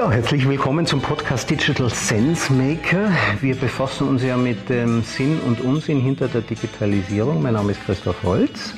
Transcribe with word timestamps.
Ja, 0.00 0.10
herzlich 0.10 0.48
willkommen 0.48 0.86
zum 0.86 1.02
Podcast 1.02 1.50
Digital 1.50 1.90
Sense 1.90 2.50
Maker. 2.50 3.12
Wir 3.42 3.54
befassen 3.54 4.08
uns 4.08 4.24
ja 4.24 4.38
mit 4.38 4.70
dem 4.70 5.02
Sinn 5.02 5.38
und 5.40 5.60
Unsinn 5.60 6.00
hinter 6.00 6.26
der 6.26 6.40
Digitalisierung. 6.40 7.42
Mein 7.42 7.52
Name 7.52 7.72
ist 7.72 7.84
Christoph 7.84 8.22
Holz. 8.22 8.72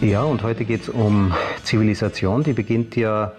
Ja, 0.00 0.22
und 0.22 0.44
heute 0.44 0.64
geht 0.64 0.82
es 0.82 0.88
um 0.88 1.34
Zivilisation. 1.64 2.44
Die 2.44 2.52
beginnt 2.52 2.94
ja 2.94 3.32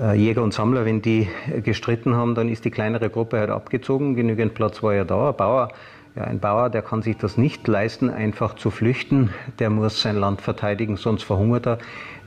äh, 0.00 0.16
Jäger 0.16 0.44
und 0.44 0.54
Sammler, 0.54 0.84
wenn 0.84 1.02
die 1.02 1.26
gestritten 1.64 2.14
haben, 2.14 2.36
dann 2.36 2.48
ist 2.48 2.64
die 2.64 2.70
kleinere 2.70 3.10
Gruppe 3.10 3.40
halt 3.40 3.50
abgezogen. 3.50 4.14
Genügend 4.14 4.54
Platz 4.54 4.84
war 4.84 4.94
ja 4.94 5.02
da. 5.02 5.30
Ein 5.30 5.36
Bauer, 5.36 5.72
ja, 6.14 6.22
ein 6.22 6.38
Bauer, 6.38 6.70
der 6.70 6.82
kann 6.82 7.02
sich 7.02 7.16
das 7.16 7.36
nicht 7.36 7.66
leisten, 7.66 8.08
einfach 8.08 8.54
zu 8.54 8.70
flüchten. 8.70 9.30
Der 9.58 9.68
muss 9.68 10.00
sein 10.00 10.14
Land 10.14 10.42
verteidigen, 10.42 10.96
sonst 10.96 11.24
verhungert 11.24 11.66
er. 11.66 11.78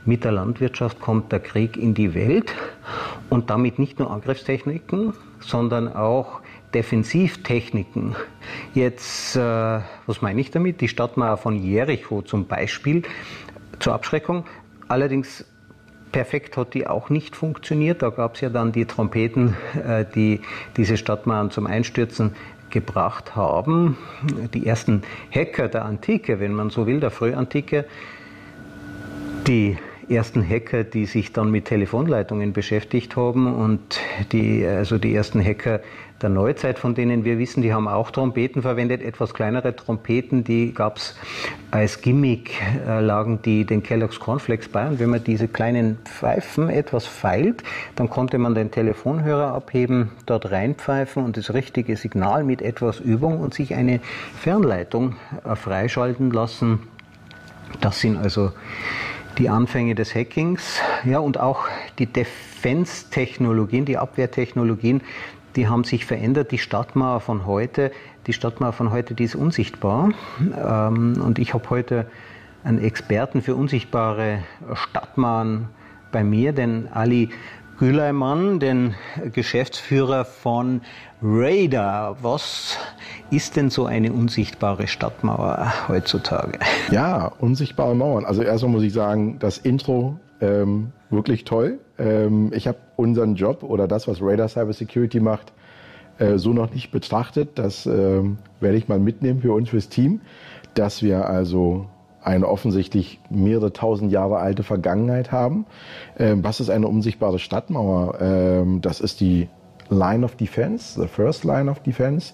Mit 0.04 0.24
der 0.24 0.32
Landwirtschaft 0.32 1.00
kommt 1.00 1.30
der 1.30 1.40
Krieg 1.40 1.76
in 1.76 1.94
die 1.94 2.14
Welt 2.14 2.54
und 3.28 3.50
damit 3.50 3.78
nicht 3.78 3.98
nur 3.98 4.10
Angriffstechniken, 4.10 5.12
sondern 5.40 5.94
auch 5.94 6.40
Defensivtechniken. 6.74 8.16
Jetzt, 8.74 9.36
äh, 9.36 9.80
was 10.06 10.22
meine 10.22 10.40
ich 10.40 10.50
damit? 10.50 10.80
Die 10.80 10.88
Stadtmauer 10.88 11.36
von 11.36 11.56
Jericho 11.56 12.22
zum 12.22 12.46
Beispiel 12.46 13.02
zur 13.78 13.94
Abschreckung. 13.94 14.44
Allerdings 14.88 15.44
perfekt 16.12 16.56
hat 16.56 16.74
die 16.74 16.86
auch 16.86 17.10
nicht 17.10 17.36
funktioniert. 17.36 18.02
Da 18.02 18.10
gab 18.10 18.34
es 18.36 18.40
ja 18.40 18.48
dann 18.48 18.72
die 18.72 18.84
Trompeten, 18.84 19.56
äh, 19.84 20.04
die 20.14 20.40
diese 20.76 20.96
Stadtmauern 20.96 21.50
zum 21.50 21.66
Einstürzen 21.66 22.34
gebracht 22.70 23.34
haben. 23.34 23.96
Die 24.54 24.66
ersten 24.66 25.02
Hacker 25.34 25.68
der 25.68 25.84
Antike, 25.84 26.38
wenn 26.40 26.54
man 26.54 26.70
so 26.70 26.86
will, 26.86 27.00
der 27.00 27.10
Frühantike, 27.10 27.84
die 29.46 29.76
ersten 30.10 30.46
Hacker, 30.46 30.84
die 30.84 31.06
sich 31.06 31.32
dann 31.32 31.50
mit 31.50 31.66
Telefonleitungen 31.66 32.52
beschäftigt 32.52 33.16
haben 33.16 33.54
und 33.54 34.00
die, 34.32 34.66
also 34.66 34.98
die 34.98 35.14
ersten 35.14 35.44
Hacker 35.44 35.80
der 36.20 36.28
Neuzeit, 36.28 36.78
von 36.78 36.94
denen 36.94 37.24
wir 37.24 37.38
wissen, 37.38 37.62
die 37.62 37.72
haben 37.72 37.88
auch 37.88 38.10
Trompeten 38.10 38.62
verwendet, 38.62 39.02
etwas 39.02 39.32
kleinere 39.32 39.74
Trompeten, 39.74 40.44
die 40.44 40.74
gab 40.74 40.98
es 40.98 41.16
als 41.70 42.02
Gimmick, 42.02 42.52
äh, 42.86 43.00
lagen 43.00 43.40
die 43.42 43.64
den 43.64 43.82
Kellogg's 43.82 44.20
Cornflakes 44.20 44.68
bei 44.68 44.86
und 44.86 45.00
wenn 45.00 45.10
man 45.10 45.24
diese 45.24 45.48
kleinen 45.48 45.98
Pfeifen 46.04 46.68
etwas 46.68 47.06
feilt, 47.06 47.62
dann 47.96 48.10
konnte 48.10 48.38
man 48.38 48.54
den 48.54 48.70
Telefonhörer 48.70 49.54
abheben, 49.54 50.10
dort 50.26 50.50
reinpfeifen 50.50 51.24
und 51.24 51.36
das 51.36 51.54
richtige 51.54 51.96
Signal 51.96 52.44
mit 52.44 52.60
etwas 52.60 53.00
Übung 53.00 53.40
und 53.40 53.54
sich 53.54 53.74
eine 53.74 54.00
Fernleitung 54.38 55.16
äh, 55.44 55.56
freischalten 55.56 56.30
lassen. 56.30 56.80
Das 57.80 58.00
sind 58.00 58.18
also 58.18 58.50
die 59.40 59.48
Anfänge 59.48 59.94
des 59.94 60.14
Hackings, 60.14 60.80
ja, 61.04 61.18
und 61.18 61.40
auch 61.40 61.64
die 61.98 62.06
Defense-Technologien, 62.06 63.86
die 63.86 63.96
Abwehrtechnologien, 63.96 65.00
die 65.56 65.66
haben 65.66 65.84
sich 65.84 66.04
verändert. 66.04 66.52
Die 66.52 66.58
Stadtmauer 66.58 67.20
von 67.20 67.46
heute, 67.46 67.90
die 68.26 68.34
Stadtmauer 68.34 68.72
von 68.72 68.90
heute, 68.90 69.14
die 69.14 69.24
ist 69.24 69.34
unsichtbar. 69.34 70.10
Ähm, 70.40 71.20
und 71.24 71.38
ich 71.38 71.54
habe 71.54 71.68
heute 71.70 72.06
einen 72.64 72.78
Experten 72.84 73.40
für 73.40 73.54
unsichtbare 73.54 74.42
Stadtmauern 74.74 75.68
bei 76.12 76.22
mir, 76.22 76.52
den 76.52 76.88
Ali 76.92 77.30
Güleimann, 77.80 78.60
den 78.60 78.94
Geschäftsführer 79.32 80.26
von 80.26 80.82
Radar. 81.22 82.22
Was 82.22 82.76
ist 83.30 83.56
denn 83.56 83.70
so 83.70 83.86
eine 83.86 84.12
unsichtbare 84.12 84.86
Stadtmauer 84.86 85.72
heutzutage? 85.88 86.58
Ja, 86.90 87.32
unsichtbare 87.38 87.94
Mauern. 87.94 88.26
Also 88.26 88.42
erstmal 88.42 88.72
muss 88.72 88.82
ich 88.82 88.92
sagen, 88.92 89.38
das 89.38 89.56
Intro 89.56 90.20
ähm, 90.42 90.92
wirklich 91.08 91.44
toll. 91.44 91.78
Ähm, 91.98 92.52
ich 92.52 92.68
habe 92.68 92.76
unseren 92.96 93.34
Job 93.34 93.62
oder 93.62 93.88
das, 93.88 94.06
was 94.06 94.18
Radar 94.20 94.48
Cyber 94.48 94.74
Security 94.74 95.18
macht, 95.18 95.54
äh, 96.18 96.36
so 96.36 96.52
noch 96.52 96.74
nicht 96.74 96.90
betrachtet. 96.90 97.58
Das 97.58 97.86
äh, 97.86 98.22
werde 98.60 98.76
ich 98.76 98.88
mal 98.88 98.98
mitnehmen 98.98 99.40
für 99.40 99.54
uns, 99.54 99.70
fürs 99.70 99.88
Team, 99.88 100.20
dass 100.74 101.02
wir 101.02 101.30
also 101.30 101.86
eine 102.22 102.48
offensichtlich 102.48 103.20
mehrere 103.30 103.72
tausend 103.72 104.12
Jahre 104.12 104.38
alte 104.38 104.62
Vergangenheit 104.62 105.32
haben. 105.32 105.66
Ähm, 106.18 106.44
was 106.44 106.60
ist 106.60 106.70
eine 106.70 106.88
unsichtbare 106.88 107.38
Stadtmauer? 107.38 108.20
Ähm, 108.20 108.80
das 108.80 109.00
ist 109.00 109.20
die 109.20 109.48
Line 109.90 110.24
of 110.24 110.36
Defense, 110.36 111.00
the 111.00 111.08
first 111.08 111.44
line 111.44 111.70
of 111.70 111.80
defense. 111.80 112.32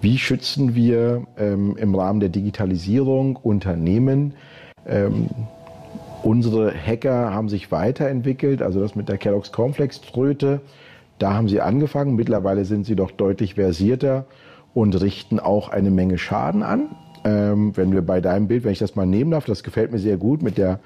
Wie 0.00 0.18
schützen 0.18 0.74
wir 0.74 1.26
ähm, 1.38 1.76
im 1.78 1.94
Rahmen 1.94 2.20
der 2.20 2.28
Digitalisierung 2.28 3.36
Unternehmen? 3.36 4.34
Ähm, 4.86 5.28
unsere 6.22 6.72
Hacker 6.74 7.32
haben 7.32 7.48
sich 7.48 7.72
weiterentwickelt, 7.72 8.60
also 8.60 8.80
das 8.80 8.94
mit 8.94 9.08
der 9.08 9.16
Kellogg's 9.16 9.52
Cornflakes 9.52 10.02
Tröte. 10.02 10.60
Da 11.18 11.32
haben 11.32 11.48
sie 11.48 11.60
angefangen. 11.60 12.14
Mittlerweile 12.14 12.64
sind 12.64 12.84
sie 12.84 12.94
doch 12.94 13.10
deutlich 13.10 13.54
versierter 13.54 14.26
und 14.74 15.00
richten 15.00 15.40
auch 15.40 15.70
eine 15.70 15.90
Menge 15.90 16.18
Schaden 16.18 16.62
an. 16.62 16.90
Ähm, 17.28 17.76
wenn 17.76 17.92
wir 17.92 18.02
bei 18.02 18.20
deinem 18.20 18.48
Bild, 18.48 18.64
wenn 18.64 18.72
ich 18.72 18.78
das 18.78 18.96
mal 18.96 19.06
nehmen 19.06 19.32
darf, 19.32 19.44
das 19.44 19.62
gefällt 19.62 19.92
mir 19.92 19.98
sehr 19.98 20.16
gut 20.16 20.42
mit 20.42 20.56
der 20.56 20.80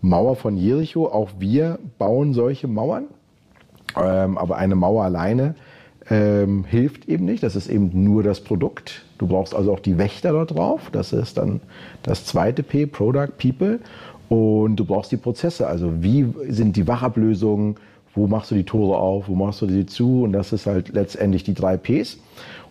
Mauer 0.00 0.34
von 0.34 0.56
Jericho. 0.56 1.06
Auch 1.06 1.30
wir 1.38 1.78
bauen 1.98 2.32
solche 2.32 2.66
Mauern. 2.66 3.04
Ähm, 3.96 4.36
aber 4.36 4.56
eine 4.56 4.74
Mauer 4.74 5.04
alleine 5.04 5.54
ähm, 6.10 6.64
hilft 6.64 7.08
eben 7.08 7.24
nicht. 7.24 7.44
Das 7.44 7.54
ist 7.54 7.68
eben 7.68 7.90
nur 8.02 8.24
das 8.24 8.40
Produkt. 8.40 9.04
Du 9.18 9.28
brauchst 9.28 9.54
also 9.54 9.72
auch 9.72 9.78
die 9.78 9.96
Wächter 9.96 10.32
dort 10.32 10.56
drauf. 10.56 10.90
Das 10.90 11.12
ist 11.12 11.38
dann 11.38 11.60
das 12.02 12.24
zweite 12.24 12.64
P, 12.64 12.86
Product, 12.86 13.30
People. 13.38 13.78
Und 14.28 14.76
du 14.76 14.84
brauchst 14.84 15.12
die 15.12 15.16
Prozesse. 15.16 15.68
Also 15.68 16.02
wie 16.02 16.26
sind 16.48 16.74
die 16.76 16.88
Wachablösungen? 16.88 17.76
Wo 18.16 18.26
machst 18.26 18.50
du 18.50 18.56
die 18.56 18.64
Tore 18.64 18.98
auf? 18.98 19.28
Wo 19.28 19.36
machst 19.36 19.62
du 19.62 19.68
sie 19.68 19.86
zu? 19.86 20.24
Und 20.24 20.32
das 20.32 20.52
ist 20.52 20.66
halt 20.66 20.88
letztendlich 20.88 21.44
die 21.44 21.54
drei 21.54 21.76
Ps. 21.76 22.18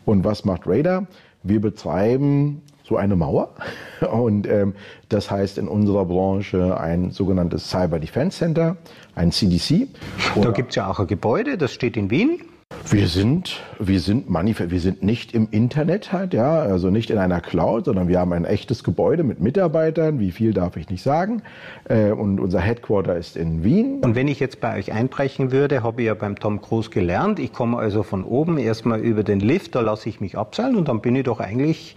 Und 0.04 0.26
was 0.26 0.44
macht 0.44 0.64
Radar? 0.66 1.08
Wir 1.44 1.62
betreiben 1.62 2.62
so 2.94 2.98
eine 2.98 3.16
Mauer. 3.16 3.50
Und 4.12 4.48
ähm, 4.48 4.76
das 5.10 5.32
heißt 5.32 5.58
in 5.58 5.68
unserer 5.68 6.06
Branche 6.06 6.80
ein 6.80 7.12
sogenanntes 7.12 7.70
Cyber 7.70 8.00
Defense 8.00 8.38
Center, 8.38 8.78
ein 9.16 9.32
CDC. 9.32 9.88
Da 10.36 10.52
gibt 10.52 10.70
es 10.70 10.76
ja 10.76 10.90
auch 10.90 11.00
ein 11.00 11.08
Gebäude, 11.08 11.58
das 11.58 11.74
steht 11.74 11.98
in 11.98 12.10
Wien. 12.10 12.42
Wir 12.90 13.08
sind, 13.08 13.62
wir 13.80 14.00
sind 14.00 14.26
wir 14.30 14.80
sind 14.80 15.04
nicht 15.04 15.34
im 15.34 15.48
Internet 15.52 16.12
halt, 16.12 16.34
ja, 16.34 16.60
also 16.60 16.90
nicht 16.90 17.10
in 17.10 17.18
einer 17.18 17.42
Cloud, 17.42 17.86
sondern 17.86 18.08
wir 18.08 18.20
haben 18.20 18.34
ein 18.34 18.46
echtes 18.46 18.84
Gebäude 18.84 19.24
mit 19.24 19.40
Mitarbeitern. 19.40 20.20
Wie 20.20 20.32
viel 20.32 20.54
darf 20.54 20.78
ich 20.78 20.90
nicht 20.90 21.02
sagen? 21.02 21.42
Äh, 21.86 22.12
und 22.12 22.40
unser 22.40 22.60
Headquarter 22.60 23.16
ist 23.16 23.38
in 23.38 23.64
Wien. 23.64 24.02
Und 24.04 24.16
wenn 24.16 24.28
ich 24.28 24.40
jetzt 24.40 24.60
bei 24.60 24.78
euch 24.78 24.92
einbrechen 24.92 25.52
würde, 25.52 25.82
habe 25.82 26.02
ich 26.02 26.08
ja 26.08 26.14
beim 26.14 26.38
Tom 26.38 26.62
Cruise 26.62 26.90
gelernt. 26.90 27.40
Ich 27.40 27.54
komme 27.54 27.78
also 27.78 28.04
von 28.04 28.24
oben 28.24 28.58
erstmal 28.58 29.00
über 29.00 29.24
den 29.24 29.40
Lift, 29.40 29.76
da 29.76 29.82
lasse 29.82 30.10
ich 30.10 30.22
mich 30.22 30.38
abseilen 30.38 30.76
und 30.76 30.88
dann 30.88 31.02
bin 31.02 31.16
ich 31.16 31.24
doch 31.24 31.40
eigentlich, 31.40 31.96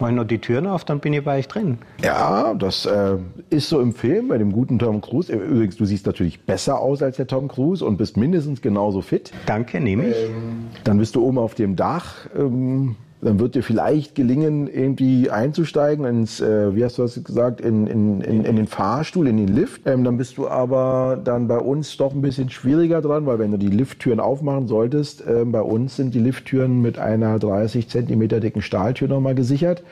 mache 0.00 0.10
ich 0.10 0.16
noch 0.16 0.24
die 0.24 0.38
Türen 0.38 0.66
auf, 0.66 0.84
dann 0.84 1.00
bin 1.00 1.12
ich 1.12 1.22
bei 1.24 1.38
euch 1.38 1.48
drin. 1.48 1.78
Ja, 2.02 2.54
das 2.54 2.86
äh, 2.86 3.16
ist 3.50 3.68
so 3.68 3.80
im 3.80 3.92
Film 3.92 4.28
bei 4.28 4.38
dem 4.38 4.52
guten 4.52 4.78
Tom 4.78 5.00
Cruise. 5.00 5.32
Übrigens, 5.32 5.76
du 5.76 5.84
siehst 5.84 6.06
natürlich 6.06 6.40
besser 6.40 6.80
aus 6.80 7.02
als 7.02 7.16
der 7.16 7.26
Tom 7.26 7.48
Cruise 7.48 7.84
und 7.84 7.96
bist 7.96 8.16
mindestens 8.16 8.60
genauso 8.62 9.02
fit. 9.02 9.30
Danke, 9.46 9.80
nehme 9.80 10.08
ich. 10.08 10.11
Ähm, 10.14 10.68
dann 10.84 10.98
bist 10.98 11.16
du 11.16 11.24
oben 11.24 11.38
auf 11.38 11.54
dem 11.54 11.76
Dach. 11.76 12.26
Ähm, 12.36 12.96
dann 13.22 13.38
wird 13.38 13.54
dir 13.54 13.62
vielleicht 13.62 14.16
gelingen, 14.16 14.66
irgendwie 14.66 15.30
einzusteigen 15.30 16.04
ins, 16.04 16.40
äh, 16.40 16.74
wie 16.74 16.84
hast 16.84 16.98
du 16.98 17.02
das 17.02 17.22
gesagt, 17.22 17.60
in, 17.60 17.86
in, 17.86 18.20
in, 18.20 18.44
in 18.44 18.56
den 18.56 18.66
Fahrstuhl, 18.66 19.28
in 19.28 19.36
den 19.36 19.46
Lift. 19.46 19.82
Ähm, 19.86 20.02
dann 20.02 20.16
bist 20.16 20.38
du 20.38 20.48
aber 20.48 21.20
dann 21.22 21.46
bei 21.46 21.58
uns 21.58 21.96
doch 21.96 22.12
ein 22.12 22.20
bisschen 22.20 22.50
schwieriger 22.50 23.00
dran, 23.00 23.24
weil 23.24 23.38
wenn 23.38 23.52
du 23.52 23.58
die 23.58 23.68
Lifttüren 23.68 24.18
aufmachen 24.18 24.66
solltest, 24.66 25.24
äh, 25.24 25.44
bei 25.44 25.62
uns 25.62 25.94
sind 25.94 26.14
die 26.14 26.18
Lifttüren 26.18 26.82
mit 26.82 26.98
einer 26.98 27.38
30 27.38 27.88
Zentimeter 27.88 28.40
dicken 28.40 28.60
Stahltür 28.60 29.06
nochmal 29.06 29.36
gesichert. 29.36 29.84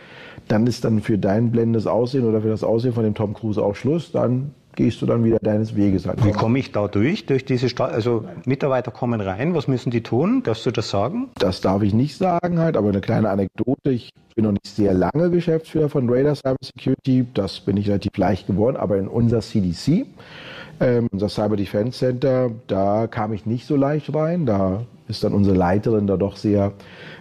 Dann 0.48 0.66
ist 0.66 0.84
dann 0.84 1.00
für 1.00 1.16
dein 1.16 1.52
blendendes 1.52 1.86
Aussehen 1.86 2.24
oder 2.24 2.40
für 2.40 2.48
das 2.48 2.64
Aussehen 2.64 2.94
von 2.94 3.04
dem 3.04 3.14
Tom 3.14 3.34
Cruise 3.34 3.62
auch 3.62 3.76
Schluss. 3.76 4.10
Dann 4.10 4.50
gehst 4.74 5.02
du 5.02 5.06
dann 5.06 5.24
wieder 5.24 5.38
deines 5.40 5.76
Weges. 5.76 6.06
Halt. 6.06 6.24
Wie 6.24 6.32
komme 6.32 6.58
ich 6.58 6.72
da 6.72 6.88
durch, 6.88 7.26
durch 7.26 7.44
diese? 7.44 7.68
Also 7.82 8.24
Mitarbeiter 8.46 8.90
kommen 8.90 9.20
rein, 9.20 9.54
was 9.54 9.68
müssen 9.68 9.90
die 9.90 10.02
tun? 10.02 10.42
Darfst 10.42 10.66
du 10.66 10.70
das 10.70 10.90
sagen? 10.90 11.28
Das 11.36 11.60
darf 11.60 11.82
ich 11.82 11.94
nicht 11.94 12.16
sagen 12.16 12.58
halt, 12.58 12.76
aber 12.76 12.88
eine 12.88 13.00
kleine 13.00 13.30
Anekdote. 13.30 13.90
Ich 13.90 14.10
bin 14.34 14.44
noch 14.44 14.52
nicht 14.52 14.66
sehr 14.66 14.94
lange 14.94 15.30
Geschäftsführer 15.30 15.88
von 15.88 16.08
Radar 16.08 16.34
Cyber 16.34 16.56
Security. 16.62 17.26
Das 17.34 17.60
bin 17.60 17.76
ich 17.76 17.88
relativ 17.88 18.16
leicht 18.16 18.46
geworden, 18.46 18.76
aber 18.76 18.98
in 18.98 19.08
unser 19.08 19.40
CDC, 19.40 20.06
ähm, 20.80 21.08
unser 21.12 21.28
Cyber 21.28 21.56
Defense 21.56 21.98
Center, 21.98 22.50
da 22.66 23.06
kam 23.06 23.32
ich 23.32 23.46
nicht 23.46 23.66
so 23.66 23.76
leicht 23.76 24.12
rein. 24.14 24.46
Da 24.46 24.82
ist 25.08 25.22
dann 25.22 25.34
unsere 25.34 25.56
Leiterin 25.56 26.06
da 26.06 26.16
doch 26.16 26.36
sehr 26.36 26.72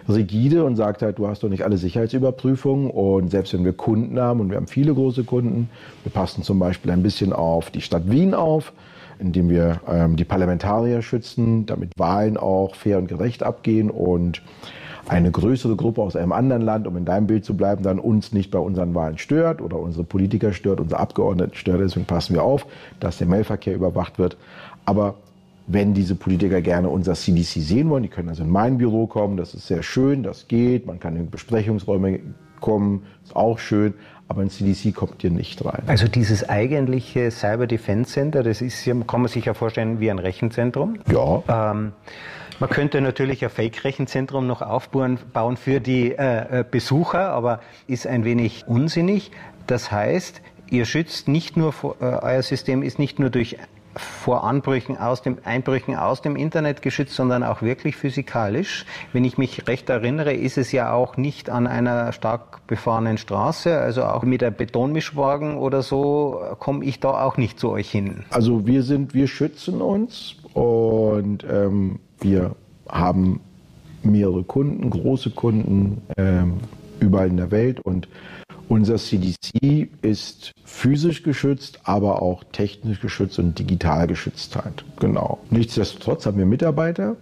rigide 0.08 0.64
und 0.64 0.76
sagt 0.76 1.02
halt, 1.02 1.18
du 1.18 1.28
hast 1.28 1.42
doch 1.42 1.48
nicht 1.48 1.64
alle 1.64 1.76
Sicherheitsüberprüfungen 1.76 2.90
und 2.90 3.30
selbst 3.30 3.52
wenn 3.52 3.64
wir 3.64 3.72
Kunden 3.72 4.18
haben 4.18 4.40
und 4.40 4.50
wir 4.50 4.56
haben 4.56 4.66
viele 4.66 4.94
große 4.94 5.24
Kunden, 5.24 5.68
wir 6.04 6.12
passen 6.12 6.42
zum 6.42 6.58
Beispiel 6.58 6.90
ein 6.90 7.02
bisschen 7.02 7.32
auf 7.32 7.70
die 7.70 7.80
Stadt 7.80 8.10
Wien 8.10 8.34
auf, 8.34 8.72
indem 9.18 9.50
wir 9.50 9.80
ähm, 9.88 10.16
die 10.16 10.24
Parlamentarier 10.24 11.02
schützen, 11.02 11.66
damit 11.66 11.92
Wahlen 11.98 12.36
auch 12.36 12.74
fair 12.74 12.98
und 12.98 13.08
gerecht 13.08 13.42
abgehen 13.42 13.90
und 13.90 14.42
eine 15.10 15.32
größere 15.32 15.74
Gruppe 15.74 16.02
aus 16.02 16.14
einem 16.14 16.30
anderen 16.30 16.62
Land, 16.62 16.86
um 16.86 16.96
in 16.96 17.04
deinem 17.04 17.26
Bild 17.26 17.44
zu 17.44 17.56
bleiben, 17.56 17.82
dann 17.82 17.98
uns 17.98 18.32
nicht 18.32 18.52
bei 18.52 18.60
unseren 18.60 18.94
Wahlen 18.94 19.18
stört 19.18 19.60
oder 19.60 19.76
unsere 19.76 20.04
Politiker 20.04 20.52
stört, 20.52 20.78
unsere 20.78 21.00
Abgeordneten 21.00 21.56
stört. 21.56 21.80
Deswegen 21.80 22.06
passen 22.06 22.34
wir 22.34 22.44
auf, 22.44 22.64
dass 23.00 23.18
der 23.18 23.26
Mailverkehr 23.26 23.74
überwacht 23.74 24.20
wird. 24.20 24.36
Aber 24.84 25.16
wenn 25.66 25.94
diese 25.94 26.14
Politiker 26.14 26.60
gerne 26.60 26.88
unser 26.88 27.14
CDC 27.14 27.60
sehen 27.60 27.90
wollen, 27.90 28.04
die 28.04 28.08
können 28.08 28.28
also 28.28 28.44
in 28.44 28.50
mein 28.50 28.78
Büro 28.78 29.08
kommen, 29.08 29.36
das 29.36 29.52
ist 29.52 29.66
sehr 29.66 29.82
schön, 29.82 30.22
das 30.22 30.46
geht, 30.46 30.86
man 30.86 31.00
kann 31.00 31.16
in 31.16 31.28
Besprechungsräume 31.28 32.20
kommen, 32.60 33.06
ist 33.24 33.36
auch 33.36 33.58
schön, 33.58 33.94
aber 34.28 34.42
ein 34.42 34.50
CDC 34.50 34.94
kommt 34.94 35.22
hier 35.22 35.30
nicht 35.30 35.64
rein. 35.64 35.82
Also 35.86 36.06
dieses 36.06 36.48
eigentliche 36.48 37.30
Cyber 37.30 37.66
Defense 37.66 38.12
Center, 38.12 38.42
das 38.42 38.60
ist, 38.60 38.84
kann 38.84 39.22
man 39.22 39.28
sich 39.28 39.46
ja 39.46 39.54
vorstellen, 39.54 40.00
wie 40.00 40.10
ein 40.10 40.18
Rechenzentrum. 40.18 40.98
Ja. 41.10 41.72
Ähm, 41.72 41.92
man 42.60 42.68
könnte 42.68 43.00
natürlich 43.00 43.42
ein 43.42 43.50
Fake-Rechenzentrum 43.50 44.46
noch 44.46 44.60
aufbauen 44.60 45.18
für 45.56 45.80
die 45.80 46.12
äh, 46.12 46.60
äh, 46.60 46.64
Besucher, 46.70 47.30
aber 47.30 47.60
ist 47.86 48.06
ein 48.06 48.24
wenig 48.24 48.68
unsinnig. 48.68 49.30
Das 49.66 49.90
heißt, 49.90 50.42
ihr 50.68 50.84
schützt 50.84 51.26
nicht 51.26 51.56
nur, 51.56 51.72
äh, 52.00 52.04
euer 52.04 52.42
System 52.42 52.82
ist 52.82 52.98
nicht 52.98 53.18
nur 53.18 53.30
durch 53.30 53.56
vor 54.00 54.44
Anbrüchen 54.44 54.96
aus 54.96 55.22
dem, 55.22 55.38
Einbrüchen 55.44 55.96
aus 55.96 56.22
dem 56.22 56.36
Internet 56.36 56.82
geschützt, 56.82 57.14
sondern 57.14 57.42
auch 57.42 57.62
wirklich 57.62 57.96
physikalisch. 57.96 58.86
Wenn 59.12 59.24
ich 59.24 59.38
mich 59.38 59.66
recht 59.68 59.88
erinnere, 59.88 60.32
ist 60.32 60.58
es 60.58 60.72
ja 60.72 60.92
auch 60.92 61.16
nicht 61.16 61.50
an 61.50 61.66
einer 61.66 62.12
stark 62.12 62.66
befahrenen 62.66 63.18
Straße, 63.18 63.78
also 63.78 64.04
auch 64.04 64.22
mit 64.22 64.42
einem 64.42 64.56
Betonmischwagen 64.56 65.56
oder 65.56 65.82
so 65.82 66.40
komme 66.58 66.84
ich 66.84 67.00
da 67.00 67.22
auch 67.22 67.36
nicht 67.36 67.58
zu 67.58 67.70
euch 67.70 67.90
hin. 67.90 68.24
Also 68.30 68.66
wir 68.66 68.82
sind, 68.82 69.14
wir 69.14 69.28
schützen 69.28 69.80
uns 69.80 70.36
und 70.54 71.44
ähm, 71.50 72.00
wir 72.20 72.54
haben 72.88 73.40
mehrere 74.02 74.42
Kunden, 74.44 74.88
große 74.90 75.30
Kunden 75.30 76.02
ähm, 76.16 76.54
überall 77.00 77.28
in 77.28 77.36
der 77.36 77.50
Welt 77.50 77.80
und 77.80 78.08
unser 78.70 78.96
CDC 78.96 79.88
ist 80.00 80.52
physisch 80.64 81.24
geschützt, 81.24 81.80
aber 81.82 82.22
auch 82.22 82.44
technisch 82.52 83.00
geschützt 83.00 83.40
und 83.40 83.58
digital 83.58 84.06
geschützt 84.06 84.54
halt. 84.54 84.84
Genau. 85.00 85.40
Nichtsdestotrotz 85.50 86.24
haben 86.24 86.38
wir 86.38 86.46
Mitarbeiter. 86.46 87.16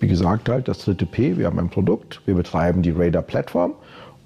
Wie 0.00 0.08
gesagt, 0.08 0.48
halt 0.48 0.68
das 0.68 0.78
dritte 0.78 1.04
P. 1.04 1.36
Wir 1.36 1.46
haben 1.46 1.58
ein 1.58 1.68
Produkt. 1.68 2.22
Wir 2.24 2.34
betreiben 2.34 2.80
die 2.80 2.92
Radar-Plattform. 2.92 3.74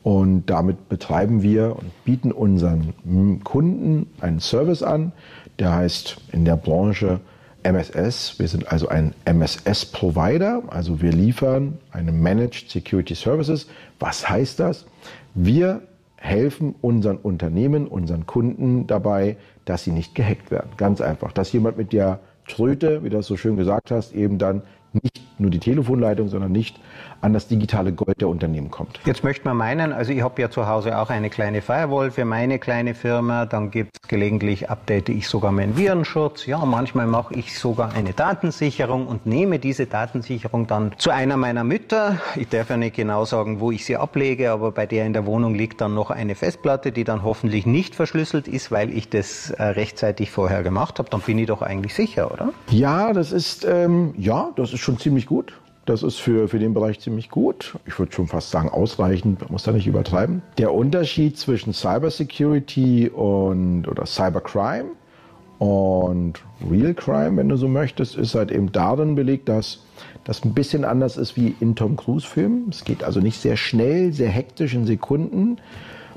Und 0.04 0.46
damit 0.46 0.88
betreiben 0.88 1.42
wir 1.42 1.74
und 1.76 2.04
bieten 2.04 2.30
unseren 2.30 2.94
Kunden 3.42 4.06
einen 4.20 4.38
Service 4.38 4.84
an, 4.84 5.10
der 5.58 5.74
heißt 5.74 6.18
in 6.30 6.44
der 6.44 6.56
Branche 6.56 7.18
MSS. 7.64 8.38
Wir 8.38 8.46
sind 8.46 8.70
also 8.70 8.86
ein 8.88 9.12
MSS-Provider, 9.24 10.62
also 10.68 11.02
wir 11.02 11.10
liefern 11.10 11.78
eine 11.90 12.12
Managed 12.12 12.70
Security 12.70 13.16
Services. 13.16 13.66
Was 13.98 14.28
heißt 14.28 14.60
das? 14.60 14.86
Wir 15.34 15.82
helfen 16.24 16.74
unseren 16.80 17.18
Unternehmen, 17.18 17.86
unseren 17.86 18.24
Kunden 18.24 18.86
dabei, 18.86 19.36
dass 19.66 19.84
sie 19.84 19.92
nicht 19.92 20.14
gehackt 20.14 20.50
werden. 20.50 20.70
Ganz 20.78 21.02
einfach. 21.02 21.32
Dass 21.32 21.52
jemand 21.52 21.76
mit 21.76 21.92
der 21.92 22.20
Tröte, 22.48 23.04
wie 23.04 23.10
du 23.10 23.16
das 23.18 23.26
so 23.26 23.36
schön 23.36 23.56
gesagt 23.56 23.90
hast, 23.90 24.14
eben 24.14 24.38
dann 24.38 24.62
nicht 24.94 25.33
nur 25.38 25.50
die 25.50 25.58
Telefonleitung, 25.58 26.28
sondern 26.28 26.52
nicht 26.52 26.78
an 27.20 27.32
das 27.32 27.48
digitale 27.48 27.92
Gold 27.92 28.20
der 28.20 28.28
Unternehmen 28.28 28.70
kommt. 28.70 29.00
Jetzt 29.06 29.24
möchte 29.24 29.46
man 29.46 29.56
meinen, 29.56 29.92
also 29.92 30.12
ich 30.12 30.22
habe 30.22 30.40
ja 30.42 30.50
zu 30.50 30.66
Hause 30.66 30.98
auch 30.98 31.10
eine 31.10 31.30
kleine 31.30 31.62
Firewall 31.62 32.10
für 32.10 32.24
meine 32.24 32.58
kleine 32.58 32.94
Firma, 32.94 33.46
dann 33.46 33.70
gibt 33.70 33.96
es 34.02 34.08
gelegentlich, 34.08 34.68
update 34.68 35.08
ich 35.08 35.26
sogar 35.26 35.50
meinen 35.50 35.76
Virenschutz, 35.76 36.46
ja, 36.46 36.64
manchmal 36.64 37.06
mache 37.06 37.34
ich 37.34 37.58
sogar 37.58 37.94
eine 37.94 38.12
Datensicherung 38.12 39.06
und 39.06 39.26
nehme 39.26 39.58
diese 39.58 39.86
Datensicherung 39.86 40.66
dann 40.66 40.92
zu 40.98 41.10
einer 41.10 41.36
meiner 41.36 41.64
Mütter. 41.64 42.18
Ich 42.36 42.48
darf 42.48 42.70
ja 42.70 42.76
nicht 42.76 42.96
genau 42.96 43.24
sagen, 43.24 43.58
wo 43.60 43.72
ich 43.72 43.84
sie 43.84 43.96
ablege, 43.96 44.50
aber 44.50 44.72
bei 44.72 44.86
der 44.86 45.06
in 45.06 45.14
der 45.14 45.24
Wohnung 45.24 45.54
liegt 45.54 45.80
dann 45.80 45.94
noch 45.94 46.10
eine 46.10 46.34
Festplatte, 46.34 46.92
die 46.92 47.04
dann 47.04 47.22
hoffentlich 47.24 47.64
nicht 47.64 47.94
verschlüsselt 47.94 48.48
ist, 48.48 48.70
weil 48.70 48.90
ich 48.90 49.08
das 49.08 49.50
äh, 49.50 49.62
rechtzeitig 49.62 50.30
vorher 50.30 50.62
gemacht 50.62 50.98
habe. 50.98 51.08
Dann 51.08 51.20
bin 51.20 51.38
ich 51.38 51.46
doch 51.46 51.62
eigentlich 51.62 51.94
sicher, 51.94 52.30
oder? 52.30 52.52
Ja, 52.70 53.12
das 53.12 53.32
ist, 53.32 53.64
ähm, 53.64 54.14
ja, 54.18 54.50
das 54.56 54.72
ist 54.72 54.80
schon 54.80 54.98
ziemlich 54.98 55.23
gut. 55.26 55.54
Das 55.86 56.02
ist 56.02 56.16
für, 56.16 56.48
für 56.48 56.58
den 56.58 56.72
Bereich 56.72 57.00
ziemlich 57.00 57.28
gut. 57.28 57.74
Ich 57.86 57.98
würde 57.98 58.12
schon 58.12 58.26
fast 58.26 58.50
sagen 58.50 58.70
ausreichend, 58.70 59.40
man 59.42 59.52
muss 59.52 59.64
da 59.64 59.72
nicht 59.72 59.86
übertreiben. 59.86 60.42
Der 60.56 60.72
Unterschied 60.72 61.36
zwischen 61.38 61.74
Cybersecurity 61.74 63.10
und 63.10 63.86
oder 63.86 64.06
Cybercrime 64.06 64.92
und 65.58 66.42
Real 66.70 66.94
Crime, 66.94 67.36
wenn 67.36 67.48
du 67.48 67.56
so 67.56 67.68
möchtest, 67.68 68.16
ist 68.16 68.34
halt 68.34 68.50
eben 68.50 68.72
darin 68.72 69.14
belegt, 69.14 69.48
dass 69.48 69.84
das 70.24 70.42
ein 70.44 70.54
bisschen 70.54 70.86
anders 70.86 71.18
ist 71.18 71.36
wie 71.36 71.54
in 71.60 71.76
Tom 71.76 71.96
Cruise 71.96 72.26
Filmen. 72.26 72.68
Es 72.70 72.84
geht 72.84 73.04
also 73.04 73.20
nicht 73.20 73.40
sehr 73.40 73.56
schnell, 73.58 74.12
sehr 74.12 74.30
hektisch 74.30 74.74
in 74.74 74.86
Sekunden, 74.86 75.58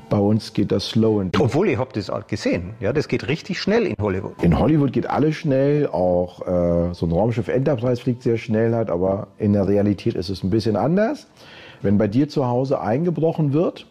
bei 0.08 0.18
uns 0.18 0.52
geht 0.52 0.72
das 0.72 0.88
slow 0.88 1.24
Obwohl, 1.38 1.68
ich 1.68 1.78
habe 1.78 1.90
das 1.92 2.10
auch 2.10 2.26
gesehen. 2.26 2.74
Ja, 2.80 2.92
das 2.92 3.08
geht 3.08 3.28
richtig 3.28 3.60
schnell 3.60 3.86
in 3.86 3.94
Hollywood. 4.00 4.42
In 4.42 4.58
Hollywood 4.58 4.92
geht 4.92 5.08
alles 5.08 5.36
schnell. 5.36 5.86
Auch 5.88 6.40
äh, 6.42 6.94
so 6.94 7.06
ein 7.06 7.12
Raumschiff 7.12 7.48
Enterprise 7.48 8.02
fliegt 8.02 8.22
sehr 8.22 8.38
schnell 8.38 8.74
halt, 8.74 8.90
aber 8.90 9.28
in 9.38 9.52
der 9.52 9.68
Realität 9.68 10.14
ist 10.14 10.28
es 10.28 10.42
ein 10.42 10.50
bisschen 10.50 10.76
anders. 10.76 11.26
Wenn 11.82 11.98
bei 11.98 12.08
dir 12.08 12.28
zu 12.28 12.46
Hause 12.46 12.80
eingebrochen 12.80 13.52
wird, 13.52 13.86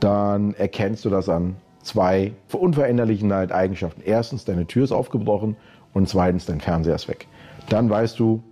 dann 0.00 0.54
erkennst 0.54 1.04
du 1.04 1.10
das 1.10 1.28
an 1.28 1.56
zwei 1.82 2.32
unveränderlichen 2.52 3.32
halt 3.32 3.52
Eigenschaften. 3.52 4.02
Erstens, 4.04 4.44
deine 4.44 4.66
Tür 4.66 4.84
ist 4.84 4.92
aufgebrochen 4.92 5.56
und 5.94 6.08
zweitens, 6.08 6.46
dein 6.46 6.60
Fernseher 6.60 6.94
ist 6.94 7.08
weg. 7.08 7.26
Dann 7.68 7.88
weißt 7.88 8.18
du, 8.18 8.42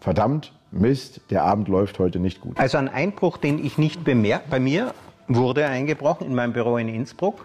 verdammt, 0.00 0.52
Mist, 0.70 1.20
der 1.30 1.44
Abend 1.44 1.68
läuft 1.68 1.98
heute 1.98 2.18
nicht 2.18 2.40
gut. 2.40 2.58
Also 2.58 2.76
ein 2.78 2.88
Einbruch, 2.88 3.38
den 3.38 3.64
ich 3.64 3.78
nicht 3.78 4.04
bemerke, 4.04 4.44
bei 4.50 4.60
mir 4.60 4.92
wurde 5.28 5.66
eingebrochen 5.66 6.26
in 6.26 6.34
meinem 6.34 6.52
Büro 6.52 6.76
in 6.78 6.88
Innsbruck. 6.88 7.44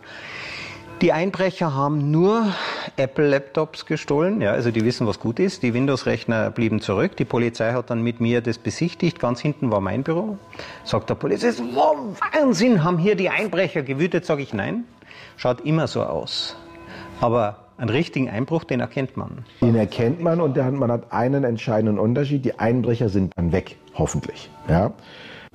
Die 1.01 1.11
Einbrecher 1.11 1.75
haben 1.75 2.11
nur 2.11 2.53
Apple-Laptops 2.95 3.85
gestohlen, 3.85 4.39
ja, 4.39 4.51
also 4.51 4.71
die 4.71 4.85
wissen, 4.85 5.05
was 5.05 5.19
gut 5.19 5.37
ist. 5.37 5.61
Die 5.61 5.73
Windows-Rechner 5.73 6.49
blieben 6.49 6.79
zurück. 6.79 7.17
Die 7.17 7.25
Polizei 7.25 7.73
hat 7.73 7.89
dann 7.89 8.01
mit 8.01 8.21
mir 8.21 8.39
das 8.39 8.57
besichtigt. 8.57 9.19
Ganz 9.19 9.41
hinten 9.41 9.69
war 9.69 9.81
mein 9.81 10.03
Büro. 10.03 10.37
Sagt 10.85 11.09
der 11.09 11.15
Polizist, 11.15 11.61
wow, 11.73 11.97
Wahnsinn, 12.31 12.85
haben 12.85 12.97
hier 12.97 13.15
die 13.15 13.29
Einbrecher 13.29 13.81
gewütet? 13.81 14.25
Sage 14.25 14.43
ich, 14.43 14.53
nein. 14.53 14.85
Schaut 15.35 15.61
immer 15.61 15.87
so 15.87 16.03
aus. 16.03 16.55
Aber 17.19 17.57
einen 17.77 17.89
richtigen 17.89 18.29
Einbruch, 18.29 18.63
den 18.63 18.79
erkennt 18.79 19.17
man. 19.17 19.43
Den 19.59 19.75
erkennt 19.75 20.21
man 20.21 20.39
und 20.39 20.55
man 20.55 20.89
hat 20.89 21.11
einen 21.11 21.43
entscheidenden 21.43 21.99
Unterschied. 21.99 22.45
Die 22.45 22.59
Einbrecher 22.59 23.09
sind 23.09 23.33
dann 23.35 23.51
weg, 23.51 23.75
hoffentlich. 23.95 24.49
Ja. 24.69 24.93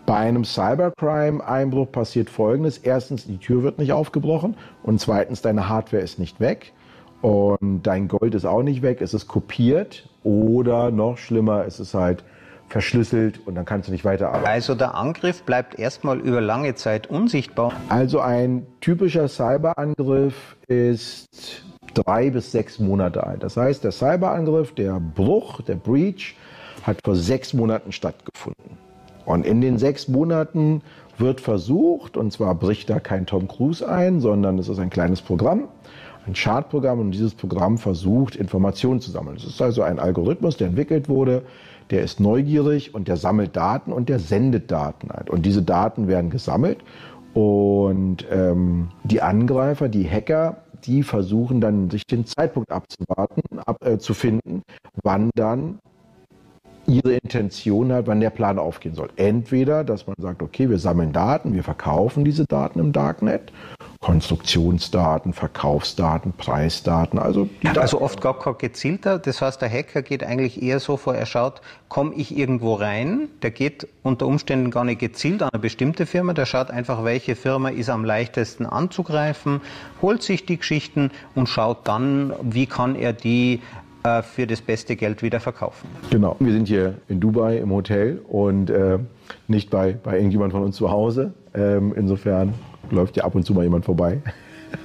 Bei 0.08 0.16
einem 0.16 0.46
Cybercrime-Einbruch 0.46 1.92
passiert 1.92 2.30
Folgendes. 2.30 2.78
Erstens, 2.78 3.26
die 3.26 3.36
Tür 3.36 3.62
wird 3.62 3.78
nicht 3.78 3.92
aufgebrochen 3.92 4.56
und 4.82 4.98
zweitens, 5.02 5.42
deine 5.42 5.68
Hardware 5.68 6.02
ist 6.02 6.18
nicht 6.18 6.40
weg 6.40 6.72
und 7.20 7.82
dein 7.82 8.08
Gold 8.08 8.34
ist 8.34 8.46
auch 8.46 8.62
nicht 8.62 8.80
weg. 8.80 9.02
Es 9.02 9.12
ist 9.12 9.28
kopiert 9.28 10.08
oder 10.22 10.90
noch 10.90 11.18
schlimmer, 11.18 11.66
es 11.66 11.78
ist 11.78 11.92
halt 11.92 12.24
verschlüsselt 12.68 13.46
und 13.46 13.54
dann 13.54 13.66
kannst 13.66 13.88
du 13.88 13.92
nicht 13.92 14.06
weiterarbeiten. 14.06 14.46
Also 14.46 14.74
der 14.74 14.94
Angriff 14.94 15.42
bleibt 15.42 15.78
erstmal 15.78 16.20
über 16.20 16.40
lange 16.40 16.74
Zeit 16.74 17.08
unsichtbar. 17.10 17.74
Also 17.90 18.20
ein 18.20 18.66
typischer 18.80 19.28
Cyberangriff 19.28 20.56
ist 20.68 21.66
drei 21.92 22.30
bis 22.30 22.50
sechs 22.50 22.78
Monate 22.78 23.26
alt. 23.26 23.42
Das 23.42 23.58
heißt, 23.58 23.84
der 23.84 23.92
Cyberangriff, 23.92 24.72
der 24.74 25.00
Bruch, 25.00 25.60
der 25.60 25.74
Breach 25.74 26.34
hat 26.84 26.96
vor 27.04 27.14
sechs 27.14 27.52
Monaten 27.52 27.92
stattgefunden. 27.92 28.87
Und 29.28 29.44
in 29.44 29.60
den 29.60 29.76
sechs 29.76 30.08
Monaten 30.08 30.80
wird 31.18 31.42
versucht, 31.42 32.16
und 32.16 32.32
zwar 32.32 32.54
bricht 32.54 32.88
da 32.88 32.98
kein 32.98 33.26
Tom 33.26 33.46
Cruise 33.46 33.86
ein, 33.86 34.20
sondern 34.20 34.58
es 34.58 34.70
ist 34.70 34.78
ein 34.78 34.88
kleines 34.88 35.20
Programm, 35.20 35.68
ein 36.26 36.32
Chartprogramm, 36.32 36.98
und 36.98 37.10
dieses 37.10 37.34
Programm 37.34 37.76
versucht, 37.76 38.36
Informationen 38.36 39.00
zu 39.00 39.10
sammeln. 39.10 39.36
Es 39.36 39.44
ist 39.44 39.60
also 39.60 39.82
ein 39.82 39.98
Algorithmus, 39.98 40.56
der 40.56 40.68
entwickelt 40.68 41.10
wurde, 41.10 41.42
der 41.90 42.02
ist 42.02 42.20
neugierig 42.20 42.94
und 42.94 43.06
der 43.06 43.18
sammelt 43.18 43.54
Daten 43.54 43.92
und 43.92 44.08
der 44.08 44.18
sendet 44.18 44.70
Daten 44.70 45.10
ein. 45.10 45.28
Und 45.28 45.44
diese 45.44 45.62
Daten 45.62 46.08
werden 46.08 46.30
gesammelt 46.30 46.78
und 47.34 48.26
ähm, 48.30 48.88
die 49.04 49.20
Angreifer, 49.20 49.90
die 49.90 50.08
Hacker, 50.08 50.62
die 50.84 51.02
versuchen 51.02 51.60
dann, 51.60 51.90
sich 51.90 52.06
den 52.06 52.24
Zeitpunkt 52.24 52.72
abzuwarten, 52.72 53.58
ab, 53.58 53.84
äh, 53.84 53.98
zu 53.98 54.14
finden, 54.14 54.62
wann 55.02 55.30
dann 55.34 55.80
ihre 56.88 57.14
Intention 57.14 57.92
hat, 57.92 58.06
wann 58.06 58.20
der 58.20 58.30
Plan 58.30 58.58
aufgehen 58.58 58.94
soll. 58.94 59.10
Entweder, 59.16 59.84
dass 59.84 60.06
man 60.06 60.16
sagt, 60.18 60.42
okay, 60.42 60.68
wir 60.70 60.78
sammeln 60.78 61.12
Daten, 61.12 61.52
wir 61.54 61.62
verkaufen 61.62 62.24
diese 62.24 62.46
Daten 62.46 62.80
im 62.80 62.92
Darknet, 62.92 63.52
Konstruktionsdaten, 64.00 65.32
Verkaufsdaten, 65.32 66.32
Preisdaten, 66.32 67.18
also 67.18 67.48
die 67.62 67.66
Daten. 67.66 67.78
Also 67.78 68.00
oft 68.00 68.20
gar 68.20 68.38
kein 68.38 68.56
gezielter, 68.56 69.18
das 69.18 69.42
heißt, 69.42 69.60
der 69.60 69.68
Hacker 69.68 70.02
geht 70.02 70.24
eigentlich 70.24 70.62
eher 70.62 70.80
so 70.80 70.96
vor, 70.96 71.14
er 71.14 71.26
schaut, 71.26 71.60
komme 71.88 72.14
ich 72.14 72.36
irgendwo 72.36 72.74
rein, 72.74 73.28
der 73.42 73.50
geht 73.50 73.88
unter 74.02 74.26
Umständen 74.26 74.70
gar 74.70 74.84
nicht 74.84 75.00
gezielt 75.00 75.42
an 75.42 75.50
eine 75.52 75.60
bestimmte 75.60 76.06
Firma, 76.06 76.32
der 76.32 76.46
schaut 76.46 76.70
einfach, 76.70 77.04
welche 77.04 77.34
Firma 77.34 77.70
ist 77.70 77.90
am 77.90 78.04
leichtesten 78.04 78.66
anzugreifen, 78.66 79.60
holt 80.00 80.22
sich 80.22 80.46
die 80.46 80.58
Geschichten 80.58 81.10
und 81.34 81.48
schaut 81.48 81.88
dann, 81.88 82.32
wie 82.40 82.66
kann 82.66 82.94
er 82.94 83.12
die 83.12 83.60
äh, 84.02 84.22
für 84.22 84.46
das 84.46 84.60
beste 84.60 84.96
Geld 84.96 85.22
wieder 85.22 85.40
verkaufen. 85.40 85.88
Genau. 86.10 86.36
Wir 86.38 86.52
sind 86.52 86.68
hier 86.68 86.94
in 87.08 87.20
Dubai 87.20 87.58
im 87.58 87.70
Hotel 87.72 88.20
und 88.28 88.70
äh, 88.70 88.98
nicht 89.46 89.70
bei, 89.70 89.92
bei 89.92 90.16
irgendjemand 90.16 90.52
von 90.52 90.62
uns 90.62 90.76
zu 90.76 90.90
Hause. 90.90 91.32
Ähm, 91.54 91.94
insofern 91.96 92.54
läuft 92.90 93.16
ja 93.16 93.24
ab 93.24 93.34
und 93.34 93.44
zu 93.44 93.54
mal 93.54 93.64
jemand 93.64 93.84
vorbei. 93.84 94.20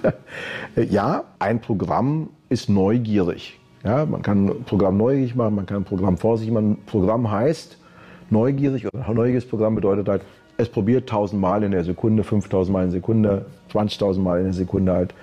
ja, 0.75 1.23
ein 1.39 1.61
Programm 1.61 2.29
ist 2.49 2.69
neugierig. 2.69 3.59
Ja, 3.83 4.05
man 4.05 4.21
kann 4.21 4.47
ein 4.47 4.63
Programm 4.63 4.97
neugierig 4.97 5.35
machen, 5.35 5.55
man 5.55 5.65
kann 5.65 5.77
ein 5.77 5.83
Programm 5.83 6.17
vorsichtig 6.17 6.53
machen. 6.53 6.77
Programm 6.85 7.29
heißt 7.29 7.77
neugierig 8.29 8.87
oder 8.87 9.07
ein 9.07 9.15
neugieriges 9.15 9.45
Programm 9.45 9.75
bedeutet 9.75 10.07
halt, 10.07 10.21
es 10.57 10.69
probiert 10.69 11.03
1000 11.03 11.41
Mal 11.41 11.63
in 11.63 11.71
der 11.71 11.83
Sekunde, 11.83 12.23
5000 12.23 12.71
Mal 12.71 12.85
in 12.85 12.91
der 12.91 12.99
Sekunde, 12.99 13.45
20.000 13.73 14.19
Mal 14.19 14.39
in 14.39 14.45
der 14.45 14.53
Sekunde 14.53 14.93
halt 14.93 15.13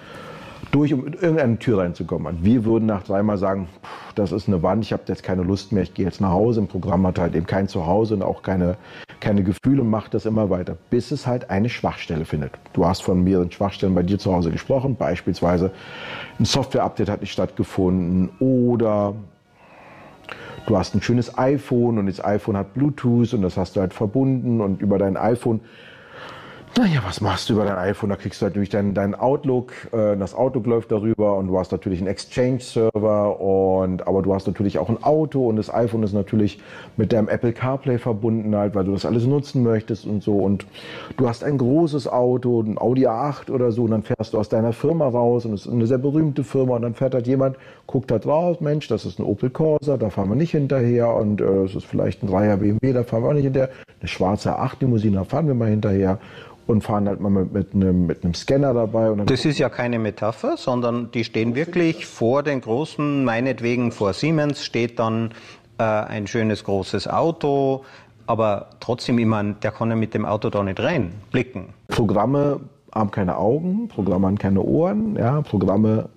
durch, 0.71 0.93
um 0.95 1.07
in 1.07 1.15
irgendeine 1.15 1.59
Tür 1.59 1.79
reinzukommen. 1.79 2.27
Und 2.27 2.45
wir 2.45 2.65
würden 2.65 2.87
nach 2.87 3.03
dreimal 3.03 3.39
sagen, 3.39 3.69
das 4.15 4.33
ist 4.33 4.49
eine 4.49 4.63
Wand, 4.63 4.85
ich 4.85 4.93
habe 4.93 5.03
jetzt 5.07 5.23
keine 5.23 5.43
Lust 5.43 5.73
mehr, 5.73 5.83
ich 5.83 5.95
gehe 5.95 6.05
jetzt 6.05 6.21
nach 6.21 6.31
Hause. 6.31 6.61
Im 6.61 6.69
Programm 6.69 7.07
hat 7.07 7.19
halt 7.19 7.35
eben 7.35 7.47
kein 7.47 7.69
Zuhause 7.69 8.15
und 8.15 8.23
auch 8.23 8.43
keine, 8.43 8.77
keine 9.21 9.43
Gefühle 9.43 9.83
und 9.83 9.91
macht 9.91 10.15
das 10.15 10.27
immer 10.27 10.51
weiter, 10.51 10.77
bis 10.91 11.11
es 11.11 11.27
halt 11.27 11.51
eine 11.51 11.69
Schwachstelle 11.69 12.25
findet. 12.25 12.53
Du 12.73 12.87
hast 12.87 13.03
von 13.03 13.23
mehreren 13.23 13.51
Schwachstellen 13.51 13.95
bei 13.95 14.03
dir 14.03 14.19
zu 14.19 14.33
Hause 14.33 14.51
gesprochen, 14.51 14.97
beispielsweise 14.97 15.73
ein 16.39 16.45
Software-Update 16.45 17.09
hat 17.09 17.21
nicht 17.21 17.33
stattgefunden 17.33 18.31
oder 18.39 19.15
du 20.67 20.77
hast 20.77 20.95
ein 20.95 21.03
schönes 21.03 21.37
iPhone 21.37 21.99
und 21.99 22.07
das 22.07 22.25
iPhone 22.25 22.57
hat 22.57 22.75
Bluetooth 22.75 23.35
und 23.35 23.43
das 23.43 23.57
hast 23.57 23.77
du 23.77 23.81
halt 23.81 23.93
verbunden 23.93 24.61
und 24.61 24.81
über 24.81 24.99
dein 24.99 25.17
iPhone 25.17 25.61
naja, 26.79 27.01
was 27.05 27.21
machst 27.21 27.49
du 27.49 27.55
über 27.55 27.65
dein 27.65 27.77
iPhone? 27.77 28.11
Da 28.11 28.17
kriegst 28.17 28.41
du 28.41 28.47
halt 28.47 28.55
durch 28.55 28.69
deinen 28.69 28.95
dein 28.95 29.15
Outlook, 29.15 29.73
äh, 29.93 30.17
das 30.17 30.35
Outlook 30.35 30.67
läuft 30.67 30.93
darüber 30.93 31.37
und 31.37 31.49
du 31.49 31.59
hast 31.59 31.73
natürlich 31.73 31.99
einen 31.99 32.09
Exchange-Server 32.09 33.41
und 33.41 34.07
aber 34.07 34.23
du 34.23 34.33
hast 34.33 34.47
natürlich 34.47 34.79
auch 34.79 34.89
ein 34.89 35.03
Auto 35.03 35.49
und 35.49 35.57
das 35.57 35.73
iPhone 35.73 36.05
ist 36.05 36.13
natürlich 36.13 36.61
mit 36.97 37.13
deinem 37.13 37.29
Apple 37.29 37.53
CarPlay 37.53 37.99
verbunden 37.99 38.55
halt, 38.55 38.75
weil 38.75 38.85
du 38.85 38.93
das 38.93 39.05
alles 39.05 39.27
nutzen 39.27 39.63
möchtest 39.65 40.07
und 40.07 40.23
so. 40.23 40.37
Und 40.37 40.65
du 41.17 41.29
hast 41.29 41.43
ein 41.43 41.59
großes 41.59 42.07
Auto, 42.07 42.63
ein 42.63 42.79
Audi 42.79 43.07
A8 43.07 43.51
oder 43.51 43.73
so 43.73 43.85
und 43.85 43.91
dann 43.91 44.03
fährst 44.03 44.33
du 44.33 44.39
aus 44.39 44.49
deiner 44.49 44.73
Firma 44.73 45.09
raus 45.09 45.45
und 45.47 45.55
es 45.55 45.67
ist 45.67 45.73
eine 45.73 45.87
sehr 45.89 45.99
berühmte 45.99 46.45
Firma 46.45 46.77
und 46.77 46.83
dann 46.83 46.95
fährt 46.95 47.15
halt 47.15 47.27
jemand, 47.27 47.57
guckt 47.89 48.11
da 48.13 48.19
drauf, 48.19 48.61
Mensch, 48.61 48.87
das 48.87 49.05
ist 49.05 49.19
ein 49.19 49.25
Opel 49.25 49.51
Corsa, 49.51 49.97
da 49.97 50.09
fahren 50.09 50.29
wir 50.29 50.37
nicht 50.37 50.53
hinterher 50.53 51.13
und 51.15 51.41
äh, 51.41 51.65
es 51.65 51.75
ist 51.75 51.85
vielleicht 51.85 52.23
ein 52.23 52.29
3er 52.29 52.57
BMW, 52.57 52.93
da 52.93 53.03
fahren 53.03 53.25
wir 53.25 53.31
auch 53.31 53.35
nicht 53.35 53.45
hinterher, 53.45 53.71
eine 53.99 54.09
schwarze 54.09 54.57
A8 54.57 54.77
Limousine, 54.81 55.17
da 55.17 55.25
fahren 55.25 55.49
wir 55.49 55.55
mal 55.55 55.69
hinterher 55.69 56.19
und 56.71 56.83
fahren 56.83 57.09
halt 57.09 57.21
mal 57.21 57.31
mit, 57.31 57.53
mit, 57.53 57.75
einem, 57.75 58.07
mit 58.07 58.25
einem 58.25 58.35
Scanner 58.35 58.73
dabei. 58.73 59.13
das 59.27 59.45
ist 59.45 59.59
ja 59.59 59.69
keine 59.69 59.99
Metapher, 59.99 60.57
sondern 60.57 61.11
die 61.11 61.25
stehen 61.25 61.55
wirklich 61.55 62.07
vor 62.07 62.43
den 62.43 62.61
großen, 62.61 63.25
meinetwegen 63.25 63.93
vor 63.93 64.13
Siemens 64.13 64.65
steht 64.65 64.99
dann 64.99 65.33
äh, 65.79 65.83
ein 65.83 66.27
schönes 66.27 66.65
großes 66.65 67.09
Auto, 67.09 67.85
aber 68.27 68.71
trotzdem 68.79 69.19
immer, 69.19 69.43
der 69.43 69.73
kann 69.73 69.91
ja 69.91 69.97
mit 69.97 70.15
dem 70.15 70.25
Auto 70.25 70.49
da 70.49 70.63
nicht 70.63 70.79
reinblicken. 70.79 71.71
Programme 71.89 72.61
haben 72.95 73.11
keine 73.11 73.37
Augen, 73.37 73.89
Programme 73.89 74.29
haben 74.29 74.39
keine 74.39 74.63
Ohren, 74.63 75.17
ja, 75.17 75.43
Programme 75.43 76.09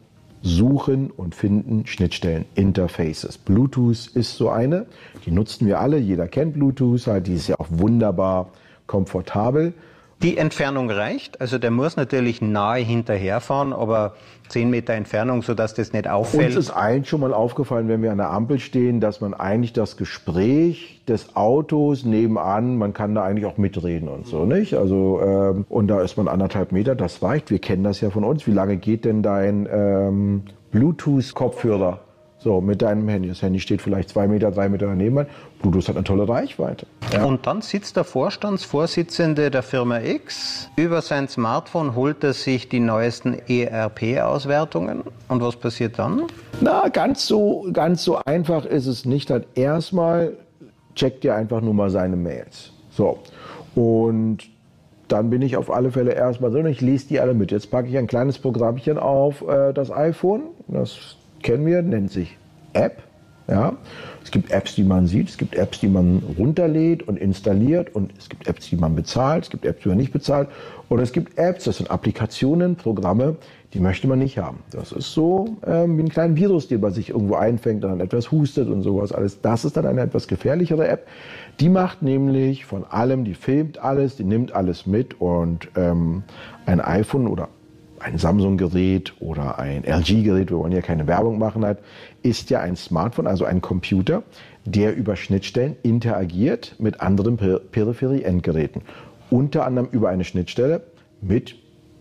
suchen 0.44 1.10
und 1.10 1.34
finden 1.34 1.88
Schnittstellen, 1.88 2.46
Interfaces. 2.54 3.38
Bluetooth 3.38 4.08
ist 4.14 4.36
so 4.36 4.50
eine, 4.50 4.86
die 5.26 5.32
nutzen 5.32 5.66
wir 5.66 5.80
alle, 5.80 5.98
jeder 5.98 6.28
kennt 6.28 6.54
Bluetooth, 6.54 7.08
halt, 7.08 7.28
die 7.28 7.34
ist 7.36 7.48
ja 7.48 7.56
auch 7.60 7.68
wunderbar 7.70 8.50
komfortabel. 8.86 9.74
Die 10.22 10.38
Entfernung 10.38 10.90
reicht, 10.90 11.42
also 11.42 11.58
der 11.58 11.72
muss 11.72 11.98
natürlich 11.98 12.42
nahe 12.42 12.82
hinterherfahren, 12.82 13.74
aber 13.74 14.14
10 14.50 14.70
Meter 14.70 14.94
Entfernung, 14.94 15.42
sodass 15.42 15.74
das 15.74 15.92
nicht 15.92 16.08
auffällt. 16.08 16.56
Uns 16.56 16.56
ist 16.56 16.72
allen 16.72 17.04
schon 17.04 17.22
mal 17.22 17.34
aufgefallen, 17.34 17.88
wenn 17.88 18.02
wir 18.02 18.12
an 18.12 18.20
der 18.20 18.30
Ampel 18.30 18.60
stehen, 18.60 19.02
dass 19.02 19.20
man 19.20 19.34
eigentlich 19.34 19.74
das 19.74 19.98
Gespräch 19.98 21.02
des 21.08 21.36
Autos 21.36 22.06
nebenan, 22.06 22.78
man 22.78 22.94
kann 22.94 23.16
da 23.16 23.24
eigentlich 23.24 23.46
auch 23.46 23.58
mitreden 23.58 24.08
und 24.08 24.26
so, 24.26 24.46
nicht? 24.46 24.76
Also, 24.76 25.22
ähm, 25.22 25.66
und 25.68 25.88
da 25.88 26.02
ist 26.02 26.16
man 26.16 26.28
anderthalb 26.28 26.72
Meter, 26.72 26.96
das 26.96 27.22
reicht. 27.22 27.50
Wir 27.50 27.60
kennen 27.60 27.84
das 27.84 28.00
ja 28.00 28.10
von 28.10 28.24
uns. 28.24 28.48
Wie 28.48 28.52
lange 28.52 28.78
geht 28.78 29.06
denn 29.06 29.24
dein 29.24 29.68
ähm, 29.70 30.44
Bluetooth-Kopfhörer? 30.72 32.00
So, 32.44 32.60
mit 32.60 32.82
deinem 32.82 33.08
Handy. 33.08 33.30
Das 33.30 33.42
Handy 33.42 33.62
steht 33.62 33.82
vielleicht 33.82 34.10
zwei 34.10 34.28
Meter, 34.28 34.52
drei 34.52 34.68
Meter 34.68 34.88
daneben. 34.88 35.26
Bluetooth 35.62 35.88
hat 35.88 35.96
eine 35.96 36.04
tolle 36.04 36.28
Reichweite. 36.28 36.86
Ja. 37.14 37.24
Und 37.24 37.48
dann 37.48 37.62
sitzt 37.62 37.96
der 37.96 38.04
Vorstandsvorsitzende 38.04 39.50
der 39.50 39.64
Firma 39.64 40.02
X. 40.02 40.70
Über 40.76 41.02
sein 41.02 41.30
Smartphone 41.30 41.96
holt 41.96 42.22
er 42.22 42.34
sich 42.34 42.68
die 42.68 42.82
neuesten 42.82 43.38
ERP-Auswertungen. 43.48 45.04
Und 45.30 45.42
was 45.42 45.56
passiert 45.56 45.98
dann? 45.98 46.24
Na, 46.60 46.90
ganz 46.90 47.26
so, 47.26 47.66
ganz 47.72 48.04
so 48.04 48.18
einfach 48.26 48.66
ist 48.66 48.88
es 48.88 49.06
nicht. 49.06 49.30
Halt 49.30 49.48
erstmal 49.56 50.34
checkt 50.96 51.24
ihr 51.24 51.36
einfach 51.36 51.62
nur 51.62 51.74
mal 51.74 51.90
seine 51.90 52.18
Mails. 52.18 52.74
So. 52.90 53.20
Und 53.74 54.40
dann 55.08 55.30
bin 55.30 55.42
ich 55.42 55.56
auf 55.56 55.72
alle 55.72 55.92
Fälle 55.92 56.12
erstmal 56.12 56.52
drin. 56.52 56.66
Ich 56.66 56.82
lese 56.82 57.08
die 57.08 57.22
alle 57.22 57.34
mit. 57.34 57.52
Jetzt 57.52 57.72
packe 57.72 57.88
ich 57.88 57.98
ein 57.98 58.08
kleines 58.08 58.38
Programmchen 58.38 58.98
auf 58.98 59.48
äh, 59.48 59.72
das 59.72 59.92
iPhone. 59.92 60.42
Das 60.68 61.16
kennen 61.44 61.66
wir, 61.66 61.82
nennt 61.82 62.12
sich 62.12 62.38
App. 62.74 63.04
Ja, 63.48 63.74
es 64.24 64.32
gibt 64.32 64.52
Apps, 64.52 64.76
die 64.76 64.86
man 64.86 65.06
sieht, 65.06 65.28
es 65.28 65.38
gibt 65.38 65.56
Apps, 65.56 65.82
die 65.82 65.90
man 65.90 66.24
runterlädt 66.38 67.06
und 67.06 67.18
installiert 67.18 67.94
und 67.94 68.14
es 68.18 68.30
gibt 68.30 68.48
Apps, 68.48 68.70
die 68.70 68.78
man 68.78 68.96
bezahlt, 68.96 69.44
es 69.44 69.50
gibt 69.50 69.66
Apps, 69.66 69.84
die 69.84 69.90
man 69.90 69.98
nicht 69.98 70.14
bezahlt 70.14 70.48
und 70.88 71.00
es 71.00 71.12
gibt 71.12 71.38
Apps, 71.38 71.66
das 71.66 71.78
sind 71.78 71.92
Applikationen, 71.92 72.78
Programme, 72.78 73.36
die 73.74 73.80
möchte 73.80 74.08
man 74.08 74.20
nicht 74.20 74.38
haben. 74.38 74.60
Das 74.72 74.94
ist 74.94 75.12
so 75.12 75.58
ähm, 75.68 75.98
wie 75.98 76.04
ein 76.04 76.10
kleiner 76.10 76.38
Virus, 76.38 76.70
der 76.70 76.78
bei 76.78 76.92
sich 76.92 77.10
irgendwo 77.10 77.36
einfängt, 77.36 77.84
dann 77.84 78.00
etwas 78.00 78.32
hustet 78.32 78.70
und 78.70 78.82
sowas 78.82 79.12
alles. 79.12 79.42
Das 79.42 79.66
ist 79.66 79.76
dann 79.76 79.88
eine 79.88 80.02
etwas 80.02 80.30
gefährlichere 80.30 80.88
App. 80.88 81.06
Die 81.60 81.68
macht 81.68 82.02
nämlich 82.02 82.64
von 82.64 82.86
allem, 82.86 83.26
die 83.26 83.34
filmt 83.34 83.78
alles, 83.78 84.16
die 84.16 84.24
nimmt 84.24 84.54
alles 84.54 84.86
mit 84.86 85.20
und 85.20 85.68
ähm, 85.76 86.24
ein 86.66 86.80
iPhone 86.80 87.28
oder 87.28 87.50
ein 88.04 88.18
Samsung-Gerät 88.18 89.14
oder 89.20 89.60
ein 89.60 89.84
LG-Gerät, 89.84 90.50
wir 90.50 90.58
wollen 90.58 90.72
ja 90.72 90.82
keine 90.82 91.08
Werbung 91.08 91.40
machen, 91.40 91.66
hat, 91.66 91.80
ist 92.22 92.50
ja 92.50 92.60
ein 92.60 92.76
Smartphone, 92.76 93.28
also 93.28 93.46
ein 93.46 93.62
Computer, 93.62 94.24
der 94.66 94.96
über 94.96 95.16
Schnittstellen 95.16 95.76
interagiert 95.84 96.76
mit 96.80 97.02
anderen 97.02 97.38
Peripherie-Endgeräten. 97.38 98.82
Unter 99.30 99.66
anderem 99.66 99.88
über 99.92 100.10
eine 100.10 100.24
Schnittstelle 100.24 100.82
mit, 101.22 101.56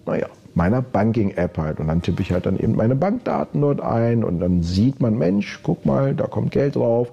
naja, 0.07 0.27
meiner 0.55 0.83
Banking-App 0.83 1.57
halt. 1.59 1.81
Und 1.81 1.89
dann 1.89 2.03
tippe 2.03 2.23
ich 2.23 2.33
halt 2.33 2.47
dann 2.47 2.59
eben 2.59 2.77
meine 2.77 2.95
Bankdaten 2.95 3.61
dort 3.61 3.81
ein 3.81 4.25
und 4.25 4.41
dann 4.41 4.63
sieht 4.63 5.01
man, 5.01 5.17
Mensch, 5.17 5.61
guck 5.63 5.87
mal, 5.87 6.15
da 6.15 6.27
kommt 6.27 6.51
Geld 6.51 6.77
drauf. 6.77 7.11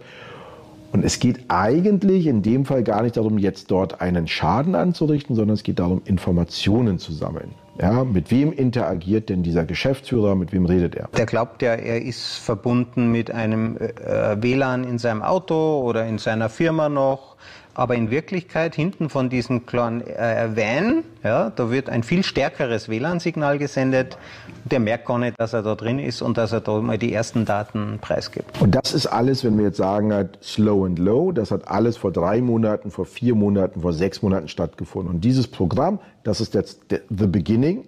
Und 0.92 1.06
es 1.06 1.20
geht 1.20 1.46
eigentlich 1.50 2.26
in 2.26 2.42
dem 2.42 2.66
Fall 2.66 2.84
gar 2.84 3.04
nicht 3.04 3.16
darum, 3.16 3.38
jetzt 3.38 3.70
dort 3.70 4.02
einen 4.02 4.28
Schaden 4.28 4.76
anzurichten, 4.76 5.36
sondern 5.36 5.54
es 5.54 5.64
geht 5.64 5.80
darum, 5.80 6.02
Informationen 6.06 6.98
zu 6.98 7.14
sammeln. 7.14 7.52
Ja, 7.82 8.04
mit 8.04 8.30
wem 8.30 8.52
interagiert 8.52 9.30
denn 9.30 9.42
dieser 9.42 9.64
Geschäftsführer? 9.64 10.36
Mit 10.36 10.52
wem 10.52 10.66
redet 10.66 10.96
er? 10.96 11.08
Der 11.16 11.26
glaubt 11.26 11.62
ja, 11.62 11.76
er 11.76 12.02
ist 12.02 12.38
verbunden 12.38 13.10
mit 13.12 13.32
einem 13.32 13.78
äh, 13.78 14.36
WLAN 14.42 14.84
in 14.84 14.98
seinem 14.98 15.22
Auto 15.22 15.80
oder 15.82 16.06
in 16.06 16.18
seiner 16.18 16.50
Firma 16.50 16.90
noch 16.90 17.38
aber 17.80 17.96
in 17.96 18.12
Wirklichkeit 18.12 18.76
hinten 18.76 19.08
von 19.08 19.30
diesem 19.30 19.66
kleinen 19.66 20.02
äh, 20.02 20.50
Van, 20.54 21.06
ja, 21.24 21.50
da 21.50 21.72
wird 21.72 21.90
ein 21.90 22.04
viel 22.04 22.24
stärkeres 22.24 22.90
WLAN-Signal 22.90 23.58
gesendet. 23.58 24.18
Der 24.66 24.82
merkt 24.82 25.06
gar 25.06 25.18
nicht, 25.18 25.40
dass 25.40 25.54
er 25.54 25.64
da 25.64 25.76
drin 25.76 25.98
ist 25.98 26.22
und 26.22 26.38
dass 26.38 26.52
er 26.52 26.60
da 26.60 26.82
mal 26.82 26.98
die 26.98 27.14
ersten 27.14 27.46
Daten 27.46 27.98
preisgibt. 28.02 28.62
Und 28.62 28.76
das 28.76 28.94
ist 28.94 29.08
alles, 29.08 29.46
wenn 29.46 29.58
wir 29.58 29.68
jetzt 29.68 29.78
sagen, 29.78 30.14
halt 30.14 30.40
slow 30.44 30.86
and 30.86 31.00
low, 31.00 31.32
das 31.32 31.52
hat 31.52 31.70
alles 31.70 31.96
vor 31.96 32.12
drei 32.12 32.42
Monaten, 32.42 32.92
vor 32.92 33.06
vier 33.06 33.34
Monaten, 33.34 33.80
vor 33.80 33.94
sechs 33.94 34.22
Monaten 34.22 34.50
stattgefunden. 34.50 35.16
Und 35.16 35.22
dieses 35.22 35.48
Programm, 35.48 36.00
das 36.24 36.42
ist 36.42 36.56
jetzt 36.56 36.82
the 36.90 37.28
beginning 37.28 37.86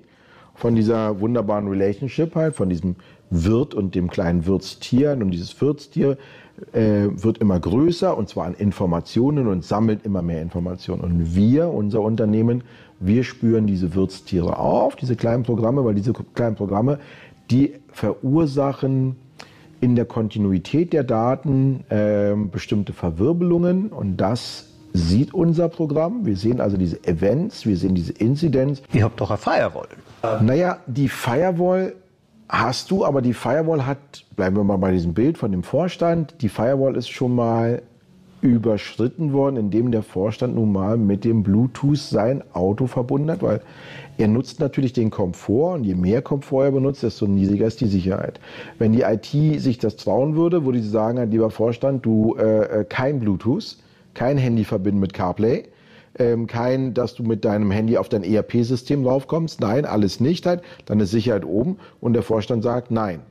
von 0.55 0.73
dieser 0.73 1.19
wunderbaren 1.19 1.67
Relationship 1.67 2.33
halt, 2.35 2.55
von 2.55 2.69
diesem 2.69 2.95
Wirt 3.29 3.73
und 3.73 3.93
dem 3.95 4.09
kleinen 4.09 4.45
Wirtstier. 4.45 5.11
Und 5.11 5.31
dieses 5.31 5.59
Wirtstier 5.59 6.17
äh, 6.73 7.07
wird 7.11 7.39
immer 7.39 7.59
größer 7.59 8.15
und 8.17 8.29
zwar 8.29 8.45
an 8.45 8.53
Informationen 8.53 9.47
und 9.47 9.63
sammelt 9.63 10.05
immer 10.05 10.21
mehr 10.21 10.41
Informationen. 10.41 11.01
Und 11.01 11.35
wir, 11.35 11.69
unser 11.69 12.01
Unternehmen, 12.01 12.63
wir 12.99 13.23
spüren 13.23 13.67
diese 13.67 13.95
Wirtstiere 13.95 14.57
auf, 14.57 14.95
diese 14.95 15.15
kleinen 15.15 15.43
Programme, 15.43 15.83
weil 15.83 15.95
diese 15.95 16.13
kleinen 16.13 16.55
Programme, 16.55 16.99
die 17.49 17.73
verursachen 17.91 19.15
in 19.81 19.95
der 19.95 20.05
Kontinuität 20.05 20.93
der 20.93 21.03
Daten 21.03 21.83
äh, 21.89 22.33
bestimmte 22.35 22.93
Verwirbelungen 22.93 23.87
und 23.87 24.17
das 24.17 24.67
sieht 24.93 25.33
unser 25.33 25.69
Programm. 25.69 26.25
Wir 26.25 26.37
sehen 26.37 26.61
also 26.61 26.77
diese 26.77 27.03
Events, 27.05 27.65
wir 27.65 27.77
sehen 27.77 27.95
diese 27.95 28.13
Inzidenz. 28.13 28.81
Ihr 28.93 29.03
habt 29.03 29.19
doch 29.19 29.31
eine 29.31 29.37
Firewall. 29.37 29.87
Naja, 30.41 30.77
die 30.85 31.09
Firewall 31.09 31.93
hast 32.51 32.91
du, 32.91 33.05
aber 33.05 33.21
die 33.21 33.33
Firewall 33.33 33.85
hat, 33.85 34.25
bleiben 34.35 34.57
wir 34.57 34.63
mal 34.63 34.77
bei 34.77 34.91
diesem 34.91 35.13
Bild 35.13 35.37
von 35.37 35.51
dem 35.51 35.63
Vorstand, 35.63 36.35
die 36.41 36.49
Firewall 36.49 36.97
ist 36.97 37.09
schon 37.09 37.33
mal 37.33 37.81
überschritten 38.41 39.33
worden, 39.33 39.55
indem 39.55 39.91
der 39.91 40.03
Vorstand 40.03 40.55
nun 40.55 40.71
mal 40.71 40.97
mit 40.97 41.23
dem 41.23 41.43
Bluetooth 41.43 41.97
sein 41.97 42.43
Auto 42.53 42.87
verbunden 42.87 43.31
hat, 43.31 43.41
weil 43.41 43.61
er 44.17 44.27
nutzt 44.27 44.59
natürlich 44.59 44.93
den 44.93 45.11
Komfort 45.11 45.75
und 45.75 45.83
je 45.85 45.95
mehr 45.95 46.21
Komfort 46.21 46.65
er 46.65 46.71
benutzt, 46.71 47.03
desto 47.03 47.25
niedriger 47.25 47.67
ist 47.67 47.79
die 47.81 47.87
Sicherheit. 47.87 48.39
Wenn 48.79 48.91
die 48.91 49.03
IT 49.03 49.61
sich 49.61 49.77
das 49.77 49.95
trauen 49.95 50.35
würde, 50.35 50.65
würde 50.65 50.81
sie 50.81 50.89
sagen, 50.89 51.29
lieber 51.31 51.51
Vorstand, 51.51 52.05
du 52.05 52.35
äh, 52.35 52.81
äh 52.81 52.83
kein 52.83 53.19
Bluetooth, 53.19 53.77
kein 54.13 54.37
Handy 54.37 54.65
verbinden 54.65 54.99
mit 54.99 55.13
CarPlay, 55.13 55.65
ähm, 56.17 56.47
kein, 56.47 56.93
dass 56.93 57.15
du 57.15 57.23
mit 57.23 57.45
deinem 57.45 57.71
Handy 57.71 57.97
auf 57.97 58.09
dein 58.09 58.23
ERP-System 58.23 59.05
raufkommst. 59.05 59.61
Nein, 59.61 59.85
alles 59.85 60.19
nicht 60.19 60.45
halt. 60.45 60.61
Dann 60.85 60.99
ist 60.99 61.11
Sicherheit 61.11 61.45
oben 61.45 61.77
und 61.99 62.13
der 62.13 62.23
Vorstand 62.23 62.63
sagt 62.63 62.91
nein. 62.91 63.21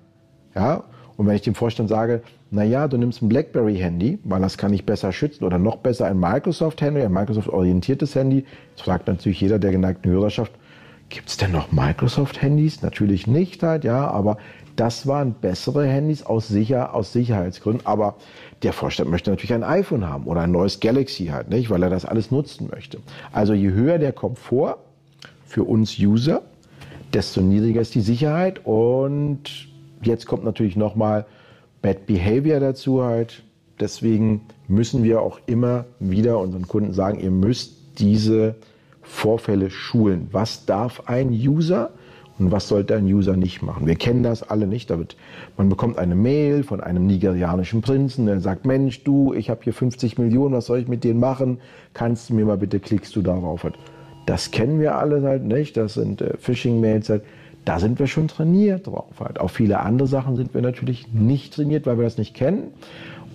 Ja, 0.54 0.84
Und 1.16 1.26
wenn 1.26 1.36
ich 1.36 1.42
dem 1.42 1.54
Vorstand 1.54 1.88
sage, 1.88 2.22
naja, 2.50 2.88
du 2.88 2.96
nimmst 2.96 3.22
ein 3.22 3.28
BlackBerry-Handy, 3.28 4.18
weil 4.24 4.40
das 4.40 4.58
kann 4.58 4.72
ich 4.72 4.84
besser 4.84 5.12
schützen 5.12 5.44
oder 5.44 5.58
noch 5.58 5.76
besser 5.76 6.06
ein 6.06 6.18
Microsoft-Handy, 6.18 7.02
ein 7.02 7.12
Microsoft-orientiertes 7.12 8.14
Handy, 8.16 8.44
jetzt 8.70 8.82
fragt 8.82 9.06
natürlich 9.06 9.40
jeder 9.40 9.60
der 9.60 9.70
geneigten 9.70 10.10
Hörerschaft, 10.10 10.52
gibt 11.08 11.28
es 11.28 11.36
denn 11.36 11.52
noch 11.52 11.70
Microsoft-Handys? 11.70 12.82
Natürlich 12.82 13.26
nicht 13.26 13.62
halt, 13.62 13.84
ja, 13.84 14.08
aber 14.08 14.38
das 14.76 15.06
waren 15.06 15.34
bessere 15.34 15.86
Handys 15.86 16.24
aus, 16.24 16.48
sicher, 16.48 16.94
aus 16.94 17.12
Sicherheitsgründen. 17.12 17.86
Aber 17.86 18.16
der 18.62 18.72
Vorstand 18.72 19.10
möchte 19.10 19.30
natürlich 19.30 19.54
ein 19.54 19.64
iPhone 19.64 20.08
haben 20.08 20.26
oder 20.26 20.42
ein 20.42 20.52
neues 20.52 20.80
Galaxy 20.80 21.26
halt, 21.26 21.48
nicht, 21.48 21.70
weil 21.70 21.82
er 21.82 21.90
das 21.90 22.04
alles 22.04 22.30
nutzen 22.30 22.68
möchte. 22.70 22.98
Also 23.32 23.54
je 23.54 23.70
höher 23.70 23.98
der 23.98 24.12
Komfort 24.12 24.78
für 25.46 25.64
uns 25.64 25.98
User, 25.98 26.42
desto 27.12 27.40
niedriger 27.40 27.80
ist 27.80 27.94
die 27.94 28.00
Sicherheit. 28.00 28.60
Und 28.64 29.68
jetzt 30.02 30.26
kommt 30.26 30.44
natürlich 30.44 30.76
nochmal 30.76 31.26
Bad 31.82 32.06
Behavior 32.06 32.60
dazu 32.60 33.02
halt. 33.02 33.42
Deswegen 33.80 34.42
müssen 34.68 35.02
wir 35.02 35.22
auch 35.22 35.40
immer 35.46 35.86
wieder 35.98 36.38
unseren 36.38 36.68
Kunden 36.68 36.92
sagen, 36.92 37.18
ihr 37.18 37.30
müsst 37.30 37.98
diese 37.98 38.56
Vorfälle 39.02 39.70
schulen. 39.70 40.28
Was 40.32 40.66
darf 40.66 41.04
ein 41.06 41.30
User 41.30 41.90
und 42.40 42.50
was 42.50 42.68
sollte 42.68 42.96
ein 42.96 43.04
User 43.04 43.36
nicht 43.36 43.62
machen? 43.62 43.86
Wir 43.86 43.96
kennen 43.96 44.22
das 44.22 44.42
alle 44.42 44.66
nicht. 44.66 44.90
Damit 44.90 45.16
man 45.56 45.68
bekommt 45.68 45.98
eine 45.98 46.14
Mail 46.14 46.62
von 46.62 46.80
einem 46.80 47.06
nigerianischen 47.06 47.82
Prinzen, 47.82 48.26
der 48.26 48.40
sagt, 48.40 48.64
Mensch, 48.64 49.04
du, 49.04 49.34
ich 49.34 49.50
habe 49.50 49.60
hier 49.62 49.74
50 49.74 50.18
Millionen, 50.18 50.54
was 50.54 50.66
soll 50.66 50.78
ich 50.78 50.88
mit 50.88 51.04
denen 51.04 51.20
machen? 51.20 51.58
Kannst 51.92 52.30
du 52.30 52.34
mir 52.34 52.46
mal 52.46 52.56
bitte, 52.56 52.80
klickst 52.80 53.14
du 53.14 53.22
darauf? 53.22 53.66
Das 54.26 54.50
kennen 54.50 54.80
wir 54.80 54.96
alle 54.96 55.22
halt 55.22 55.44
nicht. 55.44 55.76
Das 55.76 55.94
sind 55.94 56.22
äh, 56.22 56.36
Phishing-Mails 56.38 57.10
halt. 57.10 57.22
Da 57.64 57.78
sind 57.78 57.98
wir 57.98 58.06
schon 58.06 58.26
trainiert 58.26 58.86
drauf. 58.86 59.20
Halt. 59.20 59.38
Auf 59.38 59.52
viele 59.52 59.80
andere 59.80 60.08
Sachen 60.08 60.36
sind 60.36 60.54
wir 60.54 60.62
natürlich 60.62 61.12
nicht 61.12 61.54
trainiert, 61.54 61.86
weil 61.86 61.98
wir 61.98 62.04
das 62.04 62.16
nicht 62.16 62.34
kennen. 62.34 62.68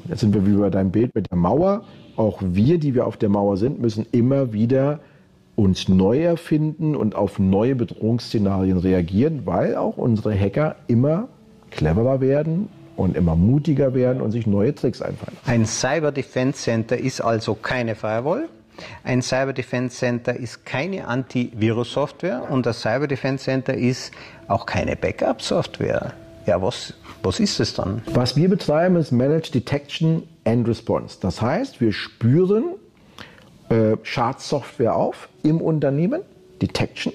Jetzt 0.10 0.22
sind 0.22 0.34
wir 0.34 0.48
wie 0.48 0.54
bei 0.54 0.70
deinem 0.70 0.92
Bild 0.92 1.14
mit 1.14 1.30
der 1.30 1.38
Mauer. 1.38 1.84
Auch 2.16 2.42
wir, 2.42 2.80
die 2.80 2.96
wir 2.96 3.06
auf 3.06 3.18
der 3.18 3.30
Mauer 3.30 3.58
sind, 3.58 3.80
müssen 3.82 4.06
immer 4.12 4.52
wieder 4.54 5.00
uns 5.56 5.88
neu 5.88 6.24
erfinden 6.24 6.96
und 6.96 7.16
auf 7.16 7.40
neue 7.40 7.76
Bedrohungsszenarien 7.76 8.78
reagieren, 8.78 9.46
weil 9.46 9.76
auch 9.76 9.98
unsere 9.98 10.38
Hacker 10.38 10.76
immer 10.88 11.30
cleverer 11.72 12.22
werden 12.22 12.70
und 12.96 13.16
immer 13.16 13.36
mutiger 13.36 13.94
werden 13.94 14.22
und 14.22 14.32
sich 14.32 14.48
neue 14.48 14.74
Tricks 14.74 15.02
einfallen. 15.02 15.38
Ein 15.46 15.66
Cyber 15.66 16.12
Defense 16.12 16.60
Center 16.60 16.98
ist 16.98 17.22
also 17.22 17.56
keine 17.56 17.96
Firewall. 17.96 18.48
Ein 19.04 19.22
Cyber 19.22 19.54
Defense 19.54 19.98
Center 19.98 20.36
ist 20.36 20.66
keine 20.66 21.08
Antivirus-Software 21.08 22.50
und 22.50 22.66
das 22.66 22.82
Cyber 22.82 23.08
Defense 23.08 23.46
Center 23.46 23.74
ist 23.74 24.12
auch 24.48 24.66
keine 24.66 24.96
Backup-Software. 24.96 26.14
Ja, 26.46 26.62
was, 26.62 26.94
was 27.24 27.40
ist 27.40 27.60
es 27.60 27.74
dann? 27.74 28.02
Was 28.14 28.36
wir 28.36 28.50
betreiben, 28.50 28.98
ist 28.98 29.12
Managed 29.12 29.56
Detection 29.56 30.24
and 30.44 30.68
Response. 30.68 31.18
Das 31.22 31.42
heißt, 31.42 31.82
wir 31.82 31.92
spüren 31.94 32.76
äh, 33.70 33.98
Schadsoftware 34.04 34.96
auf 34.96 35.30
im 35.44 35.62
Unternehmen, 35.62 36.22
Detection, 36.62 37.14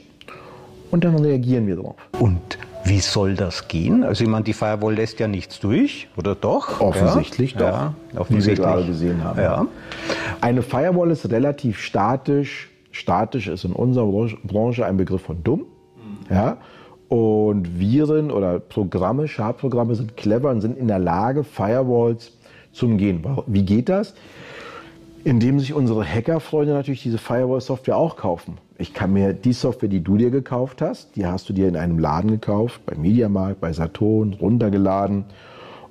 und 0.90 1.04
dann 1.04 1.16
reagieren 1.16 1.66
wir 1.66 1.76
darauf. 1.76 1.96
Und 2.18 2.58
wie 2.84 3.00
soll 3.00 3.34
das 3.34 3.68
gehen? 3.68 4.02
Also 4.02 4.24
ich 4.24 4.30
meine, 4.30 4.44
die 4.44 4.52
Firewall 4.52 4.94
lässt 4.94 5.20
ja 5.20 5.28
nichts 5.28 5.60
durch, 5.60 6.08
oder 6.16 6.34
doch? 6.34 6.80
Offensichtlich 6.80 7.52
ja. 7.52 7.58
doch, 7.58 7.66
ja, 7.66 7.94
offensichtlich. 8.20 8.58
wie 8.58 8.62
wir 8.62 8.72
gerade 8.72 8.86
gesehen 8.86 9.22
haben. 9.22 9.40
Ja. 9.40 9.66
Eine 10.40 10.62
Firewall 10.62 11.10
ist 11.10 11.30
relativ 11.30 11.78
statisch. 11.78 12.70
Statisch 12.90 13.46
ist 13.46 13.64
in 13.64 13.72
unserer 13.72 14.06
Branche 14.42 14.84
ein 14.84 14.96
Begriff 14.96 15.22
von 15.22 15.44
dumm. 15.44 15.66
Ja. 16.28 16.56
Und 17.08 17.78
Viren 17.78 18.30
oder 18.30 18.60
Programme, 18.60 19.28
Schadprogramme 19.28 19.94
sind 19.94 20.16
clever 20.16 20.50
und 20.50 20.60
sind 20.60 20.78
in 20.78 20.88
der 20.88 20.98
Lage, 20.98 21.44
Firewalls 21.44 22.32
zu 22.72 22.86
umgehen. 22.86 23.24
Wie 23.46 23.64
geht 23.64 23.88
das? 23.88 24.14
Indem 25.22 25.60
sich 25.60 25.74
unsere 25.74 26.04
Hackerfreunde 26.04 26.72
natürlich 26.72 27.02
diese 27.02 27.18
Firewall-Software 27.18 27.96
auch 27.96 28.16
kaufen. 28.16 28.56
Ich 28.78 28.94
kann 28.94 29.12
mir 29.12 29.34
die 29.34 29.52
Software, 29.52 29.90
die 29.90 30.02
du 30.02 30.16
dir 30.16 30.30
gekauft 30.30 30.80
hast, 30.80 31.14
die 31.14 31.26
hast 31.26 31.48
du 31.48 31.52
dir 31.52 31.68
in 31.68 31.76
einem 31.76 31.98
Laden 31.98 32.30
gekauft, 32.30 32.86
bei 32.86 32.96
Mediamarkt, 32.96 33.60
bei 33.60 33.72
Saturn, 33.74 34.32
runtergeladen. 34.32 35.26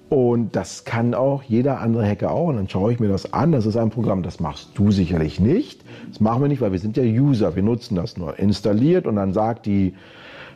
Und 0.10 0.56
das 0.56 0.86
kann 0.86 1.14
auch 1.14 1.44
jeder 1.44 1.80
andere 1.82 2.08
Hacker 2.08 2.32
auch. 2.32 2.48
Und 2.48 2.56
dann 2.56 2.68
schaue 2.68 2.92
ich 2.92 3.00
mir 3.00 3.10
das 3.10 3.32
an. 3.32 3.52
Das 3.52 3.68
ist 3.68 3.78
ein 3.78 3.92
Programm, 3.92 4.24
das 4.24 4.40
machst 4.40 4.72
du 4.74 4.90
sicherlich 4.90 5.40
nicht. 5.40 5.84
Das 6.08 6.20
machen 6.20 6.42
wir 6.42 6.48
nicht, 6.48 6.62
weil 6.62 6.72
wir 6.72 6.80
sind 6.80 6.98
ja 6.98 7.04
User. 7.04 7.56
Wir 7.56 7.62
nutzen 7.62 7.96
das 7.96 8.18
nur. 8.18 8.40
Installiert 8.40 9.06
und 9.06 9.18
dann 9.18 9.34
sagt 9.34 9.68
die 9.68 9.94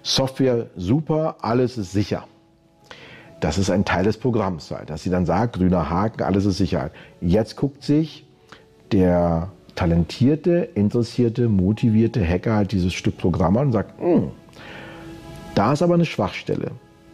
Software 0.02 0.68
super, 0.76 1.36
alles 1.42 1.78
ist 1.78 1.92
sicher. 1.92 2.26
Das 3.40 3.60
ist 3.60 3.70
ein 3.70 3.86
Teil 3.86 4.06
des 4.06 4.18
Programms, 4.18 4.74
dass 4.88 5.04
sie 5.04 5.12
dann 5.12 5.28
sagt, 5.28 5.58
grüner 5.58 5.92
Haken, 5.92 6.24
alles 6.24 6.46
ist 6.46 6.58
sicher. 6.58 6.90
Jetzt 7.22 7.56
guckt 7.56 7.84
sich 7.84 8.26
der 8.94 9.50
talentierte, 9.76 10.70
interessierte, 10.76 11.50
motivierte 11.50 12.26
Hacker 12.26 12.56
halt 12.56 12.72
dieses 12.72 12.94
Stück 12.94 13.18
Programm 13.18 13.58
an 13.58 13.68
und 13.68 13.74
sagt, 13.74 14.00
hm, 14.00 14.30
da 15.56 15.74
ist 15.74 15.82
aber 15.82 15.96
eine 15.96 16.06
Schwachstelle. 16.06 16.72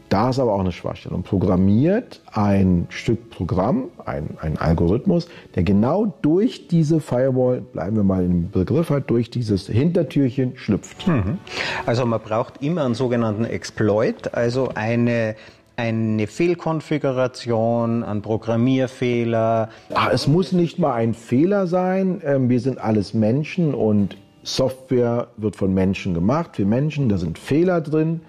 Da 0.10 0.32
ist 0.32 0.39
aber 0.39 0.54
auch 0.54 0.60
eine 0.60 0.72
Schwachstelle 0.72 1.13
und 1.13 1.24
programmiert 1.24 2.22
ein 2.32 2.88
Stück 2.89 3.30
Programm, 3.30 3.89
ein, 4.04 4.38
ein 4.42 4.58
Algorithmus, 4.58 5.28
der 5.54 5.62
genau 5.62 6.15
durch 6.24 6.68
diese 6.68 7.00
Firewall, 7.00 7.62
bleiben 7.62 7.96
wir 7.96 8.04
mal 8.04 8.26
im 8.26 8.50
Begriff 8.50 8.89
halt, 8.89 9.08
durch 9.12 9.30
dieses 9.30 9.68
Hintertürchen 9.68 10.58
schlüpft. 10.58 11.08
Mhm. 11.08 11.38
Also 11.86 12.08
man 12.08 12.20
braucht 12.22 12.63
immer 12.63 12.86
einen 12.86 12.96
sogenannten 12.96 13.46
Exploit, 13.46 14.34
also 14.34 14.72
eine 14.74 15.36
eine 15.80 16.28
Fehlkonfiguration, 16.28 18.04
ein 18.04 18.22
Programmierfehler? 18.22 19.70
Ach, 19.94 20.10
es 20.12 20.28
muss 20.28 20.52
nicht 20.52 20.78
mal 20.78 20.94
ein 20.94 21.13
Fehler 21.13 21.68
sein. 21.68 22.22
Ähm, 22.26 22.50
wir 22.50 22.60
sind 22.60 22.80
alles 22.80 23.13
Menschen 23.13 23.74
und 23.74 24.18
Software 24.44 25.28
wird 25.38 25.56
von 25.56 25.74
Menschen 25.74 26.13
gemacht. 26.13 26.58
Wir 26.58 26.65
Menschen, 26.65 27.08
da 27.08 27.18
sind 27.18 27.39
Fehler 27.39 27.80
drin. 27.80 28.22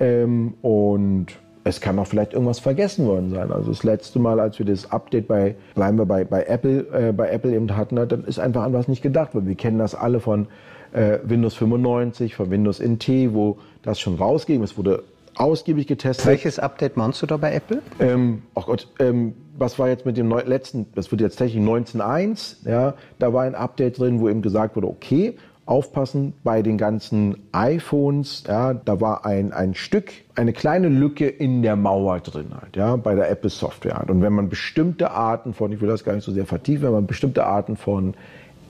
Ähm, 0.00 0.54
und 0.60 1.26
es 1.62 1.80
kann 1.80 1.98
auch 2.00 2.06
vielleicht 2.06 2.32
irgendwas 2.32 2.58
vergessen 2.58 3.06
worden 3.06 3.30
sein. 3.30 3.52
Also 3.52 3.70
das 3.70 3.84
letzte 3.84 4.18
Mal, 4.18 4.40
als 4.40 4.58
wir 4.58 4.66
das 4.66 4.90
Update 4.90 5.28
bei, 5.28 5.54
bleiben 5.76 5.98
wir 5.98 6.06
bei, 6.06 6.24
bei 6.24 6.44
Apple, 6.44 6.86
äh, 6.92 7.12
bei 7.12 7.30
Apple 7.30 7.54
eben 7.54 7.76
hatten, 7.76 7.94
dann 7.94 8.24
ist 8.24 8.40
einfach 8.40 8.64
an 8.64 8.72
was 8.72 8.88
nicht 8.88 9.02
gedacht 9.02 9.34
worden. 9.34 9.46
Wir 9.46 9.54
kennen 9.54 9.78
das 9.78 9.94
alle 9.94 10.18
von 10.18 10.48
äh, 10.92 11.18
Windows 11.22 11.54
95, 11.54 12.34
von 12.34 12.50
Windows 12.50 12.80
NT, 12.80 13.34
wo 13.34 13.58
das 13.82 14.00
schon 14.00 14.16
rausging. 14.16 14.64
Es 14.64 14.76
wurde 14.76 15.04
ausgiebig 15.38 15.86
getestet. 15.86 16.26
Welches 16.26 16.58
Update 16.58 16.96
meinst 16.96 17.22
du 17.22 17.26
da 17.26 17.36
bei 17.36 17.54
Apple? 17.54 17.82
Ähm, 18.00 18.42
oh 18.54 18.62
Gott, 18.62 18.88
ähm, 18.98 19.34
was 19.56 19.78
war 19.78 19.88
jetzt 19.88 20.06
mit 20.06 20.16
dem 20.16 20.30
letzten, 20.30 20.86
das 20.94 21.10
wird 21.10 21.20
jetzt 21.20 21.38
tatsächlich 21.38 21.62
19.1, 21.62 22.68
ja, 22.68 22.94
da 23.18 23.32
war 23.32 23.42
ein 23.42 23.54
Update 23.54 23.98
drin, 23.98 24.20
wo 24.20 24.28
eben 24.28 24.42
gesagt 24.42 24.76
wurde, 24.76 24.88
okay, 24.88 25.36
aufpassen 25.66 26.32
bei 26.44 26.62
den 26.62 26.78
ganzen 26.78 27.36
iPhones, 27.52 28.44
ja, 28.48 28.72
da 28.72 29.00
war 29.00 29.26
ein, 29.26 29.52
ein 29.52 29.74
Stück, 29.74 30.12
eine 30.34 30.52
kleine 30.52 30.88
Lücke 30.88 31.28
in 31.28 31.62
der 31.62 31.76
Mauer 31.76 32.20
drin 32.20 32.52
halt, 32.58 32.76
ja, 32.76 32.96
bei 32.96 33.14
der 33.14 33.30
Apple 33.30 33.50
Software 33.50 33.98
halt. 33.98 34.10
Und 34.10 34.22
wenn 34.22 34.32
man 34.32 34.48
bestimmte 34.48 35.10
Arten 35.10 35.52
von, 35.52 35.70
ich 35.72 35.80
will 35.80 35.88
das 35.88 36.04
gar 36.04 36.14
nicht 36.14 36.24
so 36.24 36.32
sehr 36.32 36.46
vertiefen, 36.46 36.84
wenn 36.84 36.92
man 36.92 37.06
bestimmte 37.06 37.44
Arten 37.44 37.76
von 37.76 38.14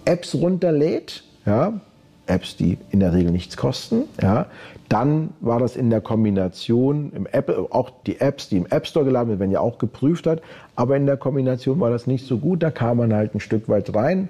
Apps 0.04 0.34
runterlädt, 0.34 1.22
ja, 1.46 1.80
Apps, 2.28 2.56
die 2.56 2.78
in 2.90 3.00
der 3.00 3.12
Regel 3.12 3.32
nichts 3.32 3.56
kosten. 3.56 4.04
Ja. 4.22 4.46
Dann 4.88 5.30
war 5.40 5.58
das 5.58 5.76
in 5.76 5.90
der 5.90 6.00
Kombination 6.00 7.12
im 7.14 7.26
Apple, 7.26 7.66
auch 7.70 7.90
die 8.06 8.20
Apps, 8.20 8.48
die 8.48 8.56
im 8.56 8.66
App 8.66 8.86
Store 8.86 9.04
geladen 9.04 9.28
werden, 9.28 9.40
werden 9.40 9.50
ja 9.50 9.60
auch 9.60 9.78
geprüft 9.78 10.26
hat, 10.26 10.40
aber 10.76 10.96
in 10.96 11.04
der 11.04 11.16
Kombination 11.16 11.78
war 11.80 11.90
das 11.90 12.06
nicht 12.06 12.26
so 12.26 12.38
gut. 12.38 12.62
Da 12.62 12.70
kam 12.70 12.98
man 12.98 13.12
halt 13.12 13.34
ein 13.34 13.40
Stück 13.40 13.68
weit 13.68 13.94
rein. 13.94 14.28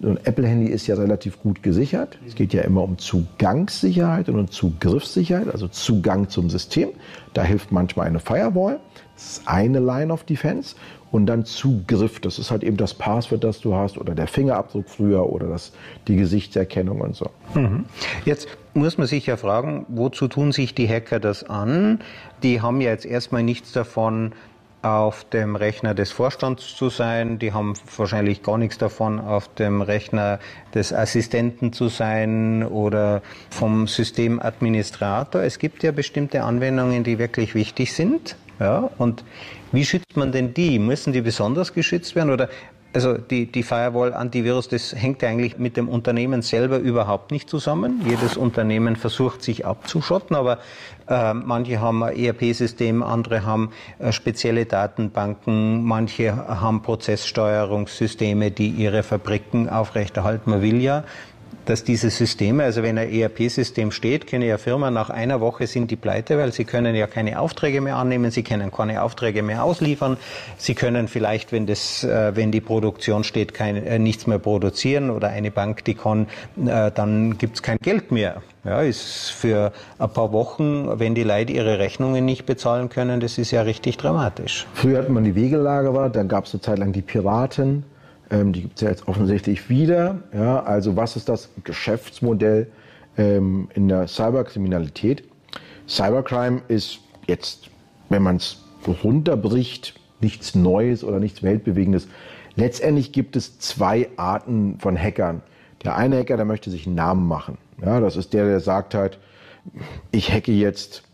So 0.00 0.08
ein 0.08 0.18
Apple-Handy 0.24 0.70
ist 0.70 0.86
ja 0.86 0.94
relativ 0.94 1.42
gut 1.42 1.62
gesichert. 1.62 2.18
Es 2.26 2.36
geht 2.36 2.54
ja 2.54 2.62
immer 2.62 2.84
um 2.84 2.98
Zugangssicherheit 2.98 4.28
und 4.28 4.38
um 4.38 4.48
Zugriffssicherheit, 4.48 5.48
also 5.50 5.66
Zugang 5.66 6.28
zum 6.28 6.50
System. 6.50 6.90
Da 7.34 7.42
hilft 7.42 7.72
manchmal 7.72 8.06
eine 8.06 8.20
Firewall. 8.20 8.78
Das 9.18 9.38
ist 9.38 9.48
eine 9.48 9.80
Line 9.80 10.12
of 10.12 10.22
Defense 10.22 10.76
und 11.10 11.26
dann 11.26 11.44
Zugriff. 11.44 12.20
Das 12.20 12.38
ist 12.38 12.52
halt 12.52 12.62
eben 12.62 12.76
das 12.76 12.94
Passwort, 12.94 13.42
das 13.42 13.60
du 13.60 13.74
hast 13.74 13.98
oder 13.98 14.14
der 14.14 14.28
Fingerabdruck 14.28 14.88
früher 14.88 15.28
oder 15.28 15.48
das, 15.48 15.72
die 16.06 16.14
Gesichtserkennung 16.14 17.00
und 17.00 17.16
so. 17.16 17.28
Mhm. 17.54 17.86
Jetzt 18.24 18.46
muss 18.74 18.96
man 18.96 19.08
sich 19.08 19.26
ja 19.26 19.36
fragen, 19.36 19.86
wozu 19.88 20.28
tun 20.28 20.52
sich 20.52 20.72
die 20.72 20.88
Hacker 20.88 21.18
das 21.18 21.42
an? 21.42 21.98
Die 22.44 22.62
haben 22.62 22.80
ja 22.80 22.90
jetzt 22.90 23.06
erstmal 23.06 23.42
nichts 23.42 23.72
davon, 23.72 24.34
auf 24.82 25.24
dem 25.24 25.56
Rechner 25.56 25.94
des 25.94 26.12
Vorstands 26.12 26.76
zu 26.76 26.88
sein. 26.88 27.40
Die 27.40 27.52
haben 27.52 27.74
wahrscheinlich 27.96 28.44
gar 28.44 28.56
nichts 28.56 28.78
davon, 28.78 29.18
auf 29.18 29.52
dem 29.54 29.82
Rechner 29.82 30.38
des 30.72 30.92
Assistenten 30.92 31.72
zu 31.72 31.88
sein 31.88 32.64
oder 32.64 33.22
vom 33.50 33.88
Systemadministrator. 33.88 35.42
Es 35.42 35.58
gibt 35.58 35.82
ja 35.82 35.90
bestimmte 35.90 36.44
Anwendungen, 36.44 37.02
die 37.02 37.18
wirklich 37.18 37.56
wichtig 37.56 37.92
sind. 37.92 38.36
Ja, 38.60 38.90
und 38.98 39.24
wie 39.72 39.84
schützt 39.84 40.16
man 40.16 40.32
denn 40.32 40.54
die? 40.54 40.78
Müssen 40.78 41.12
die 41.12 41.20
besonders 41.20 41.72
geschützt 41.72 42.14
werden? 42.16 42.30
Oder 42.30 42.48
Also 42.94 43.18
die, 43.18 43.44
die 43.52 43.62
Firewall-Antivirus, 43.62 44.68
das 44.68 44.94
hängt 44.94 45.20
ja 45.20 45.28
eigentlich 45.28 45.58
mit 45.58 45.76
dem 45.76 45.90
Unternehmen 45.90 46.40
selber 46.40 46.78
überhaupt 46.78 47.30
nicht 47.32 47.50
zusammen. 47.50 48.00
Jedes 48.08 48.38
Unternehmen 48.38 48.96
versucht 48.96 49.42
sich 49.42 49.66
abzuschotten, 49.66 50.34
aber 50.34 50.58
äh, 51.06 51.34
manche 51.34 51.80
haben 51.80 52.02
ein 52.02 52.16
ERP-System, 52.16 53.02
andere 53.02 53.44
haben 53.44 53.72
äh, 53.98 54.10
spezielle 54.10 54.64
Datenbanken, 54.64 55.84
manche 55.84 56.34
haben 56.34 56.80
Prozesssteuerungssysteme, 56.80 58.50
die 58.50 58.70
ihre 58.70 59.02
Fabriken 59.02 59.68
aufrechterhalten. 59.68 60.50
Man 60.50 60.62
will 60.62 60.80
ja 60.80 61.04
dass 61.68 61.84
diese 61.84 62.08
Systeme, 62.08 62.64
also 62.64 62.82
wenn 62.82 62.96
ein 62.96 63.12
ERP-System 63.12 63.92
steht, 63.92 64.26
können 64.26 64.48
ja 64.48 64.56
Firmen 64.56 64.94
nach 64.94 65.10
einer 65.10 65.42
Woche 65.42 65.66
sind 65.66 65.90
die 65.90 65.96
pleite, 65.96 66.38
weil 66.38 66.50
sie 66.50 66.64
können 66.64 66.94
ja 66.94 67.06
keine 67.06 67.38
Aufträge 67.40 67.82
mehr 67.82 67.96
annehmen, 67.96 68.30
sie 68.30 68.42
können 68.42 68.72
keine 68.72 69.02
Aufträge 69.02 69.42
mehr 69.42 69.62
ausliefern, 69.62 70.16
sie 70.56 70.74
können 70.74 71.08
vielleicht, 71.08 71.52
wenn 71.52 71.66
das, 71.66 72.04
äh, 72.04 72.34
wenn 72.34 72.52
die 72.52 72.62
Produktion 72.62 73.22
steht, 73.22 73.52
kein, 73.52 73.76
äh, 73.76 73.98
nichts 73.98 74.26
mehr 74.26 74.38
produzieren 74.38 75.10
oder 75.10 75.28
eine 75.28 75.50
Bank, 75.50 75.84
die 75.84 75.94
kann, 75.94 76.26
äh, 76.64 76.90
dann 76.90 77.36
gibt's 77.36 77.62
kein 77.62 77.76
Geld 77.82 78.12
mehr. 78.12 78.40
Ja, 78.64 78.80
ist 78.80 79.30
für 79.30 79.72
ein 79.98 80.10
paar 80.10 80.32
Wochen, 80.32 80.98
wenn 80.98 81.14
die 81.14 81.22
Leute 81.22 81.52
ihre 81.52 81.78
Rechnungen 81.78 82.24
nicht 82.24 82.46
bezahlen 82.46 82.88
können, 82.88 83.20
das 83.20 83.36
ist 83.36 83.50
ja 83.50 83.62
richtig 83.62 83.98
dramatisch. 83.98 84.66
Früher 84.72 85.00
hat 85.00 85.10
man 85.10 85.24
die 85.24 85.34
Wegelager, 85.34 86.08
dann 86.08 86.28
gab 86.28 86.46
es 86.46 86.54
eine 86.54 86.62
Zeit 86.62 86.78
lang 86.78 86.92
die 86.92 87.02
Piraten. 87.02 87.84
Ähm, 88.30 88.52
die 88.52 88.62
gibt 88.62 88.76
es 88.76 88.82
ja 88.82 88.90
jetzt 88.90 89.08
offensichtlich 89.08 89.68
wieder. 89.68 90.22
Ja, 90.32 90.62
also 90.62 90.96
was 90.96 91.16
ist 91.16 91.28
das 91.28 91.48
Geschäftsmodell 91.64 92.68
ähm, 93.16 93.68
in 93.74 93.88
der 93.88 94.06
Cyberkriminalität? 94.06 95.24
Cybercrime 95.88 96.62
ist 96.68 97.00
jetzt, 97.26 97.70
wenn 98.08 98.22
man 98.22 98.36
es 98.36 98.62
runterbricht, 99.02 99.94
nichts 100.20 100.54
Neues 100.54 101.04
oder 101.04 101.20
nichts 101.20 101.42
Weltbewegendes. 101.42 102.08
Letztendlich 102.56 103.12
gibt 103.12 103.36
es 103.36 103.58
zwei 103.58 104.08
Arten 104.16 104.78
von 104.80 104.96
Hackern. 104.98 105.42
Der 105.84 105.96
eine 105.96 106.18
Hacker, 106.18 106.36
der 106.36 106.44
möchte 106.44 106.70
sich 106.70 106.86
einen 106.86 106.96
Namen 106.96 107.26
machen. 107.26 107.56
Ja, 107.84 108.00
das 108.00 108.16
ist 108.16 108.32
der, 108.32 108.46
der 108.46 108.60
sagt 108.60 108.94
halt, 108.94 109.18
ich 110.10 110.32
hacke 110.32 110.52
jetzt 110.52 111.04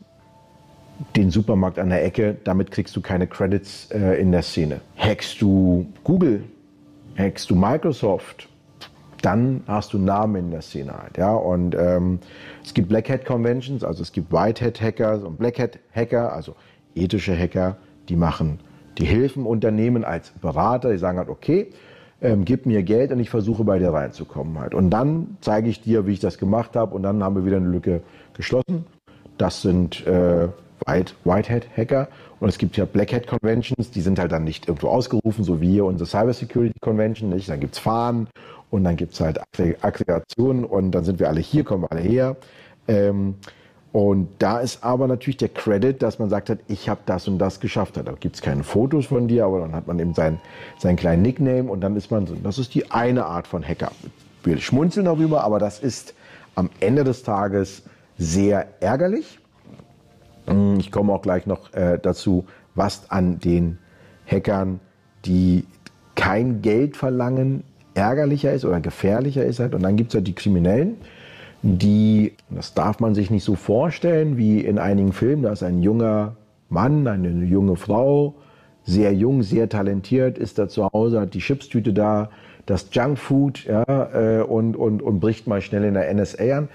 den 1.17 1.31
Supermarkt 1.31 1.79
an 1.79 1.91
der 1.91 2.05
Ecke, 2.05 2.37
damit 2.45 2.71
kriegst 2.71 2.97
du 2.97 3.01
keine 3.01 3.27
Credits 3.27 3.91
äh, 3.91 4.21
in 4.21 4.33
der 4.33 4.43
Szene. 4.43 4.81
Hackst 4.97 5.43
du 5.43 5.87
Google, 6.05 6.45
hackst 7.17 7.51
du 7.51 7.55
Microsoft, 7.55 8.49
dann 9.23 9.63
hast 9.67 9.93
du 9.93 9.99
Namen 9.99 10.37
in 10.37 10.51
der 10.51 10.63
Szene 10.63 10.93
halt. 10.93 11.17
Ja? 11.17 11.33
Und 11.33 11.75
ähm, 11.75 12.19
es 12.63 12.75
gibt 12.75 12.89
Black 12.89 13.09
Hat 13.09 13.25
Conventions, 13.25 13.83
also 13.83 14.03
es 14.03 14.13
gibt 14.13 14.33
White 14.33 14.65
Hat 14.65 14.81
Hacker 14.81 15.25
und 15.25 15.39
Black 15.39 15.59
Hat 15.59 15.79
Hacker, 15.95 16.33
also 16.33 16.55
ethische 16.95 17.37
Hacker, 17.37 17.77
die 18.09 18.17
machen, 18.17 18.61
die 18.99 19.07
helfen 19.07 19.47
Unternehmen 19.47 20.05
als 20.05 20.31
Berater, 20.31 20.93
die 20.93 20.99
sagen 20.99 21.19
halt, 21.19 21.29
okay, 21.29 21.71
ähm, 22.21 22.45
gib 22.45 22.67
mir 22.67 22.83
Geld 22.83 23.13
und 23.13 23.21
ich 23.21 23.31
versuche 23.31 23.65
bei 23.65 23.79
dir 23.79 23.93
reinzukommen 23.93 24.59
halt. 24.59 24.75
Und 24.75 24.91
dann 24.91 25.37
zeige 25.41 25.69
ich 25.69 25.81
dir, 25.81 26.07
wie 26.07 26.13
ich 26.13 26.21
das 26.21 26.39
gemacht 26.39 26.77
habe 26.77 26.95
und 26.95 27.03
dann 27.03 27.23
haben 27.23 27.35
wir 27.37 27.45
wieder 27.45 27.57
eine 27.57 27.69
Lücke 27.69 28.03
geschlossen. 28.35 28.87
Das 29.39 29.63
sind 29.63 30.07
äh, 30.07 30.49
White, 30.87 31.15
Whitehead 31.25 31.67
Hacker 31.77 32.09
und 32.45 32.51
es 32.51 32.59
gibt 32.59 32.77
ja 32.77 32.85
Black 32.85 33.11
Hat 33.15 33.27
Conventions, 33.27 33.91
die 33.91 34.03
sind 34.03 34.19
halt 34.19 34.31
dann 34.31 34.45
nicht 34.45 34.69
irgendwo 34.69 34.89
ausgerufen, 34.89 35.45
so 35.45 35.63
wie 35.63 35.71
hier 35.71 35.87
unsere 35.87 36.07
Cyber 36.07 36.35
Security 36.35 36.79
Convention, 36.79 37.31
nicht? 37.31 37.49
Dann 37.49 37.59
gibt's 37.59 37.79
Fahnen 37.79 38.29
und 38.69 38.85
dann 38.85 38.97
gibt's 38.97 39.19
halt 39.19 39.41
Aggregationen 39.81 40.67
und 40.67 40.91
dann 40.91 41.05
sind 41.05 41.21
wir 41.21 41.31
alle 41.31 41.41
hier, 41.41 41.65
kommen 41.65 41.85
wir 41.85 41.93
alle 41.93 42.03
her. 42.03 42.37
Ähm, 42.87 43.37
und 43.93 44.29
da 44.41 44.59
ist 44.59 44.85
aber 44.85 45.09
natürlich 45.09 45.39
der 45.39 45.49
Credit, 45.49 46.03
dass 46.03 46.19
man 46.19 46.29
sagt 46.29 46.51
hat, 46.51 46.59
ich 46.69 46.91
habe 46.91 47.01
das 47.07 47.27
und 47.29 47.39
das 47.39 47.61
geschafft. 47.61 47.97
Da 47.97 48.03
gibt 48.21 48.37
es 48.37 48.43
keine 48.43 48.63
Fotos 48.63 49.07
von 49.07 49.27
dir, 49.27 49.47
aber 49.47 49.61
dann 49.61 49.73
hat 49.73 49.87
man 49.87 49.99
eben 49.99 50.13
seinen, 50.13 50.39
seinen 50.79 50.97
kleinen 50.97 51.23
Nickname 51.23 51.71
und 51.71 51.81
dann 51.81 51.97
ist 51.97 52.11
man 52.11 52.27
so. 52.27 52.35
Das 52.35 52.59
ist 52.59 52.75
die 52.75 52.91
eine 52.91 53.25
Art 53.25 53.47
von 53.47 53.67
Hacker. 53.67 53.91
Wir 54.43 54.59
schmunzeln 54.59 55.07
darüber, 55.07 55.45
aber 55.45 55.59
das 55.59 55.81
ist 55.81 56.13
am 56.57 56.69
Ende 56.81 57.05
des 57.05 57.23
Tages 57.23 57.85
sehr 58.19 58.67
ärgerlich 58.81 59.39
ich 60.79 60.91
komme 60.91 61.13
auch 61.13 61.23
gleich 61.23 61.47
noch 61.47 61.73
äh, 61.73 61.99
dazu, 62.01 62.45
was 62.75 63.11
an 63.11 63.39
den 63.39 63.79
Hackern, 64.27 64.81
die 65.25 65.65
kein 66.15 66.63
Geld 66.63 66.97
verlangen, 66.97 67.65
ärgerlicher 67.95 68.53
ist 68.53 68.65
oder 68.65 68.81
gefährlicher 68.81 69.45
ist. 69.45 69.61
Halt. 69.61 69.75
Und 69.75 69.83
dann 69.83 69.97
gibt 69.97 70.11
es 70.11 70.17
halt 70.17 70.27
die 70.27 70.35
Kriminellen, 70.35 70.97
die, 71.63 72.35
das 72.51 72.75
darf 72.75 73.01
man 73.01 73.15
sich 73.15 73.31
nicht 73.31 73.45
so 73.45 73.55
vorstellen 73.55 74.37
wie 74.37 74.61
in 74.61 74.79
einigen 74.79 75.13
Filmen, 75.13 75.45
da 75.45 75.53
ist 75.53 75.63
ein 75.63 75.83
junger 75.83 76.37
Mann, 76.69 77.07
eine 77.07 77.45
junge 77.45 77.77
Frau, 77.77 78.35
sehr 78.85 79.15
jung, 79.15 79.43
sehr 79.43 79.69
talentiert, 79.71 80.37
ist 80.37 80.59
da 80.59 80.69
zu 80.69 80.87
Hause, 80.93 81.23
hat 81.23 81.33
die 81.33 81.39
Chipstüte 81.39 81.95
da, 81.95 82.29
das 82.67 82.89
Junkfood 82.93 83.65
ja, 83.65 83.85
äh, 84.13 84.43
und, 84.43 84.77
und, 84.77 85.01
und 85.01 85.21
bricht 85.21 85.47
mal 85.47 85.63
schnell 85.63 85.85
in 85.85 85.95
der 85.95 86.13
NSA 86.13 86.59
an. 86.59 86.69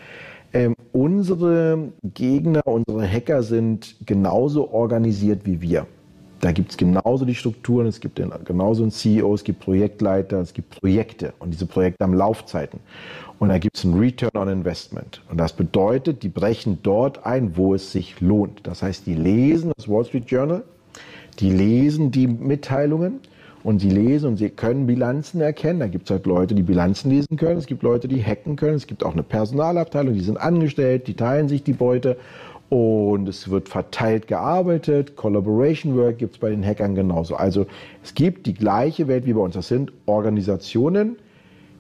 Ähm, 0.52 0.76
unsere 0.92 1.92
Gegner, 2.14 2.62
unsere 2.66 3.08
Hacker 3.08 3.44
sind 3.44 3.96
genauso 4.06 4.72
organisiert 4.72 5.46
wie 5.46 5.62
wir. 5.62 5.86
Da 6.42 6.54
gibt 6.54 6.72
es 6.72 6.78
genauso 6.78 7.26
die 7.26 7.36
Strukturen, 7.36 7.86
es 7.86 8.00
gibt 8.00 8.22
genauso 8.46 8.84
einen 8.84 8.92
CEO, 8.92 9.34
es 9.34 9.44
gibt 9.44 9.60
Projektleiter, 9.60 10.40
es 10.40 10.54
gibt 10.54 10.80
Projekte 10.80 11.34
und 11.40 11.52
diese 11.52 11.66
Projekte 11.66 12.04
haben 12.04 12.14
Laufzeiten. 12.14 12.80
Und 13.40 13.50
da 13.50 13.58
gibt 13.58 13.78
es 13.78 13.86
einen 13.86 14.00
Return 14.00 14.32
on 14.36 14.48
Investment. 14.48 15.22
Und 15.30 15.38
das 15.38 15.54
bedeutet, 15.54 16.24
die 16.24 16.30
brechen 16.30 16.80
dort 16.82 17.26
ein, 17.26 17.58
wo 17.58 17.74
es 17.74 17.92
sich 17.92 18.22
lohnt. 18.22 18.62
Das 18.64 18.82
heißt, 18.82 19.06
die 19.06 19.16
lesen 19.16 19.72
das 19.76 19.90
Wall 19.90 20.06
Street 20.06 20.30
Journal, 20.32 20.64
die 21.40 21.52
lesen 21.52 22.12
die 22.12 22.28
Mitteilungen 22.28 23.20
und 23.64 23.80
sie 23.80 23.90
lesen 23.90 24.30
und 24.30 24.38
sie 24.38 24.50
können 24.50 24.88
Bilanzen 24.88 25.42
erkennen. 25.42 25.80
Da 25.80 25.88
gibt 25.88 26.06
es 26.06 26.12
halt 26.12 26.26
Leute, 26.26 26.56
die 26.56 26.64
Bilanzen 26.64 27.10
lesen 27.10 27.38
können. 27.38 27.58
Es 27.58 27.66
gibt 27.66 27.84
Leute, 27.84 28.08
die 28.08 28.24
hacken 28.24 28.56
können. 28.56 28.76
Es 28.76 28.88
gibt 28.88 29.04
auch 29.04 29.14
eine 29.14 29.24
Personalabteilung, 29.24 30.14
die 30.14 30.22
sind 30.22 30.40
angestellt, 30.40 31.08
die 31.08 31.16
teilen 31.16 31.50
sich 31.50 31.64
die 31.64 31.74
Beute. 31.74 32.18
Und 32.70 33.28
es 33.28 33.50
wird 33.50 33.68
verteilt 33.68 34.28
gearbeitet. 34.28 35.16
Collaboration 35.16 35.98
Work 35.98 36.20
gibt 36.20 36.36
es 36.36 36.40
bei 36.40 36.52
den 36.52 36.64
Hackern 36.64 36.94
genauso. 36.94 37.36
Also 37.36 37.66
es 38.04 38.14
gibt 38.14 38.46
die 38.46 38.54
gleiche 38.54 39.08
Welt 39.08 39.26
wie 39.26 39.34
bei 39.34 39.42
uns. 39.42 39.56
Das 39.56 39.68
sind 39.68 39.92
Organisationen, 40.06 41.18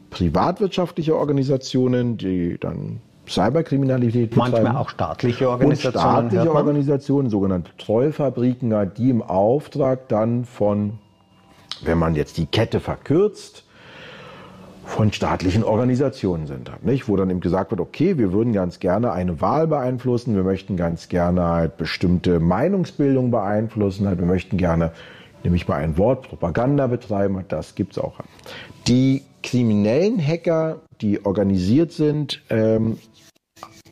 privatwirtschaftliche 0.09 1.15
Organisationen, 1.15 2.17
die 2.17 2.57
dann 2.59 3.01
Cyberkriminalität 3.27 4.31
betreiben. 4.31 4.51
Manchmal 4.51 4.75
auch 4.77 4.89
staatliche 4.89 5.47
Organisationen. 5.47 5.95
Und 5.95 6.01
staatliche 6.01 6.55
Organisationen, 6.55 7.29
sogenannte 7.29 7.71
Trollfabriken, 7.77 8.73
die 8.97 9.11
im 9.11 9.21
Auftrag 9.21 10.09
dann 10.09 10.43
von 10.43 10.97
wenn 11.83 11.97
man 11.97 12.15
jetzt 12.15 12.37
die 12.37 12.45
Kette 12.45 12.79
verkürzt, 12.79 13.63
von 14.89 15.13
staatlichen 15.13 15.63
Organisationen 15.63 16.47
sind, 16.47 16.71
nicht? 16.83 17.07
wo 17.07 17.15
dann 17.15 17.29
eben 17.29 17.41
gesagt 17.41 17.69
wird, 17.69 17.79
okay, 17.79 18.17
wir 18.17 18.33
würden 18.33 18.53
ganz 18.53 18.79
gerne 18.79 19.11
eine 19.11 19.39
Wahl 19.39 19.67
beeinflussen, 19.67 20.35
wir 20.35 20.43
möchten 20.43 20.77
ganz 20.77 21.09
gerne 21.09 21.43
halt 21.43 21.77
bestimmte 21.77 22.39
Meinungsbildung 22.39 23.29
beeinflussen, 23.29 24.07
halt, 24.07 24.17
wir 24.17 24.25
möchten 24.25 24.57
gerne, 24.57 24.91
nämlich 25.43 25.67
mal 25.67 25.75
ein 25.75 25.97
Wort, 25.99 26.23
Propaganda 26.27 26.87
betreiben, 26.87 27.45
das 27.47 27.75
gibt 27.75 27.93
es 27.93 27.99
auch. 27.99 28.15
Die 28.87 29.21
kriminellen 29.43 30.19
Hacker, 30.19 30.79
die 31.01 31.23
organisiert 31.23 31.91
sind, 31.91 32.41
ähm, 32.49 32.97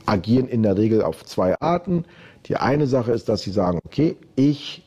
agieren 0.07 0.47
in 0.47 0.63
der 0.63 0.77
Regel 0.77 1.03
auf 1.03 1.23
zwei 1.25 1.59
Arten. 1.61 2.05
Die 2.47 2.57
eine 2.57 2.87
Sache 2.87 3.11
ist, 3.11 3.29
dass 3.29 3.43
sie 3.43 3.51
sagen, 3.51 3.79
okay, 3.85 4.17
ich 4.35 4.83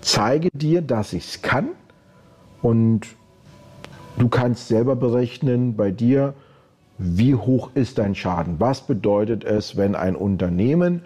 zeige 0.00 0.48
dir, 0.52 0.80
dass 0.80 1.12
ich 1.12 1.24
es 1.24 1.42
kann 1.42 1.68
und 2.62 3.02
du 4.18 4.28
kannst 4.28 4.68
selber 4.68 4.96
berechnen 4.96 5.76
bei 5.76 5.90
dir, 5.90 6.34
wie 6.98 7.34
hoch 7.34 7.70
ist 7.74 7.98
dein 7.98 8.14
Schaden? 8.14 8.56
Was 8.58 8.82
bedeutet 8.82 9.44
es, 9.44 9.76
wenn 9.76 9.94
ein 9.94 10.14
Unternehmen 10.14 11.02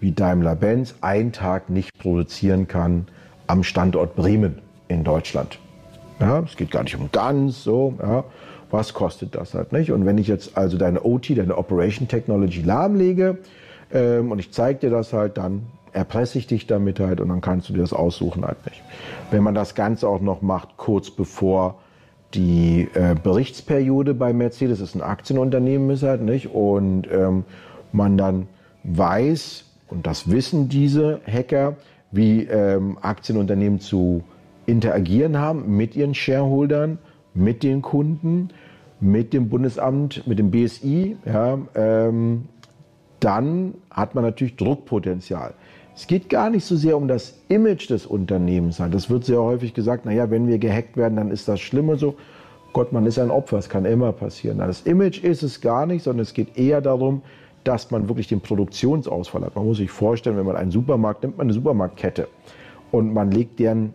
wie 0.00 0.12
Daimler-Benz 0.12 0.96
einen 1.00 1.32
Tag 1.32 1.70
nicht 1.70 1.96
produzieren 1.98 2.66
kann 2.66 3.06
am 3.46 3.62
Standort 3.62 4.16
Bremen 4.16 4.58
in 4.88 5.04
Deutschland? 5.04 5.58
Ja, 6.18 6.40
es 6.40 6.56
geht 6.56 6.70
gar 6.70 6.82
nicht 6.82 6.96
um 6.96 7.10
ganz 7.12 7.62
so. 7.62 7.94
Ja, 8.02 8.24
was 8.70 8.94
kostet 8.94 9.34
das 9.34 9.54
halt 9.54 9.72
nicht? 9.72 9.92
Und 9.92 10.04
wenn 10.04 10.18
ich 10.18 10.26
jetzt 10.26 10.56
also 10.56 10.76
deine 10.76 11.04
OT, 11.04 11.36
deine 11.38 11.56
Operation 11.56 12.08
Technology 12.08 12.62
lahmlege 12.62 13.38
ähm, 13.92 14.32
und 14.32 14.38
ich 14.40 14.52
zeige 14.52 14.80
dir 14.80 14.90
das 14.90 15.12
halt, 15.12 15.38
dann 15.38 15.66
erpresse 15.96 16.38
ich 16.38 16.46
dich 16.46 16.66
damit 16.66 17.00
halt 17.00 17.20
und 17.20 17.30
dann 17.30 17.40
kannst 17.40 17.68
du 17.68 17.72
dir 17.72 17.80
das 17.80 17.94
aussuchen 17.94 18.44
halt 18.44 18.58
nicht. 18.66 18.82
Wenn 19.30 19.42
man 19.42 19.54
das 19.54 19.74
Ganze 19.74 20.06
auch 20.08 20.20
noch 20.20 20.42
macht, 20.42 20.76
kurz 20.76 21.10
bevor 21.10 21.76
die 22.34 22.88
äh, 22.92 23.14
Berichtsperiode 23.20 24.12
bei 24.12 24.32
Mercedes, 24.34 24.80
das 24.80 24.90
ist 24.90 24.94
ein 24.94 25.02
Aktienunternehmen 25.02 25.88
ist 25.90 26.02
halt 26.02 26.20
nicht, 26.20 26.48
und 26.54 27.08
ähm, 27.10 27.44
man 27.92 28.18
dann 28.18 28.46
weiß, 28.84 29.64
und 29.88 30.06
das 30.06 30.30
wissen 30.30 30.68
diese 30.68 31.20
Hacker, 31.26 31.76
wie 32.12 32.44
ähm, 32.44 32.98
Aktienunternehmen 33.00 33.80
zu 33.80 34.22
interagieren 34.66 35.38
haben 35.38 35.76
mit 35.76 35.96
ihren 35.96 36.14
Shareholdern, 36.14 36.98
mit 37.32 37.62
den 37.62 37.80
Kunden, 37.80 38.50
mit 39.00 39.32
dem 39.32 39.48
Bundesamt, 39.48 40.26
mit 40.26 40.38
dem 40.38 40.50
BSI, 40.50 41.16
ja, 41.24 41.58
ähm, 41.74 42.44
dann 43.20 43.74
hat 43.90 44.14
man 44.14 44.24
natürlich 44.24 44.56
Druckpotenzial. 44.56 45.54
Es 45.96 46.06
geht 46.06 46.28
gar 46.28 46.50
nicht 46.50 46.66
so 46.66 46.76
sehr 46.76 46.94
um 46.94 47.08
das 47.08 47.38
Image 47.48 47.88
des 47.88 48.04
Unternehmens. 48.04 48.76
Das 48.90 49.08
wird 49.08 49.24
sehr 49.24 49.40
häufig 49.40 49.72
gesagt, 49.72 50.04
naja, 50.04 50.30
wenn 50.30 50.46
wir 50.46 50.58
gehackt 50.58 50.98
werden, 50.98 51.16
dann 51.16 51.30
ist 51.30 51.48
das 51.48 51.58
schlimm 51.58 51.88
und 51.88 51.98
so. 51.98 52.16
Gott, 52.74 52.92
man 52.92 53.06
ist 53.06 53.18
ein 53.18 53.30
Opfer, 53.30 53.56
es 53.56 53.70
kann 53.70 53.86
immer 53.86 54.12
passieren. 54.12 54.58
Das 54.58 54.82
Image 54.82 55.24
ist 55.24 55.42
es 55.42 55.62
gar 55.62 55.86
nicht, 55.86 56.02
sondern 56.02 56.20
es 56.20 56.34
geht 56.34 56.58
eher 56.58 56.82
darum, 56.82 57.22
dass 57.64 57.90
man 57.90 58.08
wirklich 58.08 58.28
den 58.28 58.42
Produktionsausfall 58.42 59.42
hat. 59.42 59.56
Man 59.56 59.64
muss 59.64 59.78
sich 59.78 59.90
vorstellen, 59.90 60.36
wenn 60.36 60.44
man 60.44 60.56
einen 60.56 60.70
Supermarkt 60.70 61.22
nimmt, 61.22 61.38
man 61.38 61.46
eine 61.46 61.54
Supermarktkette 61.54 62.28
und 62.92 63.14
man 63.14 63.30
legt 63.30 63.58
deren, 63.58 63.94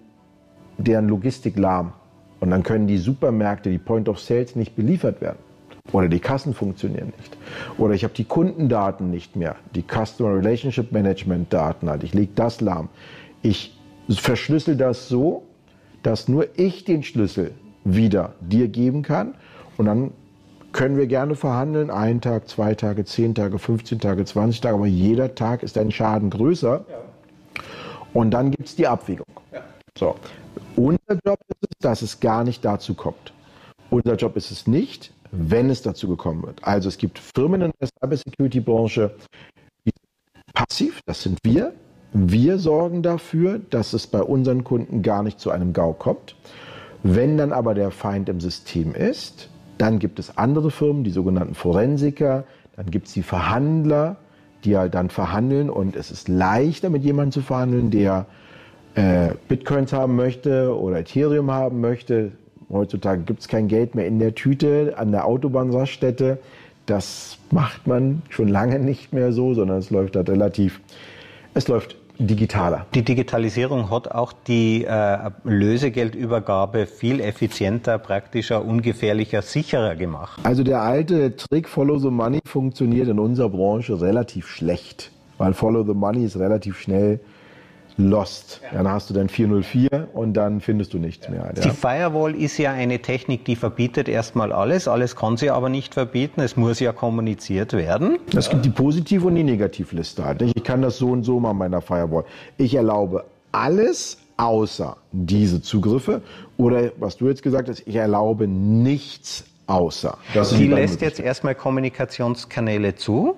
deren 0.79 1.07
Logistik 1.07 1.55
lahm. 1.55 1.93
Und 2.39 2.49
dann 2.49 2.63
können 2.63 2.87
die 2.87 2.97
Supermärkte, 2.97 3.69
die 3.69 3.77
Point 3.77 4.09
of 4.09 4.19
Sales 4.19 4.55
nicht 4.55 4.75
beliefert 4.75 5.21
werden. 5.21 5.37
Oder 5.91 6.07
die 6.07 6.19
Kassen 6.19 6.53
funktionieren 6.53 7.11
nicht. 7.17 7.37
Oder 7.77 7.93
ich 7.93 8.03
habe 8.03 8.13
die 8.13 8.23
Kundendaten 8.23 9.09
nicht 9.09 9.35
mehr, 9.35 9.55
die 9.75 9.83
Customer 9.83 10.35
Relationship 10.35 10.91
Management 10.91 11.51
Daten 11.51 11.89
halt. 11.89 12.03
Ich 12.03 12.13
lege 12.13 12.31
das 12.35 12.61
lahm. 12.61 12.89
Ich 13.41 13.77
verschlüssel 14.09 14.77
das 14.77 15.09
so, 15.09 15.43
dass 16.03 16.27
nur 16.27 16.47
ich 16.57 16.85
den 16.85 17.03
Schlüssel 17.03 17.51
wieder 17.83 18.33
dir 18.39 18.67
geben 18.67 19.01
kann. 19.01 19.35
Und 19.77 19.85
dann 19.85 20.11
können 20.71 20.97
wir 20.97 21.07
gerne 21.07 21.35
verhandeln. 21.35 21.89
Ein 21.89 22.21
Tag, 22.21 22.47
zwei 22.47 22.75
Tage, 22.75 23.03
zehn 23.05 23.35
Tage, 23.35 23.59
15 23.59 23.99
Tage, 23.99 24.23
20 24.23 24.61
Tage. 24.61 24.75
Aber 24.75 24.85
jeder 24.85 25.35
Tag 25.35 25.63
ist 25.63 25.77
ein 25.77 25.91
Schaden 25.91 26.29
größer. 26.29 26.85
Ja. 26.89 26.97
Und 28.13 28.31
dann 28.31 28.51
gibt 28.51 28.67
es 28.67 28.75
die 28.75 28.87
Abwägung. 28.87 29.25
Ja. 29.51 29.61
So. 29.97 30.15
Unser 30.75 31.19
Job 31.25 31.39
ist 31.49 31.69
es, 31.69 31.77
dass 31.79 32.01
es 32.01 32.19
gar 32.19 32.43
nicht 32.43 32.63
dazu 32.63 32.93
kommt. 32.93 33.33
Unser 33.89 34.15
Job 34.15 34.37
ist 34.37 34.51
es 34.51 34.67
nicht, 34.67 35.13
wenn 35.31 35.69
es 35.69 35.81
dazu 35.81 36.07
gekommen 36.07 36.43
wird. 36.43 36.63
Also 36.63 36.89
es 36.89 36.97
gibt 36.97 37.19
Firmen 37.19 37.61
in 37.61 37.71
der 37.79 37.87
Cybersecurity-Branche, 37.87 39.11
die 39.85 39.91
sind 39.95 40.53
passiv, 40.53 41.01
das 41.05 41.23
sind 41.23 41.39
wir. 41.43 41.73
Wir 42.13 42.57
sorgen 42.57 43.03
dafür, 43.03 43.59
dass 43.69 43.93
es 43.93 44.05
bei 44.07 44.21
unseren 44.21 44.63
Kunden 44.63 45.01
gar 45.01 45.23
nicht 45.23 45.39
zu 45.39 45.49
einem 45.49 45.71
GAU 45.71 45.93
kommt. 45.93 46.35
Wenn 47.03 47.37
dann 47.37 47.53
aber 47.53 47.73
der 47.73 47.91
Feind 47.91 48.29
im 48.29 48.41
System 48.41 48.93
ist, 48.93 49.49
dann 49.77 49.97
gibt 49.97 50.19
es 50.19 50.37
andere 50.37 50.69
Firmen, 50.69 51.03
die 51.03 51.09
sogenannten 51.09 51.55
Forensiker, 51.55 52.43
dann 52.75 52.91
gibt 52.91 53.07
es 53.07 53.13
die 53.13 53.23
Verhandler, 53.23 54.17
die 54.63 54.77
halt 54.77 54.93
dann 54.93 55.09
verhandeln 55.09 55.69
und 55.69 55.95
es 55.95 56.11
ist 56.11 56.27
leichter 56.27 56.89
mit 56.89 57.03
jemandem 57.03 57.31
zu 57.31 57.41
verhandeln, 57.41 57.89
der 57.89 58.27
äh, 58.95 59.29
Bitcoins 59.47 59.93
haben 59.93 60.15
möchte 60.15 60.77
oder 60.77 60.99
Ethereum 60.99 61.49
haben 61.49 61.81
möchte. 61.81 62.33
Heutzutage 62.71 63.23
gibt 63.23 63.41
es 63.41 63.47
kein 63.47 63.67
Geld 63.67 63.95
mehr 63.95 64.07
in 64.07 64.19
der 64.19 64.35
Tüte 64.35 64.95
an 64.97 65.11
der 65.11 65.25
Autobahnraststätte. 65.25 66.39
Das 66.85 67.37
macht 67.51 67.87
man 67.87 68.21
schon 68.29 68.47
lange 68.47 68.79
nicht 68.79 69.13
mehr 69.13 69.31
so, 69.31 69.53
sondern 69.53 69.77
es 69.77 69.89
läuft 69.89 70.15
halt 70.15 70.29
relativ, 70.29 70.81
es 71.53 71.67
läuft 71.67 71.95
digitaler. 72.17 72.85
Die 72.93 73.03
Digitalisierung 73.03 73.89
hat 73.89 74.11
auch 74.11 74.33
die 74.33 74.85
äh, 74.85 75.17
Lösegeldübergabe 75.43 76.85
viel 76.85 77.19
effizienter, 77.19 77.97
praktischer, 77.97 78.63
ungefährlicher, 78.63 79.41
sicherer 79.41 79.95
gemacht. 79.95 80.39
Also 80.43 80.63
der 80.63 80.81
alte 80.81 81.35
Trick 81.35 81.67
Follow 81.67 81.97
the 81.97 82.09
Money 82.09 82.39
funktioniert 82.45 83.07
in 83.07 83.19
unserer 83.19 83.49
Branche 83.49 83.99
relativ 83.99 84.47
schlecht, 84.47 85.11
weil 85.37 85.53
Follow 85.53 85.83
the 85.83 85.93
Money 85.93 86.25
ist 86.25 86.37
relativ 86.37 86.79
schnell 86.79 87.19
lost. 88.09 88.61
Ja. 88.63 88.77
Dann 88.77 88.91
hast 88.91 89.09
du 89.09 89.13
dann 89.13 89.29
404 89.29 90.09
und 90.13 90.33
dann 90.33 90.61
findest 90.61 90.93
du 90.93 90.99
nichts 90.99 91.25
ja. 91.27 91.31
mehr. 91.31 91.53
Ja. 91.55 91.61
Die 91.61 91.69
Firewall 91.69 92.35
ist 92.35 92.57
ja 92.57 92.71
eine 92.71 92.99
Technik, 92.99 93.45
die 93.45 93.55
verbietet 93.55 94.09
erstmal 94.09 94.51
alles. 94.51 94.87
Alles 94.87 95.15
kann 95.15 95.37
sie 95.37 95.49
aber 95.49 95.69
nicht 95.69 95.93
verbieten. 95.93 96.41
Es 96.41 96.55
muss 96.55 96.79
ja 96.79 96.93
kommuniziert 96.93 97.73
werden. 97.73 98.17
Es 98.35 98.49
gibt 98.49 98.65
die 98.65 98.69
Positiv- 98.69 99.23
und 99.23 99.35
die 99.35 99.43
Negativliste 99.43 100.25
halt. 100.25 100.41
Ich 100.41 100.63
kann 100.63 100.81
das 100.81 100.97
so 100.97 101.09
und 101.09 101.23
so 101.23 101.39
machen 101.39 101.57
meiner 101.57 101.81
Firewall. 101.81 102.25
Ich 102.57 102.75
erlaube 102.75 103.25
alles 103.51 104.17
außer 104.37 104.97
diese 105.11 105.61
Zugriffe. 105.61 106.21
Oder 106.57 106.91
was 106.97 107.17
du 107.17 107.27
jetzt 107.27 107.43
gesagt 107.43 107.69
hast, 107.69 107.83
ich 107.85 107.95
erlaube 107.95 108.47
nichts 108.47 109.45
außer. 109.67 110.17
die 110.57 110.67
lässt 110.67 111.01
jetzt 111.01 111.19
erstmal 111.19 111.55
Kommunikationskanäle 111.55 112.95
zu 112.95 113.35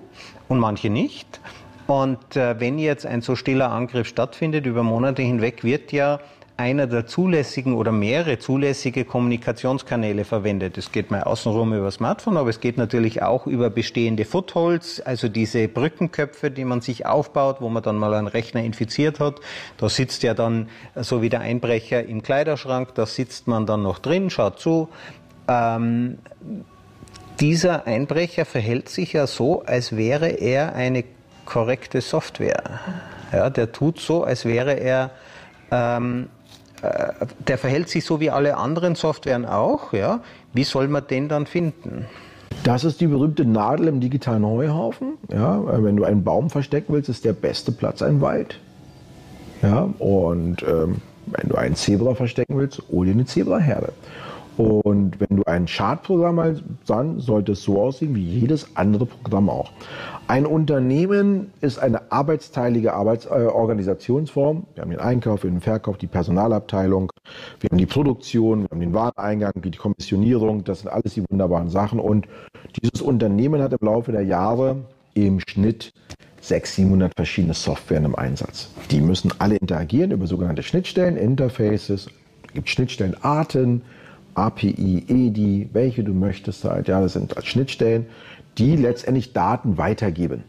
und 0.48 0.58
manche 0.58 0.90
nicht. 0.90 1.40
Und 1.86 2.36
äh, 2.36 2.58
wenn 2.60 2.78
jetzt 2.78 3.06
ein 3.06 3.20
so 3.20 3.36
stiller 3.36 3.70
Angriff 3.70 4.06
stattfindet 4.08 4.66
über 4.66 4.82
Monate 4.82 5.22
hinweg, 5.22 5.64
wird 5.64 5.92
ja 5.92 6.20
einer 6.56 6.86
der 6.86 7.06
zulässigen 7.06 7.74
oder 7.74 7.90
mehrere 7.90 8.38
zulässige 8.38 9.04
Kommunikationskanäle 9.04 10.24
verwendet. 10.24 10.78
Es 10.78 10.92
geht 10.92 11.10
mal 11.10 11.22
außenrum 11.24 11.74
über 11.74 11.90
Smartphone, 11.90 12.36
aber 12.36 12.48
es 12.48 12.60
geht 12.60 12.76
natürlich 12.76 13.22
auch 13.22 13.48
über 13.48 13.70
bestehende 13.70 14.24
Footholds, 14.24 15.00
also 15.00 15.28
diese 15.28 15.66
Brückenköpfe, 15.66 16.52
die 16.52 16.64
man 16.64 16.80
sich 16.80 17.06
aufbaut, 17.06 17.56
wo 17.60 17.68
man 17.68 17.82
dann 17.82 17.96
mal 17.96 18.14
einen 18.14 18.28
Rechner 18.28 18.62
infiziert 18.62 19.18
hat. 19.18 19.40
Da 19.78 19.88
sitzt 19.88 20.22
ja 20.22 20.32
dann 20.34 20.68
so 20.94 21.22
wie 21.22 21.28
der 21.28 21.40
Einbrecher 21.40 22.04
im 22.04 22.22
Kleiderschrank, 22.22 22.94
da 22.94 23.04
sitzt 23.04 23.48
man 23.48 23.66
dann 23.66 23.82
noch 23.82 23.98
drin, 23.98 24.30
schaut 24.30 24.60
zu. 24.60 24.88
Ähm, 25.48 26.18
dieser 27.40 27.88
Einbrecher 27.88 28.44
verhält 28.44 28.88
sich 28.88 29.12
ja 29.12 29.26
so, 29.26 29.64
als 29.64 29.96
wäre 29.96 30.28
er 30.28 30.76
eine 30.76 31.02
korrekte 31.44 32.00
Software. 32.00 32.62
Ja, 33.32 33.50
der 33.50 33.72
tut 33.72 33.98
so, 33.98 34.24
als 34.24 34.44
wäre 34.44 34.72
er, 34.74 35.10
ähm, 35.70 36.28
äh, 36.82 37.12
der 37.46 37.58
verhält 37.58 37.88
sich 37.88 38.04
so 38.04 38.20
wie 38.20 38.30
alle 38.30 38.56
anderen 38.56 38.94
Softwaren 38.94 39.44
auch. 39.46 39.92
Ja. 39.92 40.20
Wie 40.52 40.64
soll 40.64 40.88
man 40.88 41.06
den 41.06 41.28
dann 41.28 41.46
finden? 41.46 42.06
Das 42.62 42.84
ist 42.84 43.00
die 43.00 43.08
berühmte 43.08 43.44
Nadel 43.44 43.88
im 43.88 44.00
digitalen 44.00 44.46
Heuhaufen. 44.46 45.18
Ja, 45.30 45.60
wenn 45.82 45.96
du 45.96 46.04
einen 46.04 46.24
Baum 46.24 46.48
verstecken 46.50 46.94
willst, 46.94 47.08
ist 47.08 47.24
der 47.24 47.32
beste 47.32 47.72
Platz 47.72 48.00
ein 48.00 48.20
Wald. 48.20 48.60
Ja, 49.62 49.88
und 49.98 50.62
ähm, 50.62 51.00
wenn 51.26 51.48
du 51.48 51.56
einen 51.56 51.74
Zebra 51.74 52.14
verstecken 52.14 52.56
willst, 52.56 52.82
hol 52.90 53.06
dir 53.06 53.12
eine 53.12 53.24
Zebraherde. 53.24 53.92
Und 54.56 55.18
wenn 55.18 55.36
du 55.36 55.42
ein 55.44 55.66
Chartprogramm 55.66 56.38
hast, 56.40 56.62
dann 56.86 57.18
sollte 57.18 57.52
es 57.52 57.62
so 57.62 57.80
aussehen 57.80 58.14
wie 58.14 58.22
jedes 58.22 58.76
andere 58.76 59.06
Programm 59.06 59.50
auch. 59.50 59.72
Ein 60.28 60.46
Unternehmen 60.46 61.52
ist 61.60 61.78
eine 61.78 62.12
arbeitsteilige 62.12 62.94
Arbeits 62.94 63.26
äh. 63.26 63.30
Wir 64.74 64.82
haben 64.82 64.90
den 64.90 65.00
Einkauf, 65.00 65.42
den 65.42 65.60
Verkauf, 65.60 65.98
die 65.98 66.06
Personalabteilung, 66.06 67.12
wir 67.60 67.68
haben 67.70 67.78
die 67.78 67.86
Produktion, 67.86 68.62
wir 68.62 68.68
haben 68.70 68.80
den 68.80 68.94
Wareneingang, 68.94 69.52
die 69.56 69.70
Kommissionierung. 69.72 70.64
Das 70.64 70.80
sind 70.80 70.88
alles 70.90 71.14
die 71.14 71.24
wunderbaren 71.28 71.68
Sachen. 71.68 71.98
Und 71.98 72.26
dieses 72.80 73.02
Unternehmen 73.02 73.60
hat 73.60 73.72
im 73.72 73.86
Laufe 73.86 74.12
der 74.12 74.22
Jahre 74.22 74.76
im 75.14 75.40
Schnitt 75.40 75.92
600, 76.40 76.66
700 76.66 77.12
verschiedene 77.16 77.54
Softwaren 77.54 78.04
im 78.04 78.14
Einsatz. 78.14 78.70
Die 78.90 79.00
müssen 79.00 79.32
alle 79.38 79.56
interagieren 79.56 80.10
über 80.10 80.26
sogenannte 80.26 80.62
Schnittstellen, 80.62 81.16
Interfaces. 81.16 82.08
Es 82.46 82.52
gibt 82.54 82.68
Schnittstellenarten, 82.68 83.82
API, 84.34 85.04
EDI, 85.08 85.68
welche 85.72 86.04
du 86.04 86.12
möchtest 86.12 86.64
halt. 86.64 86.88
Ja, 86.88 87.00
das 87.00 87.14
sind 87.14 87.34
Schnittstellen 87.44 88.06
die 88.58 88.76
letztendlich 88.76 89.32
Daten 89.32 89.78
weitergeben. 89.78 90.44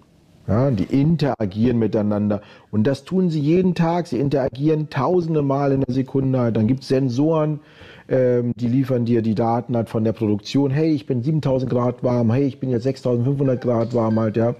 Ja, 0.47 0.69
die 0.69 0.83
interagieren 0.83 1.79
miteinander 1.79 2.41
und 2.69 2.85
das 2.85 3.03
tun 3.03 3.31
sie 3.31 3.39
jeden 3.39 3.73
Tag. 3.73 4.05
Sie 4.05 4.19
interagieren 4.19 4.91
tausende 4.91 5.41
Mal 5.41 5.71
in 5.71 5.81
der 5.81 5.93
Sekunde. 5.93 6.51
Dann 6.51 6.67
gibt 6.67 6.83
es 6.83 6.89
Sensoren, 6.89 7.61
ähm, 8.07 8.51
die 8.55 8.67
liefern 8.67 9.05
dir 9.05 9.23
die 9.23 9.33
Daten 9.33 9.75
halt 9.75 9.89
von 9.89 10.03
der 10.03 10.13
Produktion. 10.13 10.69
Hey, 10.69 10.91
ich 10.91 11.07
bin 11.07 11.23
7000 11.23 11.71
Grad 11.71 12.03
warm. 12.03 12.31
Hey, 12.31 12.45
ich 12.45 12.59
bin 12.59 12.69
jetzt 12.69 12.83
6500 12.83 13.59
Grad 13.59 13.95
warm 13.95 14.19
halt. 14.19 14.37
Ja, 14.37 14.53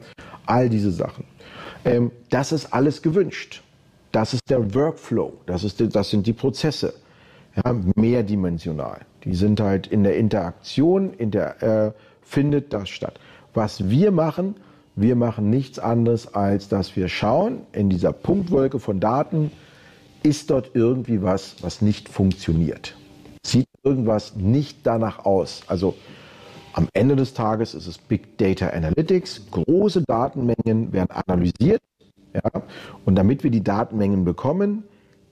all 0.48 0.70
diese 0.70 0.90
Sachen. 0.90 1.26
Ähm, 1.84 2.10
das 2.32 2.52
ist 2.52 2.74
alles 2.74 3.04
gewünscht. 3.04 3.62
Das 4.12 4.34
ist 4.34 4.50
der 4.50 4.74
Workflow. 4.74 5.34
Das, 5.46 5.64
ist, 5.64 5.84
das 5.96 6.10
sind 6.10 6.26
die 6.26 6.34
Prozesse. 6.34 6.96
Ja, 7.64 7.76
mehrdimensional. 7.96 9.02
Die 9.26 9.36
sind 9.36 9.60
halt 9.60 9.88
in 9.88 10.04
der 10.04 10.16
Interaktion, 10.18 11.14
in 11.14 11.32
der 11.32 11.64
äh, 11.64 11.92
findet 12.22 12.74
das 12.74 12.90
statt. 12.90 13.20
Was 13.54 13.90
wir 13.90 14.12
machen, 14.12 14.56
wir 14.96 15.16
machen 15.16 15.50
nichts 15.50 15.80
anderes, 15.80 16.34
als 16.34 16.70
dass 16.70 16.96
wir 16.96 17.10
schauen, 17.10 17.62
in 17.74 17.90
dieser 17.90 18.14
Punktwolke 18.14 18.80
von 18.80 19.00
Daten, 19.00 19.52
ist 20.24 20.50
dort 20.50 20.72
irgendwie 20.74 21.22
was, 21.22 21.56
was 21.62 21.82
nicht 21.82 22.10
funktioniert? 22.10 22.96
Sieht 23.46 23.68
irgendwas 23.84 24.36
nicht 24.36 24.80
danach 24.84 25.26
aus? 25.26 25.64
Also 25.68 25.96
am 26.74 26.88
Ende 26.94 27.16
des 27.16 27.34
Tages 27.34 27.74
ist 27.74 27.88
es 27.88 27.98
Big 27.98 28.38
Data 28.38 28.68
Analytics. 28.70 29.48
Große 29.52 30.04
Datenmengen 30.08 30.92
werden 30.92 31.12
analysiert. 31.12 31.82
Ja, 32.34 32.64
und 33.06 33.16
damit 33.16 33.44
wir 33.44 33.52
die 33.52 33.64
Datenmengen 33.64 34.26
bekommen, 34.26 34.84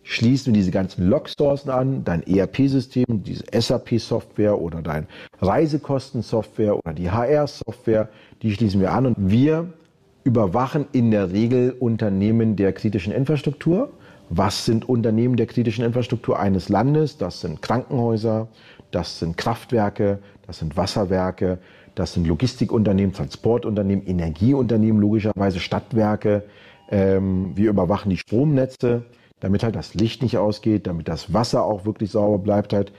schließen 0.03 0.47
wir 0.47 0.59
diese 0.59 0.71
ganzen 0.71 1.07
Log-Sourcen 1.07 1.69
an, 1.69 2.03
dein 2.03 2.23
ERP-System, 2.23 3.05
diese 3.23 3.43
SAP-Software 3.51 4.59
oder 4.59 4.81
dein 4.81 5.07
Reisekosten-Software 5.41 6.77
oder 6.77 6.93
die 6.93 7.09
HR-Software, 7.09 8.09
die 8.41 8.53
schließen 8.53 8.81
wir 8.81 8.91
an 8.91 9.05
und 9.05 9.15
wir 9.17 9.67
überwachen 10.23 10.85
in 10.91 11.11
der 11.11 11.31
Regel 11.31 11.71
Unternehmen 11.71 12.55
der 12.55 12.73
kritischen 12.73 13.13
Infrastruktur. 13.13 13.91
Was 14.29 14.65
sind 14.65 14.87
Unternehmen 14.87 15.35
der 15.35 15.47
kritischen 15.47 15.83
Infrastruktur 15.83 16.39
eines 16.39 16.69
Landes? 16.69 17.17
Das 17.17 17.41
sind 17.41 17.61
Krankenhäuser, 17.61 18.47
das 18.91 19.19
sind 19.19 19.37
Kraftwerke, 19.37 20.19
das 20.47 20.59
sind 20.59 20.77
Wasserwerke, 20.77 21.59
das 21.95 22.13
sind 22.13 22.27
Logistikunternehmen, 22.27 23.13
Transportunternehmen, 23.13 24.05
Energieunternehmen, 24.05 24.99
logischerweise 24.99 25.59
Stadtwerke, 25.59 26.43
Ähm, 26.89 27.53
wir 27.55 27.69
überwachen 27.69 28.09
die 28.09 28.17
Stromnetze, 28.17 29.03
damit 29.43 29.61
halt 29.61 29.75
das 29.75 29.93
Licht 29.93 30.23
nicht 30.23 30.37
ausgeht, 30.37 30.87
damit 30.87 31.09
das 31.09 31.33
Wasser 31.33 31.65
auch 31.65 31.85
wirklich 31.85 32.11
sauber 32.11 32.37
bleibt 32.37 32.71
halt. 32.71 32.93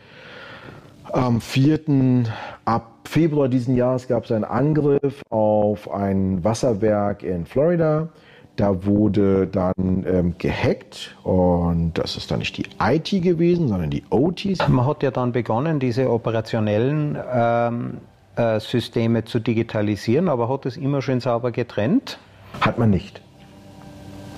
Am 1.11 1.41
4. 1.41 2.25
ab 2.67 2.91
Februar 3.05 3.49
diesen 3.49 3.77
Jahres 3.77 4.09
gab 4.09 4.25
es 4.25 4.33
einen 4.33 4.45
Angriff 4.45 5.23
auf 5.31 5.91
ein 5.91 6.45
Wasserwerk 6.45 7.23
in 7.23 7.47
Florida. 7.47 8.09
Da 8.57 8.85
wurde 8.85 9.47
dann 9.47 10.05
ähm, 10.07 10.35
gehackt 10.37 11.17
und 11.25 11.93
das 11.95 12.17
ist 12.19 12.31
dann 12.31 12.41
nicht 12.41 12.59
die 12.59 12.67
IT 12.79 13.11
gewesen, 13.23 13.69
sondern 13.69 13.89
die 13.89 14.05
OTs. 14.11 14.69
Man 14.69 14.87
hat 14.87 15.03
ja 15.03 15.11
dann 15.11 15.33
begonnen, 15.33 15.81
diese 15.81 16.11
operationellen 16.11 17.17
ähm, 17.33 17.99
äh, 18.37 18.61
Systeme 18.61 19.25
zu 19.25 19.41
digitalisieren, 19.41 20.29
aber 20.29 20.51
hat 20.51 20.67
es 20.67 20.77
immer 20.77 21.01
schön 21.01 21.21
sauber 21.21 21.53
getrennt? 21.53 22.19
Hat 22.61 22.79
man 22.79 22.91
nicht. 22.91 23.23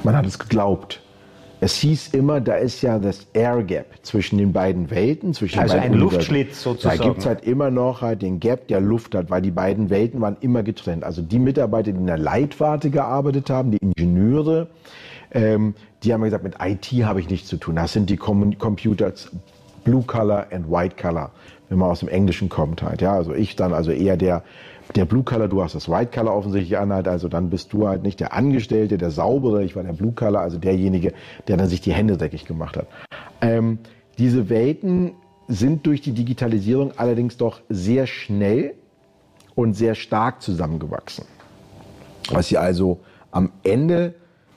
Man 0.04 0.16
hat 0.16 0.24
es 0.24 0.38
geglaubt. 0.38 1.02
Es 1.58 1.76
hieß 1.76 2.08
immer, 2.08 2.40
da 2.40 2.56
ist 2.56 2.82
ja 2.82 2.98
das 2.98 3.26
Air 3.32 3.62
Gap 3.62 3.86
zwischen 4.02 4.36
den 4.36 4.52
beiden 4.52 4.90
Welten, 4.90 5.32
zwischen 5.32 5.58
also 5.58 5.74
den 5.74 5.82
ein 5.84 5.94
Luftschlitz 5.94 6.62
sozusagen. 6.62 6.98
Da 6.98 7.04
gibt 7.04 7.18
es 7.18 7.26
halt 7.26 7.44
immer 7.44 7.70
noch 7.70 8.02
halt 8.02 8.20
den 8.20 8.40
Gap, 8.40 8.68
der 8.68 8.80
Luft 8.80 9.14
hat, 9.14 9.30
weil 9.30 9.40
die 9.40 9.50
beiden 9.50 9.88
Welten 9.88 10.20
waren 10.20 10.36
immer 10.40 10.62
getrennt. 10.62 11.02
Also 11.02 11.22
die 11.22 11.38
Mitarbeiter, 11.38 11.92
die 11.92 11.98
in 11.98 12.06
der 12.06 12.18
Leitwarte 12.18 12.90
gearbeitet 12.90 13.48
haben, 13.48 13.70
die 13.70 13.78
Ingenieure, 13.78 14.68
ähm, 15.32 15.74
die 16.02 16.12
haben 16.12 16.22
gesagt, 16.22 16.44
mit 16.44 16.56
IT 16.60 16.86
habe 17.04 17.20
ich 17.20 17.30
nichts 17.30 17.48
zu 17.48 17.56
tun. 17.56 17.76
Das 17.76 17.92
sind 17.92 18.10
die 18.10 18.16
Com 18.18 18.58
Computers 18.58 19.30
Blue 19.84 20.02
Color 20.06 20.48
and 20.52 20.70
White 20.70 20.96
Color, 21.00 21.30
wenn 21.70 21.78
man 21.78 21.90
aus 21.90 22.00
dem 22.00 22.08
Englischen 22.08 22.50
kommt 22.50 22.82
halt. 22.82 23.00
Ja, 23.00 23.14
also 23.14 23.32
ich 23.32 23.56
dann 23.56 23.72
also 23.72 23.92
eher 23.92 24.18
der 24.18 24.42
der 24.94 25.04
Blue 25.04 25.22
Color, 25.22 25.48
du 25.48 25.62
hast 25.62 25.74
das 25.74 25.88
White 25.88 26.10
Color 26.14 26.34
offensichtlich 26.34 26.78
an, 26.78 26.92
halt, 26.92 27.08
also 27.08 27.28
dann 27.28 27.50
bist 27.50 27.72
du 27.72 27.88
halt 27.88 28.02
nicht 28.02 28.20
der 28.20 28.32
Angestellte, 28.32 28.98
der 28.98 29.10
Saubere, 29.10 29.64
ich 29.64 29.74
war 29.74 29.82
der 29.82 29.92
Blue 29.92 30.12
Color, 30.12 30.40
also 30.40 30.58
derjenige, 30.58 31.12
der 31.48 31.56
dann 31.56 31.68
sich 31.68 31.80
die 31.80 31.92
Hände 31.92 32.16
dreckig 32.16 32.44
gemacht 32.44 32.76
hat. 32.76 32.86
Ähm, 33.40 33.78
diese 34.18 34.48
Welten 34.48 35.12
sind 35.48 35.86
durch 35.86 36.00
die 36.00 36.12
Digitalisierung 36.12 36.92
allerdings 36.96 37.36
doch 37.36 37.60
sehr 37.68 38.06
schnell 38.06 38.74
und 39.54 39.74
sehr 39.74 39.94
stark 39.94 40.42
zusammengewachsen. 40.42 41.24
Was 42.30 42.48
sie 42.48 42.58
also 42.58 43.00
am 43.30 43.52
Ende 43.62 44.14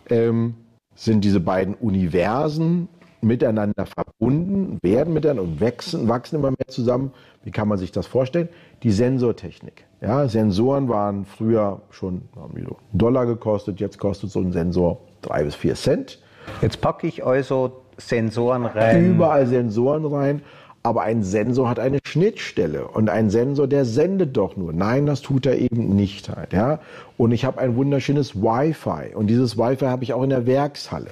ähm, 0.09 0.55
sind 0.95 1.23
diese 1.23 1.39
beiden 1.39 1.75
Universen 1.75 2.87
miteinander 3.21 3.86
verbunden, 3.86 4.79
werden 4.82 5.13
miteinander 5.13 5.43
und 5.43 5.62
wachsen, 5.62 6.08
wachsen 6.08 6.38
immer 6.38 6.51
mehr 6.51 6.67
zusammen. 6.67 7.12
Wie 7.43 7.51
kann 7.51 7.67
man 7.67 7.77
sich 7.77 7.91
das 7.91 8.08
vorstellen? 8.08 8.49
Die 8.84 8.91
Sensortechnik. 8.91 9.86
Ja, 10.01 10.27
Sensoren 10.27 10.88
waren 10.88 11.25
früher 11.25 11.82
schon 11.89 12.21
so 12.34 12.77
Dollar 12.93 13.25
gekostet, 13.25 13.79
jetzt 13.79 13.99
kostet 13.99 14.32
so 14.32 14.39
ein 14.39 14.51
Sensor 14.51 14.99
drei 15.21 15.43
bis 15.43 15.55
vier 15.55 15.75
Cent. 15.75 16.19
Jetzt 16.62 16.82
packe 16.82 17.08
ich 17.08 17.25
also 17.25 17.82
Sensoren 17.97 18.65
rein. 18.65 19.05
Überall 19.05 19.45
Sensoren 19.45 20.05
rein, 20.05 20.41
aber 20.84 21.01
ein 21.01 21.23
Sensor 21.23 21.69
hat 21.69 21.79
eine 21.79 21.99
Schnittstelle 22.05 22.88
und 22.88 23.10
ein 23.10 23.29
Sensor, 23.29 23.67
der 23.67 23.84
sendet 23.84 24.38
doch 24.38 24.55
nur. 24.55 24.71
Nein, 24.71 25.05
das 25.05 25.21
tut 25.21 25.45
er 25.45 25.58
eben 25.58 25.95
nicht 25.95 26.29
halt. 26.29 26.53
Ja? 26.53 26.79
Und 27.17 27.32
ich 27.32 27.43
habe 27.43 27.60
ein 27.60 27.75
wunderschönes 27.75 28.41
Wi-Fi 28.41 29.13
und 29.13 29.27
dieses 29.27 29.58
Wi-Fi 29.58 29.86
habe 29.86 30.03
ich 30.03 30.13
auch 30.13 30.23
in 30.23 30.29
der 30.29 30.45
Werkshalle. 30.47 31.12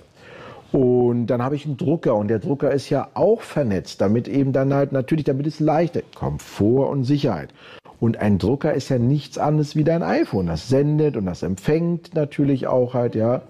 Und 0.71 1.27
dann 1.27 1.41
habe 1.41 1.55
ich 1.55 1.65
einen 1.65 1.77
Drucker 1.77 2.15
und 2.15 2.27
der 2.27 2.39
Drucker 2.39 2.71
ist 2.71 2.89
ja 2.89 3.07
auch 3.13 3.41
vernetzt, 3.41 4.01
damit 4.01 4.27
eben 4.27 4.51
dann 4.51 4.73
halt 4.73 4.91
natürlich, 4.91 5.25
damit 5.25 5.47
es 5.47 5.59
leichter, 5.59 6.01
Komfort 6.13 6.89
und 6.89 7.05
Sicherheit. 7.05 7.53
Und 7.99 8.17
ein 8.17 8.37
Drucker 8.37 8.73
ist 8.73 8.89
ja 8.89 8.99
nichts 8.99 9.37
anderes 9.37 9.75
wie 9.75 9.83
dein 9.83 10.03
iPhone. 10.03 10.47
Das 10.47 10.67
sendet 10.67 11.17
und 11.17 11.25
das 11.25 11.41
empfängt 11.41 12.13
natürlich 12.13 12.67
auch 12.67 12.93
halt, 12.93 13.15
ja. 13.15 13.41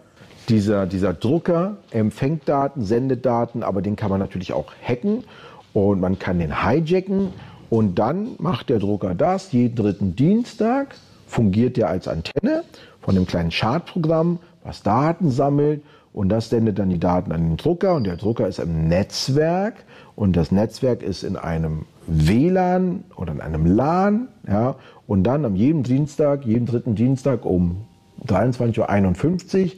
Dieser, 0.48 0.86
dieser 0.86 1.14
Drucker 1.14 1.76
empfängt 1.92 2.48
Daten, 2.48 2.86
sendet 2.86 3.26
Daten, 3.26 3.64
aber 3.64 3.82
den 3.82 3.98
kann 3.98 4.10
man 4.10 4.22
natürlich 4.22 4.54
auch 4.54 4.72
hacken 4.82 5.26
und 5.74 6.00
man 6.00 6.20
kann 6.20 6.40
den 6.40 6.64
hijacken 6.64 7.34
und 7.70 8.00
dann 8.00 8.30
macht 8.38 8.70
der 8.70 8.80
Drucker 8.80 9.14
das. 9.14 9.52
Jeden 9.52 9.76
dritten 9.76 10.16
Dienstag 10.16 10.96
fungiert 11.26 11.76
der 11.76 11.90
als 11.90 12.08
Antenne 12.08 12.64
von 13.02 13.16
dem 13.16 13.28
kleinen 13.28 13.50
Chartprogramm, 13.50 14.40
was 14.64 14.84
Daten 14.84 15.32
sammelt 15.32 15.82
und 16.18 16.30
das 16.30 16.50
sendet 16.50 16.80
dann 16.80 16.90
die 16.90 17.00
Daten 17.00 17.32
an 17.32 17.44
den 17.44 17.58
Drucker 17.58 17.94
und 17.94 18.06
der 18.06 18.18
Drucker 18.18 18.48
ist 18.48 18.58
im 18.58 18.88
Netzwerk 18.88 19.76
und 20.16 20.36
das 20.36 20.52
Netzwerk 20.52 21.04
ist 21.04 21.22
in 21.22 21.36
einem 21.36 21.86
WLAN 22.08 23.04
oder 23.16 23.34
in 23.34 23.40
einem 23.40 23.68
LAN. 23.68 24.28
Ja, 24.48 24.78
und 25.06 25.26
dann 25.26 25.46
am 25.46 25.56
jeden 25.56 25.84
Dienstag, 25.84 26.44
jeden 26.44 26.66
dritten 26.66 26.96
Dienstag 26.96 27.46
um 27.46 27.86
23.51 28.26 28.80
Uhr 28.80 29.72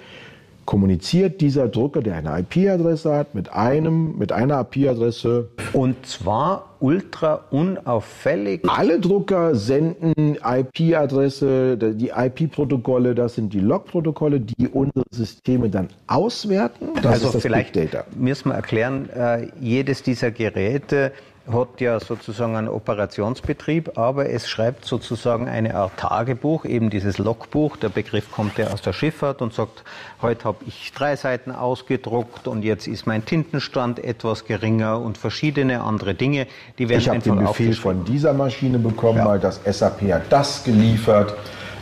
kommuniziert 0.70 1.42
dieser 1.42 1.68
Drucker, 1.68 2.04
der 2.04 2.18
eine 2.18 2.42
IP-Adresse 2.42 3.12
hat, 3.12 3.34
mit 3.34 3.52
einem, 3.52 4.20
mit 4.20 4.32
einer 4.32 4.62
IP-Adresse. 4.62 5.50
Und 5.74 6.06
zwar 6.06 6.76
ultra 6.80 7.46
unauffällig. 7.50 8.62
Alle 8.68 9.00
Drucker 9.00 9.56
senden 9.56 10.36
IP-Adresse, 10.36 11.76
die 11.76 12.10
IP-Protokolle, 12.10 13.16
das 13.16 13.34
sind 13.34 13.52
die 13.52 13.62
Log-Protokolle, 13.62 14.42
die 14.42 14.68
unsere 14.68 15.06
Systeme 15.10 15.70
dann 15.70 15.88
auswerten. 16.06 16.90
Das 17.02 17.26
also 17.26 17.40
vielleicht 17.40 17.76
müssen 18.16 18.50
wir 18.50 18.56
erklären, 18.56 19.10
äh, 19.10 19.48
jedes 19.60 20.04
dieser 20.04 20.30
Geräte 20.30 21.14
hat 21.52 21.82
ja 21.82 22.00
sozusagen 22.00 22.56
einen 22.56 22.68
Operationsbetrieb, 22.68 23.98
aber 23.98 24.30
es 24.30 24.50
schreibt 24.50 24.86
sozusagen 24.86 25.48
eine 25.48 25.76
Art 25.76 25.98
Tagebuch, 25.98 26.66
eben 26.66 26.90
dieses 26.90 27.18
Logbuch. 27.18 27.78
Der 27.78 27.90
Begriff 27.90 28.32
kommt 28.32 28.58
ja 28.58 28.68
aus 28.68 28.82
der 28.82 28.94
Schifffahrt 28.94 29.42
und 29.42 29.54
sagt, 29.54 29.84
heute 30.22 30.46
habe 30.46 30.58
ich 30.68 30.92
drei 30.94 31.16
Seiten 31.16 31.52
ausgedruckt 31.52 32.48
und 32.48 32.64
jetzt 32.64 32.88
ist 32.88 33.08
mein 33.08 33.26
Tintenstand 33.26 34.04
etwas 34.04 34.46
geringer 34.46 35.00
und 35.00 35.18
verschiedene 35.18 35.82
andere 35.82 36.14
Dinge, 36.14 36.48
die 36.78 36.90
werden 36.90 37.02
Ich 37.02 37.10
habe 37.10 37.20
den 37.20 37.40
Befehl 37.40 37.74
von 37.74 38.04
dieser 38.06 38.34
Maschine 38.34 38.80
bekommen, 38.80 39.20
ja. 39.20 39.26
weil 39.26 39.40
das 39.40 39.62
SAP 39.66 40.02
hat 40.12 40.24
das 40.30 40.64
geliefert. 40.64 41.36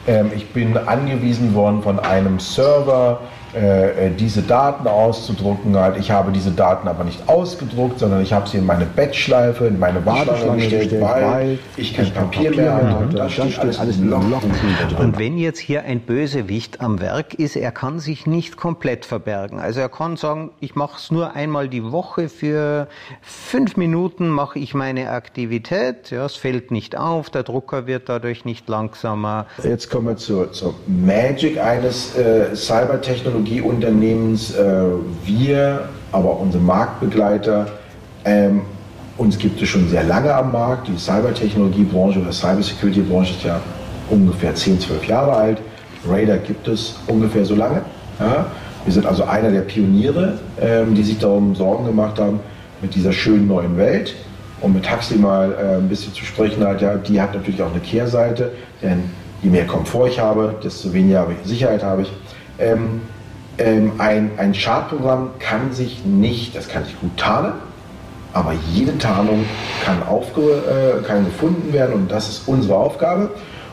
Ähm, 0.08 0.32
ich 0.36 0.48
bin 0.50 0.78
angewiesen 0.78 1.54
worden 1.54 1.82
von 1.84 2.00
einem 2.00 2.40
Server, 2.40 3.20
äh, 3.56 4.08
äh, 4.08 4.12
diese 4.12 4.42
Daten 4.42 4.88
auszudrucken. 4.88 5.76
Halt. 5.78 5.98
Ich 5.98 6.12
habe 6.12 6.32
diese 6.32 6.52
Daten 6.52 6.88
aber 6.88 7.06
nicht 7.06 7.28
ausgedruckt, 7.28 8.00
sondern 8.00 8.22
ich 8.22 8.34
habe 8.34 8.48
sie 8.48 8.58
in 8.58 8.66
meine 8.66 8.86
Bettschleife, 8.86 9.68
in 9.68 9.80
meine 9.80 10.06
Warteschlange 10.06 10.64
gestellt, 10.64 11.02
weil, 11.02 11.24
weil 11.24 11.60
ich 11.78 11.96
kein 11.96 12.12
Papier, 12.12 12.50
Papier 12.50 12.62
mehr 12.62 12.74
habe. 12.74 13.06
Und 13.06 13.14
da 13.14 13.30
steht 13.30 13.58
alles, 13.58 13.80
alles 13.80 13.98
in 13.98 14.10
Lochen. 14.10 14.52
Und 15.00 15.18
wenn 15.18 15.38
jetzt 15.38 15.60
hier 15.60 15.84
ein 15.84 16.02
Bösewicht 16.02 16.82
am 16.82 17.00
Werk 17.00 17.36
ist, 17.36 17.56
er 17.56 17.72
kann 17.72 18.00
sich 18.00 18.26
nicht 18.28 18.58
komplett 18.58 19.06
verbergen. 19.06 19.60
Also 19.60 19.80
er 19.80 19.90
kann 19.90 20.18
sagen, 20.18 20.52
ich 20.60 20.76
mache 20.76 20.98
es 20.98 21.10
nur 21.10 21.34
einmal 21.34 21.70
die 21.70 21.90
Woche 21.92 22.28
für 22.28 22.88
fünf 23.22 23.78
Minuten 23.78 24.28
mache 24.28 24.60
ich 24.60 24.74
meine 24.74 25.12
Aktivität. 25.12 26.12
Ja, 26.12 26.26
es 26.26 26.36
fällt 26.36 26.72
nicht 26.72 26.98
auf, 26.98 27.30
der 27.30 27.44
Drucker 27.44 27.88
wird 27.88 28.10
dadurch 28.10 28.44
nicht 28.44 28.68
langsamer. 28.68 29.46
Jetzt 29.64 29.90
kommen 29.90 30.08
wir 30.08 30.18
zur, 30.18 30.52
zur 30.52 30.74
Magic 30.86 31.58
eines 31.60 32.16
äh, 32.18 32.54
Cybertechnologie 32.54 33.37
Technologieunternehmens, 33.46 34.56
äh, 34.56 34.84
wir, 35.26 35.90
aber 36.12 36.40
unsere 36.40 36.64
Marktbegleiter, 36.64 37.68
ähm, 38.26 38.62
uns 39.18 39.38
gibt 39.38 39.62
es 39.62 39.70
schon 39.70 39.88
sehr 39.90 40.04
lange 40.04 40.34
am 40.34 40.52
Markt. 40.52 40.88
Die 40.88 40.98
Cybertechnologiebranche 40.98 42.20
oder 42.20 42.32
Cybersecurity-Branche 42.32 43.34
ist 43.34 43.44
ja 43.44 43.60
ungefähr 44.10 44.54
10, 44.54 44.80
12 44.80 45.08
Jahre 45.08 45.34
alt. 45.34 45.58
Radar 46.08 46.38
gibt 46.38 46.68
es 46.68 46.96
ungefähr 47.08 47.44
so 47.44 47.56
lange. 47.56 47.82
Ja? 48.20 48.46
Wir 48.86 48.94
sind 48.94 49.06
also 49.06 49.24
einer 49.24 49.52
der 49.52 49.62
Pioniere, 49.62 50.38
ähm, 50.62 50.94
die 50.94 51.04
sich 51.04 51.18
darum 51.18 51.56
Sorgen 51.56 51.86
gemacht 51.86 52.20
haben 52.20 52.40
mit 52.82 52.94
dieser 52.96 53.12
schönen 53.12 53.48
neuen 53.48 53.76
Welt. 53.78 54.16
Um 54.62 54.74
mit 54.74 54.92
Huxley 54.92 55.20
mal 55.20 55.52
äh, 55.52 55.76
ein 55.78 55.90
bisschen 55.90 56.14
zu 56.14 56.24
sprechen, 56.24 56.64
halt, 56.64 56.82
ja, 56.82 56.96
die 56.96 57.20
hat 57.20 57.34
natürlich 57.34 57.62
auch 57.62 57.72
eine 57.72 57.80
Kehrseite, 57.80 58.52
denn 58.82 59.04
je 59.42 59.50
mehr 59.50 59.68
Komfort 59.68 60.08
ich 60.08 60.20
habe, 60.20 60.56
desto 60.64 60.94
weniger 60.94 61.28
Sicherheit 61.44 61.84
habe 61.84 62.04
ich. 62.04 62.12
Ähm, 62.60 63.02
ähm, 63.58 63.94
ein, 63.98 64.32
ein 64.38 64.54
Schadprogramm 64.54 65.32
kann 65.40 65.74
sich 65.74 66.06
nicht, 66.06 66.56
das 66.56 66.68
kann 66.68 66.86
sich 66.86 67.00
gut 67.00 67.16
tarnen, 67.18 67.54
aber 68.34 68.54
jede 68.72 68.98
Tarnung 68.98 69.46
kann, 69.84 70.04
aufge, 70.04 70.42
äh, 70.42 71.04
kann 71.04 71.26
gefunden 71.26 71.74
werden 71.74 71.96
und 71.96 72.12
das 72.12 72.30
ist 72.30 72.48
unsere 72.48 72.76
Aufgabe. 72.76 73.32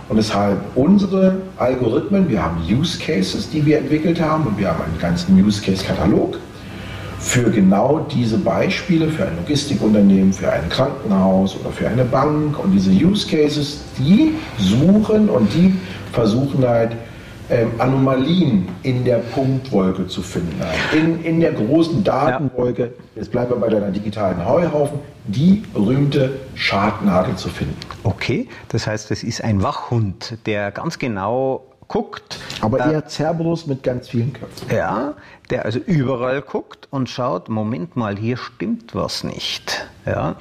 Und 0.09 0.19
deshalb 0.19 0.59
unsere 0.75 1.37
Algorithmen, 1.57 2.29
wir 2.29 2.43
haben 2.43 2.59
Use 2.69 2.99
Cases, 2.99 3.49
die 3.49 3.65
wir 3.65 3.79
entwickelt 3.79 4.21
haben 4.21 4.47
und 4.47 4.59
wir 4.59 4.69
haben 4.69 4.83
einen 4.83 4.99
ganzen 4.99 5.43
Use 5.43 5.63
Case 5.63 5.83
Katalog 5.83 6.37
für 7.19 7.51
genau 7.51 8.07
diese 8.13 8.37
Beispiele, 8.37 9.09
für 9.09 9.27
ein 9.27 9.37
Logistikunternehmen, 9.37 10.33
für 10.35 10.53
ein 10.53 10.69
Krankenhaus 10.69 11.57
oder 11.59 11.71
für 11.71 11.89
eine 11.89 12.05
Bank. 12.05 12.63
Und 12.63 12.73
diese 12.73 12.91
Use 12.91 13.27
Cases, 13.27 13.81
die 13.99 14.35
suchen 14.59 15.31
und 15.31 15.53
die 15.55 15.75
versuchen 16.13 16.67
halt 16.69 16.93
ähm, 17.51 17.73
Anomalien 17.79 18.69
in 18.83 19.05
der 19.05 19.19
Punktwolke 19.19 20.07
zu 20.07 20.23
finden. 20.23 20.61
In, 20.93 21.23
in 21.25 21.41
der 21.41 21.53
großen 21.53 22.03
Datenwolke, 22.03 22.95
jetzt 23.15 23.31
bleiben 23.31 23.51
wir 23.51 23.57
bei 23.57 23.69
deiner 23.69 23.91
digitalen 23.91 24.45
Heuhaufen, 24.47 24.99
die 25.27 25.63
berühmte 25.73 26.33
Schadnadel 26.55 27.37
zu 27.37 27.49
finden. 27.49 27.77
Okay, 28.03 28.49
das 28.69 28.87
heißt, 28.87 29.11
es 29.11 29.23
ist 29.23 29.45
ein 29.45 29.63
Wachhund, 29.63 30.39
der 30.47 30.71
ganz 30.71 30.99
genau 30.99 31.65
guckt. 31.89 32.39
Aber 32.61 32.81
äh, 32.81 32.93
eher 32.93 33.09
Cerberus 33.09 33.67
mit 33.67 33.83
ganz 33.83 34.09
vielen 34.09 34.33
Köpfen. 34.33 34.69
Ja, 34.75 35.15
der 35.51 35.65
also 35.65 35.79
überall 35.79 36.41
guckt 36.43 36.89
und 36.91 37.11
schaut, 37.11 37.49
Moment 37.49 37.97
mal, 37.97 38.17
hier 38.17 38.37
stimmt 38.37 38.95
was 38.95 39.25
nicht. 39.25 39.87
Ja, 40.07 40.37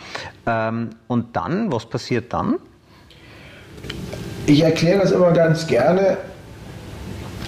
ähm, 0.45 0.91
und 1.07 1.35
dann, 1.35 1.71
was 1.71 1.85
passiert 1.85 2.33
dann? 2.33 2.55
Ich 4.45 4.61
erkläre 4.61 4.99
das 5.01 5.11
immer 5.11 5.31
ganz 5.31 5.67
gerne, 5.67 6.17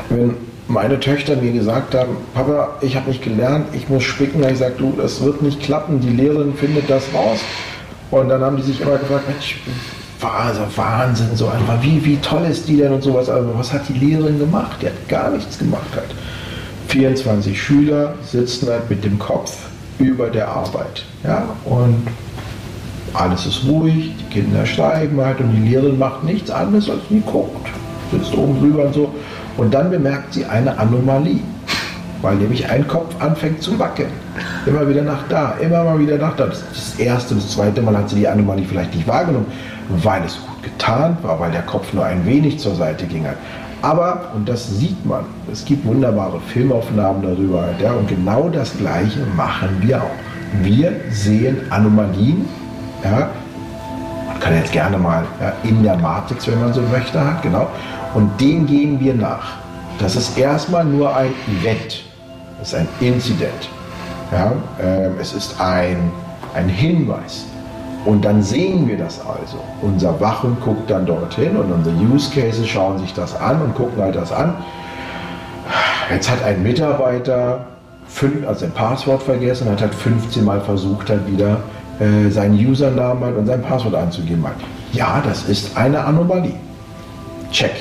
wenn 0.10 0.36
meine 0.68 1.00
Töchter 1.00 1.36
mir 1.36 1.52
gesagt 1.52 1.94
haben, 1.94 2.18
Papa, 2.34 2.70
ich 2.82 2.96
habe 2.96 3.10
nicht 3.10 3.24
gelernt, 3.24 3.68
ich 3.74 3.88
muss 3.90 4.04
spicken. 4.04 4.42
Da 4.42 4.50
ich 4.50 4.58
sage, 4.58 4.76
du, 4.78 4.94
das 4.98 5.24
wird 5.24 5.42
nicht 5.42 5.62
klappen, 5.62 6.00
die 6.00 6.10
Lehrerin 6.10 6.54
findet 6.56 6.90
das 6.90 7.04
raus. 7.14 7.40
Und 8.12 8.30
dann 8.30 8.42
haben 8.42 8.58
die 8.58 8.64
sich 8.64 8.82
immer 8.82 8.98
gefragt, 8.98 9.28
Mensch, 9.28 9.58
also 10.22 10.62
Wahnsinn, 10.76 11.36
so 11.36 11.48
einfach, 11.48 11.82
wie, 11.82 12.04
wie 12.04 12.18
toll 12.18 12.46
ist 12.50 12.68
die 12.68 12.78
denn 12.78 12.94
und 12.94 13.04
sowas. 13.04 13.30
Aber 13.30 13.58
was 13.58 13.72
hat 13.74 13.84
die 13.90 13.94
Lehrerin 13.94 14.40
gemacht? 14.40 14.78
Die 14.82 14.88
hat 14.88 15.08
gar 15.08 15.32
nichts 15.32 15.58
gemacht 15.58 15.90
halt. 15.96 16.16
24 16.88 17.62
Schüler 17.62 18.14
sitzen 18.24 18.70
halt 18.70 18.90
mit 18.90 19.04
dem 19.04 19.20
Kopf 19.20 19.58
über 20.00 20.30
der 20.30 20.48
Arbeit. 20.48 21.04
Ja? 21.24 21.48
Und 21.66 22.08
alles 23.14 23.46
ist 23.46 23.66
ruhig, 23.66 24.12
die 24.20 24.34
Kinder 24.34 24.66
schreiben 24.66 25.20
halt 25.22 25.40
und 25.40 25.52
die 25.52 25.70
Lehrerin 25.70 25.98
macht 25.98 26.24
nichts 26.24 26.52
anderes 26.52 26.90
als 26.90 27.02
die 27.10 27.22
guckt. 27.22 27.68
Sitzt 28.12 28.34
oben 28.36 28.60
drüber 28.60 28.86
und 28.86 28.94
so. 28.94 29.14
Und 29.58 29.74
dann 29.74 29.90
bemerkt 29.90 30.34
sie 30.34 30.46
eine 30.46 30.78
Anomalie, 30.78 31.40
weil 32.22 32.36
nämlich 32.36 32.70
ein 32.70 32.88
Kopf 32.88 33.16
anfängt 33.22 33.62
zu 33.62 33.78
wackeln. 33.80 34.10
Immer 34.66 34.88
wieder 34.88 35.04
nach 35.04 35.28
da, 35.30 35.56
immer 35.62 35.84
mal 35.84 36.00
wieder 36.00 36.18
nach 36.18 36.36
da. 36.36 36.48
Das, 36.48 36.64
das 36.70 37.00
erste, 37.00 37.36
das 37.36 37.52
zweite 37.52 37.82
Mal 37.82 37.98
hat 37.98 38.10
sie 38.10 38.18
die 38.18 38.28
Anomalie 38.28 38.66
vielleicht 38.66 38.94
nicht 38.94 39.08
wahrgenommen, 39.08 39.48
weil 39.90 40.24
es 40.24 40.36
gut 40.36 40.64
getarnt 40.64 41.24
war, 41.24 41.40
weil 41.40 41.52
der 41.52 41.62
Kopf 41.62 41.94
nur 41.94 42.06
ein 42.06 42.26
wenig 42.26 42.60
zur 42.60 42.76
Seite 42.76 43.06
ging. 43.06 43.26
Aber, 43.82 44.32
und 44.34 44.50
das 44.50 44.80
sieht 44.80 45.06
man, 45.06 45.26
es 45.52 45.64
gibt 45.64 45.86
wunderbare 45.86 46.40
Filmaufnahmen 46.48 47.22
darüber, 47.22 47.70
ja, 47.82 47.92
und 47.92 48.08
genau 48.08 48.50
das 48.50 48.76
Gleiche 48.78 49.20
machen 49.36 49.70
wir 49.82 50.02
auch. 50.02 50.64
Wir 50.64 50.92
sehen 51.12 51.58
Anomalien, 51.70 52.46
ja, 53.04 53.30
man 54.28 54.40
kann 54.40 54.56
jetzt 54.56 54.72
gerne 54.72 54.98
mal 54.98 55.24
ja, 55.40 55.54
in 55.64 55.84
der 55.84 55.98
Matrix, 55.98 56.48
wenn 56.48 56.60
man 56.60 56.74
so 56.74 56.82
möchte, 56.92 57.24
hat, 57.24 57.44
genau, 57.44 57.68
und 58.16 58.42
dem 58.42 58.66
gehen 58.66 59.00
wir 59.00 59.14
nach. 59.14 59.58
Das 60.00 60.16
ist 60.16 60.38
erstmal 60.38 60.84
nur 60.84 61.16
ein 61.16 61.32
Event. 61.48 62.04
Das 62.58 62.70
ist 62.70 62.76
ein 62.76 62.88
Incident. 63.00 63.70
Ja, 64.32 64.54
äh, 64.82 65.10
es 65.22 65.34
ist 65.34 65.60
ein, 65.62 66.12
ein 66.56 66.68
Hinweis. 66.68 67.46
Und 68.06 68.24
dann 68.24 68.42
sehen 68.42 68.88
wir 68.88 68.98
das 68.98 69.20
also. 69.20 69.58
Unser 69.82 70.20
Wachen 70.20 70.58
guckt 70.64 70.90
dann 70.90 71.06
dorthin 71.06 71.56
und 71.58 71.72
unsere 71.72 71.96
Use 71.96 72.32
Cases 72.32 72.68
schauen 72.68 73.00
sich 73.00 73.14
das 73.14 73.36
an 73.40 73.62
und 73.62 73.76
gucken 73.76 74.02
halt 74.02 74.16
das 74.16 74.32
an. 74.32 74.54
Jetzt 76.12 76.30
hat 76.30 76.44
ein 76.44 76.62
Mitarbeiter 76.64 77.66
fünf, 78.08 78.48
also 78.48 78.66
ein 78.66 78.72
Passwort 78.72 79.24
vergessen 79.24 79.70
hat 79.70 79.82
halt 79.82 79.94
15 79.94 80.46
Mal 80.46 80.62
versucht, 80.62 81.10
halt 81.10 81.28
wieder 81.28 81.58
äh, 82.00 82.30
seinen 82.30 82.56
Usernamen 82.56 83.36
und 83.36 83.48
sein 83.48 83.62
Passwort 83.62 83.96
einzugeben. 83.96 84.46
Halt. 84.46 84.58
Ja, 84.94 85.22
das 85.26 85.44
ist 85.50 85.76
eine 85.76 86.04
Anomalie. 86.04 86.54
Check. 87.52 87.76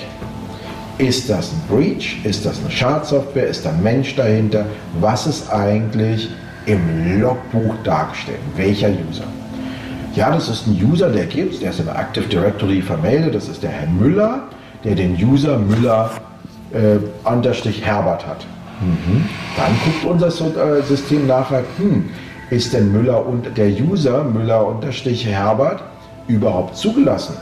Ist 0.99 1.29
das 1.29 1.53
ein 1.53 1.63
Breach? 1.69 2.25
Ist 2.25 2.47
das 2.47 2.61
eine 2.61 2.71
Schadsoftware? 2.71 3.49
Ist 3.49 3.67
da 3.67 3.71
ein 3.71 3.83
Mensch 3.83 4.15
dahinter? 4.15 4.67
Was 5.01 5.27
ist 5.27 5.53
eigentlich 5.53 6.29
im 6.67 7.21
Logbuch 7.21 7.75
dargestellt? 7.83 8.39
Welcher 8.57 8.89
User? 8.89 9.25
Ja, 10.15 10.31
das 10.31 10.49
ist 10.49 10.69
ein 10.69 10.81
User, 10.81 11.11
der 11.11 11.27
gibt 11.27 11.61
der 11.61 11.71
ist 11.71 11.81
im 11.81 11.89
Active 11.89 12.27
Directory 12.27 12.81
vermeldet. 12.81 13.35
Das 13.35 13.49
ist 13.49 13.63
der 13.65 13.71
Herr 13.71 13.89
Müller, 13.89 14.45
der 14.85 14.95
den 14.95 15.17
User 15.17 15.59
Müller 15.59 16.11
äh, 16.73 16.99
Unterstrich 17.29 17.85
Herbert 17.85 18.25
hat. 18.25 18.47
Mhm. 18.81 19.25
Dann 19.57 19.73
guckt 19.85 20.05
unser 20.05 20.29
äh, 20.29 20.83
System 20.83 21.27
nachher, 21.27 21.65
hm, 21.79 22.11
ist 22.51 22.73
denn 22.73 22.93
Müller 22.93 23.27
und 23.27 23.57
der 23.57 23.69
User 23.69 24.23
Müller 24.23 24.65
Unterstrich 24.67 25.27
Herbert 25.27 25.83
überhaupt 26.29 26.77
zugelassen? 26.77 27.35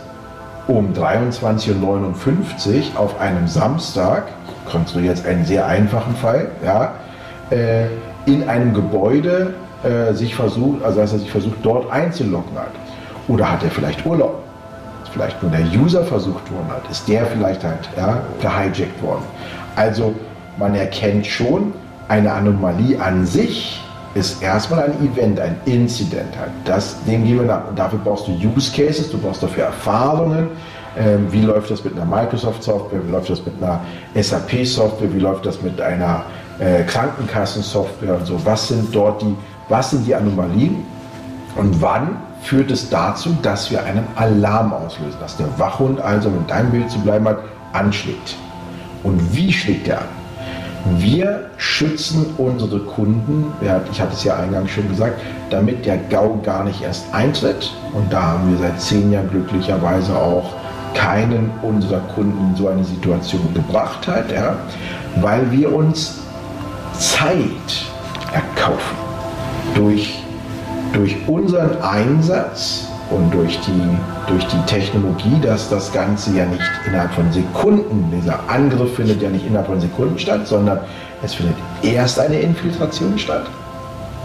Um 0.69 0.93
23.59 0.93 1.81
Uhr 1.83 3.01
auf 3.01 3.21
einem 3.21 3.49
Samstag, 3.49 4.29
ich 4.65 4.73
konstruiere 4.73 5.15
jetzt 5.15 5.27
einen 5.27 5.45
sehr 5.45 5.67
einfachen 5.67 6.15
Fall, 6.17 6.49
ja, 6.65 6.95
äh, 7.51 7.87
in 8.27 8.49
einem 8.49 8.73
Gebäude 8.73 9.55
äh, 9.83 10.15
sich 10.15 10.35
versucht, 10.35 10.83
also 10.83 11.01
dass 11.01 11.13
er 11.13 11.19
sich 11.19 11.31
versucht, 11.31 11.59
dort 11.63 11.91
einzuloggen 11.91 12.57
hat. 12.57 12.71
Oder 13.29 13.51
hat 13.51 13.63
er 13.65 13.71
vielleicht 13.71 14.05
Urlaub? 14.07 14.43
Vielleicht 15.13 15.43
nur 15.43 15.51
der 15.51 15.67
User 15.79 16.05
versucht 16.05 16.51
worden 16.51 16.69
hat? 16.71 16.91
Ist 16.91 17.07
der 17.09 17.27
vielleicht 17.27 17.63
halt 17.65 17.89
ja, 17.97 18.23
gehijackt 18.41 19.03
worden? 19.03 19.25
Also 19.77 20.15
man 20.59 20.75
erkennt 20.75 21.27
schon, 21.27 21.73
eine 22.09 22.33
Anomalie 22.33 23.01
an 23.01 23.27
sich 23.27 23.83
ist 24.15 24.43
erstmal 24.43 24.85
ein 24.85 24.95
Event, 25.05 25.41
ein 25.41 25.57
Incident 25.65 26.39
halt. 26.39 26.51
Das, 26.65 27.03
dem 27.05 27.25
gehen 27.25 27.39
wir 27.39 27.47
nach. 27.47 27.63
Dafür 27.75 27.99
brauchst 28.03 28.29
du 28.29 28.33
Use 28.33 28.71
Cases, 28.73 29.11
du 29.11 29.19
brauchst 29.19 29.43
dafür 29.43 29.65
Erfahrungen. 29.65 30.49
Ähm, 30.99 31.27
wie 31.31 31.41
läuft 31.41 31.71
das 31.71 31.83
mit 31.85 31.95
einer 31.95 32.05
Microsoft-Software, 32.05 33.01
wie 33.07 33.11
läuft 33.11 33.31
das 33.31 33.45
mit 33.47 33.55
einer 33.63 33.81
SAP-Software, 34.15 35.13
wie 35.15 35.21
läuft 35.21 35.47
das 35.47 35.63
mit 35.63 35.81
einer 35.81 36.25
äh, 36.59 36.83
Krankenkassen-Software 36.83 38.17
und 38.17 38.27
so. 38.27 38.39
Was 38.45 38.69
sind 38.69 38.95
dort 38.95 39.23
die, 39.23 39.35
was 39.71 39.91
sind 39.91 40.07
die 40.07 40.15
Anomalien 40.15 40.85
und 41.57 41.81
wann 41.81 42.17
führt 42.43 42.71
es 42.71 42.91
dazu, 42.91 43.35
dass 43.41 43.71
wir 43.71 43.83
einen 43.85 44.07
Alarm 44.17 44.73
auslösen, 44.75 45.19
dass 45.21 45.37
der 45.37 45.47
Wachhund 45.59 46.01
also, 46.01 46.29
mit 46.29 46.51
deinem 46.51 46.71
Bild 46.71 46.91
zu 46.91 46.99
bleiben 46.99 47.27
hat, 47.27 47.39
anschlägt. 47.73 48.37
Und 49.03 49.35
wie 49.35 49.53
schlägt 49.53 49.89
er 49.89 50.01
an? 50.01 50.22
Wir 50.85 51.51
schützen 51.59 52.27
unsere 52.39 52.81
Kunden, 52.81 53.53
ich 53.91 54.01
hatte 54.01 54.13
es 54.15 54.25
ja 54.25 54.37
eingangs 54.37 54.71
schon 54.71 54.89
gesagt, 54.89 55.21
damit 55.51 55.87
der 55.87 55.97
GAU 55.97 56.41
gar 56.43 56.65
nicht 56.65 56.83
erst 56.83 57.05
eintritt. 57.13 57.73
Und 57.93 58.13
da 58.13 58.23
haben 58.23 58.51
wir 58.51 58.59
seit 58.59 58.81
zehn 58.81 59.13
Jahren 59.13 59.31
glücklicherweise 59.31 60.17
auch 60.17 60.55
keinen 60.95 61.51
unserer 61.63 62.01
Kunden 62.15 62.51
in 62.51 62.57
so 62.57 62.69
eine 62.69 62.85
Situation 62.85 63.55
gebracht 63.55 64.07
hat, 64.09 64.31
ja, 64.31 64.57
weil 65.21 65.51
wir 65.51 65.75
uns 65.75 66.21
Zeit 66.99 67.87
erkaufen 68.33 68.97
durch, 69.75 70.23
durch 70.93 71.17
unseren 71.27 71.81
Einsatz 71.81 72.89
und 73.11 73.33
durch 73.33 73.59
die, 73.61 73.99
durch 74.27 74.47
die 74.47 74.61
Technologie, 74.67 75.39
dass 75.43 75.69
das 75.69 75.93
Ganze 75.93 76.37
ja 76.37 76.47
nicht 76.47 76.63
innerhalb 76.87 77.13
von 77.13 77.31
Sekunden, 77.33 78.11
dieser 78.15 78.39
Angriff 78.49 78.95
findet 78.95 79.21
ja 79.21 79.29
nicht 79.29 79.47
innerhalb 79.47 79.67
von 79.67 79.81
Sekunden 79.81 80.19
statt, 80.19 80.47
sondern 80.47 80.81
es 81.23 81.35
findet 81.35 81.57
erst 81.83 82.19
eine 82.19 82.41
Infiltration 82.41 83.19
statt. 83.19 83.47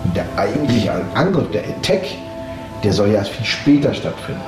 Und 0.03 0.15
der 0.15 0.25
eigentliche 0.37 0.91
Angriff, 1.15 1.49
der 1.51 1.63
Attack, 1.63 2.03
der 2.83 2.93
soll 2.93 3.09
ja 3.09 3.15
erst 3.15 3.31
viel 3.31 3.45
später 3.45 3.93
stattfinden. 3.93 4.41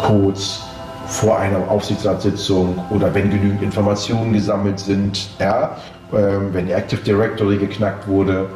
Kurz 0.00 0.60
vor 1.06 1.38
einer 1.38 1.70
Aufsichtsratssitzung 1.70 2.78
oder 2.90 3.12
wenn 3.14 3.30
genügend 3.30 3.62
Informationen 3.62 4.32
gesammelt 4.32 4.78
sind, 4.78 5.28
ja, 5.38 5.76
äh, 6.12 6.16
wenn 6.52 6.66
die 6.66 6.72
Active 6.72 7.00
Directory 7.02 7.58
geknackt 7.58 8.06
wurde. 8.06 8.46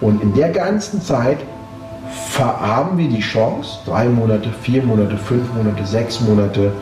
Und 0.00 0.22
in 0.22 0.34
der 0.34 0.50
ganzen 0.50 1.00
Zeit 1.00 1.38
haben 2.38 2.98
wir 2.98 3.08
die 3.08 3.20
Chance, 3.20 3.78
drei 3.86 4.08
Monate, 4.08 4.50
vier 4.62 4.82
Monate, 4.82 5.16
fünf 5.16 5.52
Monate, 5.54 5.84
sechs 5.84 6.20
Monate, 6.20 6.72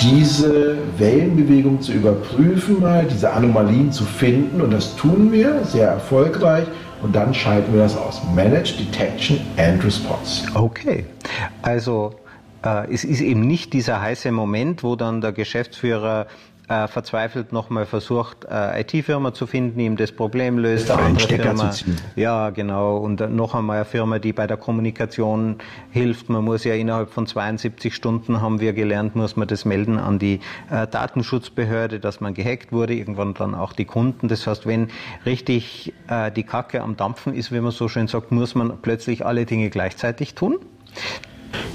diese 0.00 0.78
Wellenbewegung 0.96 1.80
zu 1.80 1.92
überprüfen, 1.92 2.80
mal 2.80 3.04
diese 3.04 3.32
Anomalien 3.32 3.90
zu 3.90 4.04
finden. 4.04 4.60
Und 4.60 4.72
das 4.72 4.94
tun 4.96 5.32
wir 5.32 5.64
sehr 5.64 5.88
erfolgreich. 5.88 6.66
Und 7.02 7.14
dann 7.14 7.32
schalten 7.32 7.72
wir 7.72 7.82
das 7.82 7.96
aus. 7.96 8.20
Manage 8.34 8.74
Detection 8.76 9.40
and 9.56 9.84
Response. 9.84 10.46
Okay. 10.54 11.04
Also 11.62 12.14
äh, 12.64 12.92
es 12.92 13.04
ist 13.04 13.20
eben 13.20 13.42
nicht 13.42 13.72
dieser 13.72 14.00
heiße 14.00 14.32
Moment, 14.32 14.82
wo 14.82 14.96
dann 14.96 15.20
der 15.20 15.32
Geschäftsführer 15.32 16.26
äh, 16.68 16.86
verzweifelt 16.86 17.52
nochmal 17.52 17.86
versucht, 17.86 18.44
äh, 18.44 18.82
IT-Firma 18.82 19.32
zu 19.32 19.46
finden, 19.46 19.80
ihm 19.80 19.96
das 19.96 20.12
Problem 20.12 20.58
löst. 20.58 20.90
Eine 20.90 21.02
andere 21.02 21.28
Firma, 21.28 21.70
ja, 22.14 22.50
genau. 22.50 22.98
Und 22.98 23.20
noch 23.34 23.54
einmal 23.54 23.76
eine 23.76 23.84
Firma, 23.84 24.18
die 24.18 24.32
bei 24.32 24.46
der 24.46 24.58
Kommunikation 24.58 25.56
hilft. 25.90 26.28
Man 26.28 26.44
muss 26.44 26.64
ja 26.64 26.74
innerhalb 26.74 27.10
von 27.10 27.26
72 27.26 27.94
Stunden, 27.94 28.40
haben 28.42 28.60
wir 28.60 28.74
gelernt, 28.74 29.16
muss 29.16 29.36
man 29.36 29.48
das 29.48 29.64
melden 29.64 29.98
an 29.98 30.18
die 30.18 30.40
äh, 30.70 30.86
Datenschutzbehörde, 30.86 32.00
dass 32.00 32.20
man 32.20 32.34
gehackt 32.34 32.70
wurde. 32.70 32.94
Irgendwann 32.94 33.34
dann 33.34 33.54
auch 33.54 33.72
die 33.72 33.86
Kunden. 33.86 34.28
Das 34.28 34.46
heißt, 34.46 34.66
wenn 34.66 34.88
richtig 35.24 35.94
äh, 36.08 36.30
die 36.30 36.42
Kacke 36.42 36.82
am 36.82 36.96
Dampfen 36.96 37.34
ist, 37.34 37.50
wie 37.50 37.60
man 37.60 37.72
so 37.72 37.88
schön 37.88 38.08
sagt, 38.08 38.30
muss 38.30 38.54
man 38.54 38.78
plötzlich 38.82 39.24
alle 39.24 39.46
Dinge 39.46 39.70
gleichzeitig 39.70 40.34
tun. 40.34 40.58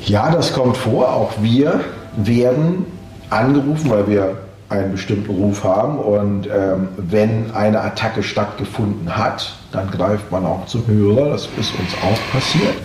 Ja, 0.05 0.29
das 0.31 0.53
kommt 0.53 0.77
vor. 0.77 1.11
Auch 1.11 1.33
wir 1.41 1.83
werden 2.15 2.85
angerufen, 3.29 3.89
weil 3.89 4.07
wir 4.07 4.37
einen 4.73 4.91
bestimmten 4.91 5.31
Ruf 5.31 5.63
haben. 5.63 5.97
Und 5.99 6.47
ähm, 6.47 6.89
wenn 6.97 7.51
eine 7.53 7.81
Attacke 7.81 8.23
stattgefunden 8.23 9.15
hat, 9.15 9.55
dann 9.71 9.89
greift 9.91 10.31
man 10.31 10.45
auch 10.45 10.65
zum 10.65 10.85
Hörer. 10.87 11.29
Das 11.29 11.47
ist 11.57 11.73
uns 11.79 11.93
auch 12.03 12.31
passiert. 12.33 12.75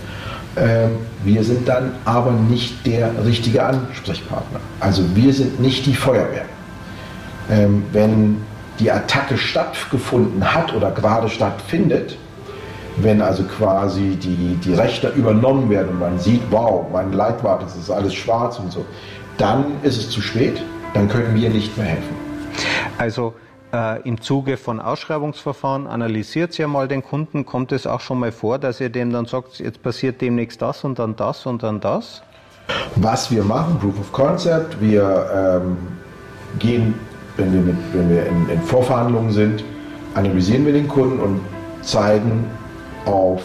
Ähm, 0.57 0.91
wir 1.24 1.43
sind 1.45 1.68
dann 1.68 1.95
aber 2.05 2.32
nicht 2.32 2.86
der 2.86 3.11
richtige 3.24 3.64
Ansprechpartner. 3.64 4.61
Also 4.80 5.03
wir 5.14 5.32
sind 5.32 5.61
nicht 5.61 5.86
die 5.86 5.95
Feuerwehr. 5.95 6.45
ähm, 7.51 7.84
wenn 7.93 8.43
die 8.78 8.91
Attacke 8.91 9.36
stattgefunden 9.36 10.55
hat 10.55 10.74
oder 10.74 10.91
gerade 10.91 11.28
stattfindet, 11.28 12.16
wenn 12.97 13.20
also 13.22 13.45
quasi 13.45 14.16
die, 14.16 14.57
die 14.62 14.74
Rechte 14.74 15.09
übernommen 15.09 15.70
werden 15.70 15.91
und 15.91 16.01
man 16.01 16.18
sieht, 16.18 16.43
wow, 16.51 16.86
mein 16.93 17.12
Leitwart, 17.12 17.62
das 17.62 17.76
ist 17.76 17.91
alles 17.91 18.14
schwarz 18.14 18.59
und 18.59 18.72
so, 18.72 18.84
dann 19.36 19.64
ist 19.82 19.99
es 19.99 20.11
zu 20.11 20.20
spät, 20.20 20.62
dann 20.95 21.09
können 21.09 21.34
wir 21.34 21.51
nicht 21.51 21.76
mehr 21.76 21.86
helfen. 21.86 22.16
Also 22.97 23.34
äh, 23.72 24.01
im 24.03 24.20
Zuge 24.20 24.57
von 24.57 24.80
Ausschreibungsverfahren 24.80 25.86
analysiert 25.86 26.59
ihr 26.59 26.68
mal 26.68 26.89
den 26.89 27.03
Kunden, 27.03 27.45
kommt 27.45 27.72
es 27.72 27.86
auch 27.86 28.01
schon 28.01 28.18
mal 28.18 28.32
vor, 28.32 28.59
dass 28.59 28.80
ihr 28.80 28.89
dem 28.89 29.12
dann 29.12 29.26
sagt, 29.26 29.59
jetzt 29.59 29.82
passiert 29.82 30.20
demnächst 30.20 30.62
das 30.62 30.84
und 30.84 30.99
dann 30.99 31.16
das 31.16 31.47
und 31.47 31.62
dann 31.62 31.80
das? 31.80 32.22
Was 32.97 33.30
wir 33.30 33.45
machen, 33.45 33.78
Proof 33.78 33.99
of 34.01 34.12
Concept, 34.12 34.80
wir 34.80 35.62
ähm, 35.62 35.76
gehen, 36.59 36.95
wenn 37.36 37.53
wir, 37.53 37.61
mit, 37.61 37.76
wenn 37.93 38.11
wir 38.11 38.26
in, 38.26 38.49
in 38.49 38.62
Vorverhandlungen 38.62 39.32
sind, 39.32 39.64
analysieren 40.14 40.66
wir 40.66 40.72
den 40.72 40.89
Kunden 40.89 41.20
und 41.20 41.41
zeigen 41.82 42.45
auf 43.05 43.43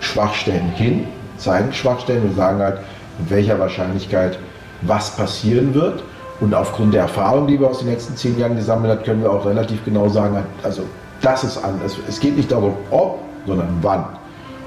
Schwachstellen 0.00 0.70
hin, 0.70 1.06
zeigen 1.36 1.72
Schwachstellen 1.72 2.22
und 2.24 2.36
sagen 2.36 2.60
halt, 2.60 2.78
mit 3.18 3.30
welcher 3.30 3.58
Wahrscheinlichkeit 3.58 4.38
was 4.82 5.16
passieren 5.16 5.74
wird. 5.74 6.02
Und 6.42 6.54
aufgrund 6.54 6.92
der 6.92 7.02
Erfahrung, 7.02 7.46
die 7.46 7.60
wir 7.60 7.68
aus 7.68 7.78
den 7.78 7.88
letzten 7.88 8.16
zehn 8.16 8.36
Jahren 8.36 8.56
gesammelt 8.56 8.90
haben, 8.90 9.04
können 9.04 9.22
wir 9.22 9.30
auch 9.30 9.46
relativ 9.46 9.84
genau 9.84 10.08
sagen, 10.08 10.42
also 10.64 10.82
das 11.20 11.44
ist 11.44 11.62
anders. 11.62 11.96
Es 12.08 12.18
geht 12.18 12.36
nicht 12.36 12.50
darum, 12.50 12.74
ob, 12.90 13.20
sondern 13.46 13.68
wann. 13.80 14.04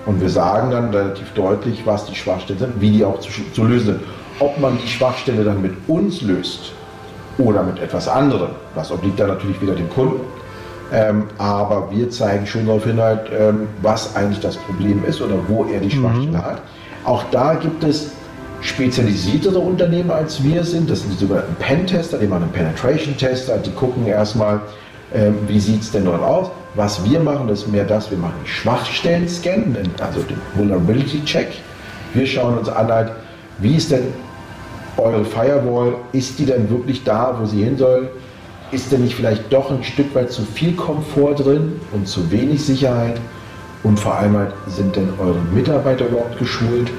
Und 0.06 0.22
wir 0.22 0.30
sagen 0.30 0.72
dann 0.72 0.92
relativ 0.92 1.34
deutlich, 1.34 1.86
was 1.86 2.06
die 2.06 2.16
Schwachstellen 2.16 2.60
sind, 2.60 2.80
wie 2.80 2.92
die 2.92 3.04
auch 3.04 3.20
zu, 3.20 3.30
zu 3.52 3.66
lösen 3.66 3.88
sind. 3.88 4.00
Ob 4.40 4.58
man 4.58 4.78
die 4.78 4.88
Schwachstelle 4.88 5.44
dann 5.44 5.62
mit 5.62 5.74
uns 5.88 6.22
löst 6.22 6.72
oder 7.38 7.62
mit 7.62 7.78
etwas 7.82 8.08
anderem, 8.08 8.52
das 8.74 8.90
obliegt 8.90 9.20
dann 9.20 9.28
natürlich 9.28 9.62
wieder 9.62 9.76
dem 9.76 9.90
Kunden. 9.90 10.22
Ähm, 10.94 11.26
aber 11.38 11.90
wir 11.92 12.10
zeigen 12.10 12.48
schon 12.48 12.68
darauf 12.68 12.86
hin, 12.86 13.02
halt, 13.02 13.30
ähm, 13.38 13.68
was 13.82 14.16
eigentlich 14.16 14.40
das 14.40 14.56
Problem 14.56 15.04
ist 15.04 15.22
oder 15.22 15.36
wo 15.50 15.66
er 15.66 15.82
die 15.82 15.92
Schwachstelle 15.92 16.38
mhm. 16.38 16.42
hat. 16.42 16.62
Auch 17.04 17.26
da 17.32 17.56
gibt 17.56 17.84
es 17.84 18.12
spezialisiertere 18.66 19.60
Unternehmen 19.60 20.12
als 20.12 20.44
wir 20.44 20.64
sind. 20.64 20.90
Das 20.90 21.02
sind 21.02 21.14
die 21.14 21.18
sogenannten 21.18 21.56
Pen-Tester, 21.56 22.18
die 22.18 22.28
machen 22.28 22.44
einen 22.44 22.52
Penetration-Tester, 22.52 23.58
die 23.60 23.72
gucken 23.72 24.08
erstmal, 24.08 24.60
ähm, 25.14 25.36
wie 25.48 25.60
sieht 25.60 25.82
es 25.82 25.92
denn 25.92 26.06
dort 26.06 26.22
aus. 26.22 26.50
Was 26.74 27.06
wir 27.10 27.20
machen, 27.20 27.48
ist 27.50 27.68
mehr 27.68 27.86
das, 27.86 28.10
wir 28.12 28.18
machen 28.18 28.36
Schwachstellen-Scan, 28.44 29.78
also 30.02 30.22
den 30.22 30.38
Vulnerability-Check. 30.56 31.48
Wir 32.14 32.26
schauen 32.26 32.58
uns 32.58 32.68
an, 32.68 32.92
halt, 32.92 33.12
wie 33.60 33.76
ist 33.76 33.92
denn 33.92 34.04
eure 34.98 35.24
Firewall, 35.24 35.96
ist 36.12 36.40
die 36.40 36.46
denn 36.46 36.70
wirklich 36.70 37.04
da, 37.04 37.38
wo 37.40 37.46
sie 37.46 37.64
hin 37.64 37.78
soll? 37.78 38.10
Ist 38.72 38.92
denn 38.92 39.04
nicht 39.04 39.16
vielleicht 39.16 39.54
doch 39.54 39.70
ein 39.70 39.84
Stück 39.84 40.14
weit 40.16 40.32
zu 40.32 40.42
viel 40.42 40.74
Komfort 40.74 41.36
drin 41.36 41.80
und 41.94 42.08
zu 42.08 42.30
wenig 42.32 42.64
Sicherheit? 42.64 43.22
Und 43.84 44.00
vor 44.00 44.16
allem 44.16 44.36
halt, 44.36 44.54
sind 44.68 44.96
denn 44.96 45.10
eure 45.20 45.40
Mitarbeiter 45.54 46.08
überhaupt 46.08 46.40
geschult? 46.40 46.90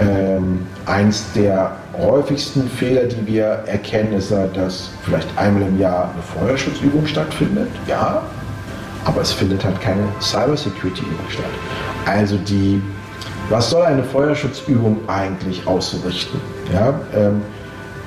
Ähm, 0.00 0.66
eins 0.86 1.24
der 1.34 1.76
häufigsten 1.96 2.68
Fehler, 2.68 3.04
die 3.04 3.26
wir 3.26 3.44
erkennen, 3.66 4.12
ist, 4.14 4.32
dass 4.32 4.90
vielleicht 5.04 5.28
einmal 5.38 5.62
im 5.62 5.78
Jahr 5.78 6.10
eine 6.12 6.22
Feuerschutzübung 6.22 7.06
stattfindet. 7.06 7.68
Ja, 7.86 8.22
aber 9.04 9.20
es 9.20 9.32
findet 9.32 9.64
halt 9.64 9.80
keine 9.80 10.02
Cybersecurity-Übung 10.20 11.28
statt. 11.28 11.44
Also 12.06 12.36
die, 12.38 12.82
was 13.50 13.70
soll 13.70 13.82
eine 13.82 14.02
Feuerschutzübung 14.02 14.98
eigentlich 15.06 15.66
ausrichten? 15.66 16.40
Ja, 16.72 16.98
ähm, 17.14 17.42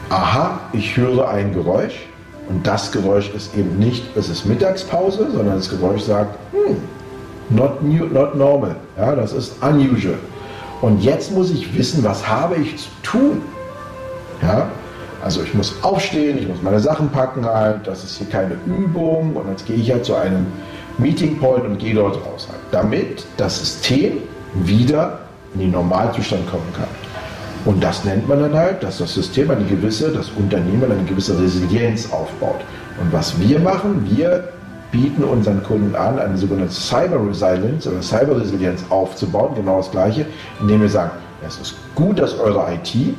aha, 0.09 0.59
ich 0.73 0.97
höre 0.97 1.29
ein 1.29 1.53
Geräusch 1.53 2.05
und 2.49 2.65
das 2.65 2.91
Geräusch 2.91 3.29
ist 3.33 3.55
eben 3.55 3.77
nicht, 3.77 4.03
es 4.15 4.29
ist 4.29 4.45
Mittagspause, 4.45 5.29
sondern 5.31 5.55
das 5.55 5.69
Geräusch 5.69 6.01
sagt, 6.01 6.38
hm, 6.51 6.77
not, 7.49 7.81
new, 7.83 8.05
not 8.05 8.35
normal, 8.35 8.75
ja, 8.97 9.15
das 9.15 9.33
ist 9.33 9.55
unusual. 9.61 10.17
Und 10.82 11.03
jetzt 11.03 11.32
muss 11.32 11.49
ich 11.51 11.75
wissen, 11.78 12.03
was 12.03 12.28
habe 12.28 12.55
ich 12.57 12.78
zu 12.78 12.89
tun. 13.03 13.41
Ja? 14.41 14.69
Also 15.23 15.41
ich 15.41 15.53
muss 15.53 15.75
aufstehen, 15.82 16.38
ich 16.38 16.47
muss 16.47 16.61
meine 16.61 16.80
Sachen 16.80 17.09
packen 17.09 17.45
halt, 17.45 17.88
das 17.88 18.03
ist 18.03 18.17
hier 18.17 18.28
keine 18.28 18.55
Übung 18.65 19.36
und 19.36 19.49
jetzt 19.49 19.65
gehe 19.65 19.75
ich 19.75 19.91
halt 19.91 20.05
zu 20.05 20.15
einem 20.15 20.45
Meeting 20.99 21.39
Point 21.39 21.65
und 21.65 21.80
gehe 21.80 21.95
dort 21.95 22.15
raus 22.17 22.47
halt, 22.49 22.59
damit 22.71 23.25
das 23.38 23.59
System 23.59 24.19
wieder 24.53 25.19
in 25.55 25.61
den 25.61 25.71
Normalzustand 25.71 26.47
kommen 26.49 26.71
kann. 26.75 26.88
Und 27.65 27.84
das 27.84 28.05
nennt 28.05 28.28
man 28.30 28.39
dann 28.39 28.53
halt, 28.53 28.84
dass 28.84 28.99
das 28.99 29.13
System 29.13 29.49
eine 29.51 29.65
gewisse, 29.65 30.11
das 30.11 30.30
Unternehmen 30.30 30.89
eine 30.89 31.03
gewisse 31.03 31.38
Resilienz 31.38 32.11
aufbaut. 32.11 32.61
Und 33.01 33.11
was 33.11 33.39
wir 33.39 33.59
machen, 33.59 34.07
wir 34.09 34.49
bieten 34.91 35.23
unseren 35.23 35.63
Kunden 35.63 35.95
an, 35.95 36.19
eine 36.19 36.38
sogenannte 36.38 36.73
Cyber 36.73 37.27
Resilience 37.27 37.88
oder 37.88 38.01
Cyber 38.01 38.39
Resilienz 38.39 38.83
aufzubauen, 38.89 39.55
genau 39.55 39.77
das 39.77 39.91
gleiche, 39.91 40.25
indem 40.61 40.81
wir 40.81 40.89
sagen, 40.89 41.11
es 41.45 41.57
ist 41.57 41.75
gut, 41.95 42.19
dass 42.19 42.38
eure 42.39 42.73
IT 42.73 43.15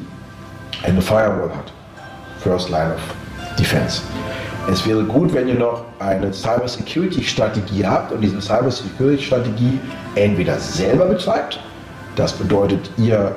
eine 0.83 1.01
Firewall 1.01 1.51
hat. 1.51 1.73
First 2.41 2.71
Line 2.71 2.95
of 2.95 3.59
Defense. 3.59 4.03
Es 4.71 4.87
wäre 4.87 5.03
gut, 5.05 5.33
wenn 5.33 5.49
ihr 5.49 5.55
noch 5.55 5.85
eine 5.99 6.33
Cyber 6.33 6.69
Security 6.69 7.23
Strategie 7.23 7.87
habt 7.87 8.13
und 8.13 8.21
diese 8.21 8.41
Cyber 8.41 8.71
Security 8.71 9.23
Strategie 9.23 9.79
entweder 10.15 10.59
selber 10.59 11.07
betreibt, 11.07 11.59
das 12.17 12.33
bedeutet, 12.33 12.91
ihr 12.97 13.35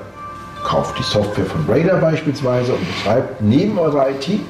kauft 0.64 0.98
die 0.98 1.04
Software 1.04 1.46
von 1.46 1.66
Radar 1.68 2.00
beispielsweise 2.00 2.74
und 2.74 2.86
betreibt 2.98 3.42
neben 3.42 3.78
eurer 3.80 4.10
IT 4.10 4.42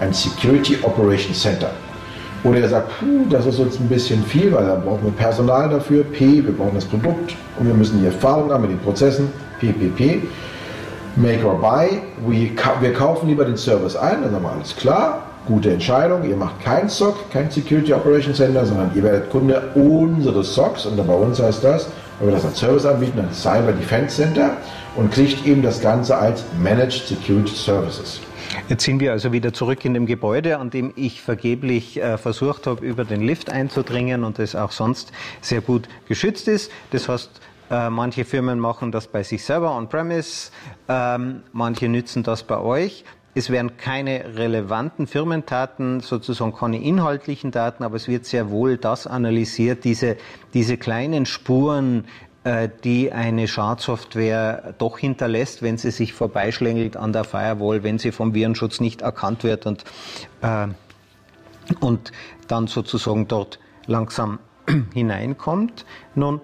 ein 0.00 0.12
Security 0.12 0.78
Operation 0.82 1.34
Center. 1.34 1.70
Oder 2.44 2.60
er 2.60 2.68
sagt, 2.68 2.92
das 3.30 3.46
ist 3.46 3.58
uns 3.58 3.80
ein 3.80 3.88
bisschen 3.88 4.22
viel, 4.22 4.52
weil 4.52 4.66
da 4.66 4.74
brauchen 4.74 5.04
wir 5.04 5.12
Personal 5.12 5.68
dafür. 5.70 6.04
P, 6.04 6.44
wir 6.44 6.52
brauchen 6.52 6.74
das 6.74 6.84
Produkt 6.84 7.34
und 7.58 7.66
wir 7.66 7.74
müssen 7.74 8.00
die 8.00 8.06
Erfahrung 8.06 8.52
haben 8.52 8.62
mit 8.62 8.70
den 8.70 8.78
Prozessen. 8.80 9.32
PPP. 9.60 10.22
Make 11.16 11.46
or 11.46 11.58
buy. 11.58 12.02
Wir 12.28 12.92
kaufen 12.92 13.28
lieber 13.28 13.44
den 13.44 13.56
Service 13.56 13.96
ein, 13.96 14.22
dann 14.22 14.32
sagen 14.32 14.44
wir 14.44 14.52
alles 14.52 14.76
klar. 14.76 15.22
Gute 15.46 15.72
Entscheidung. 15.72 16.28
Ihr 16.28 16.36
macht 16.36 16.62
kein 16.62 16.88
SOC, 16.88 17.30
kein 17.30 17.50
Security 17.50 17.92
Operations 17.92 18.36
Center, 18.36 18.64
sondern 18.66 18.90
ihr 18.94 19.02
werdet 19.02 19.30
Kunde 19.30 19.62
unseres 19.74 20.54
SOCs. 20.54 20.86
Und 20.86 21.06
bei 21.06 21.14
uns 21.14 21.40
heißt 21.40 21.62
das, 21.64 21.86
wenn 22.18 22.28
wir 22.28 22.34
das 22.34 22.44
als 22.44 22.58
Service 22.58 22.84
anbieten, 22.84 23.20
ein 23.20 23.32
Cyber 23.32 23.72
Defense 23.72 24.16
Center 24.16 24.50
und 24.96 25.12
kriegt 25.12 25.46
eben 25.46 25.62
das 25.62 25.80
Ganze 25.80 26.16
als 26.16 26.44
Managed 26.62 27.06
Security 27.06 27.54
Services. 27.54 28.20
Jetzt 28.66 28.84
sind 28.84 28.98
wir 28.98 29.12
also 29.12 29.30
wieder 29.30 29.52
zurück 29.52 29.84
in 29.84 29.92
dem 29.92 30.06
Gebäude, 30.06 30.58
an 30.58 30.70
dem 30.70 30.90
ich 30.96 31.20
vergeblich 31.20 32.00
äh, 32.00 32.16
versucht 32.16 32.66
habe, 32.66 32.82
über 32.82 33.04
den 33.04 33.20
Lift 33.20 33.50
einzudringen 33.50 34.24
und 34.24 34.38
das 34.38 34.56
auch 34.56 34.72
sonst 34.72 35.12
sehr 35.42 35.60
gut 35.60 35.86
geschützt 36.08 36.48
ist. 36.48 36.72
Das 36.90 37.06
heißt, 37.06 37.42
äh, 37.70 37.90
manche 37.90 38.24
Firmen 38.24 38.58
machen 38.58 38.90
das 38.90 39.06
bei 39.06 39.22
sich 39.22 39.44
selber 39.44 39.76
on-premise, 39.76 40.50
ähm, 40.88 41.42
manche 41.52 41.90
nützen 41.90 42.22
das 42.22 42.42
bei 42.42 42.58
euch. 42.58 43.04
Es 43.36 43.50
werden 43.50 43.76
keine 43.76 44.36
relevanten 44.36 45.08
Firmentaten, 45.08 46.00
sozusagen 46.00 46.54
keine 46.54 46.80
inhaltlichen 46.80 47.50
Daten, 47.50 47.82
aber 47.82 47.96
es 47.96 48.08
wird 48.08 48.24
sehr 48.24 48.48
wohl 48.48 48.78
das 48.78 49.06
analysiert, 49.06 49.84
diese, 49.84 50.16
diese 50.54 50.78
kleinen 50.78 51.26
Spuren, 51.26 52.04
die 52.84 53.10
eine 53.10 53.48
Schadsoftware 53.48 54.74
doch 54.76 54.98
hinterlässt, 54.98 55.62
wenn 55.62 55.78
sie 55.78 55.90
sich 55.90 56.12
vorbeischlängelt 56.12 56.96
an 56.96 57.12
der 57.12 57.24
Firewall, 57.24 57.82
wenn 57.82 57.98
sie 57.98 58.12
vom 58.12 58.34
Virenschutz 58.34 58.80
nicht 58.80 59.00
erkannt 59.00 59.44
wird 59.44 59.64
und, 59.64 59.84
äh, 60.42 60.66
und 61.80 62.12
dann 62.46 62.66
sozusagen 62.66 63.28
dort 63.28 63.58
langsam 63.86 64.40
hineinkommt. 64.92 65.86
Nun 66.14 66.42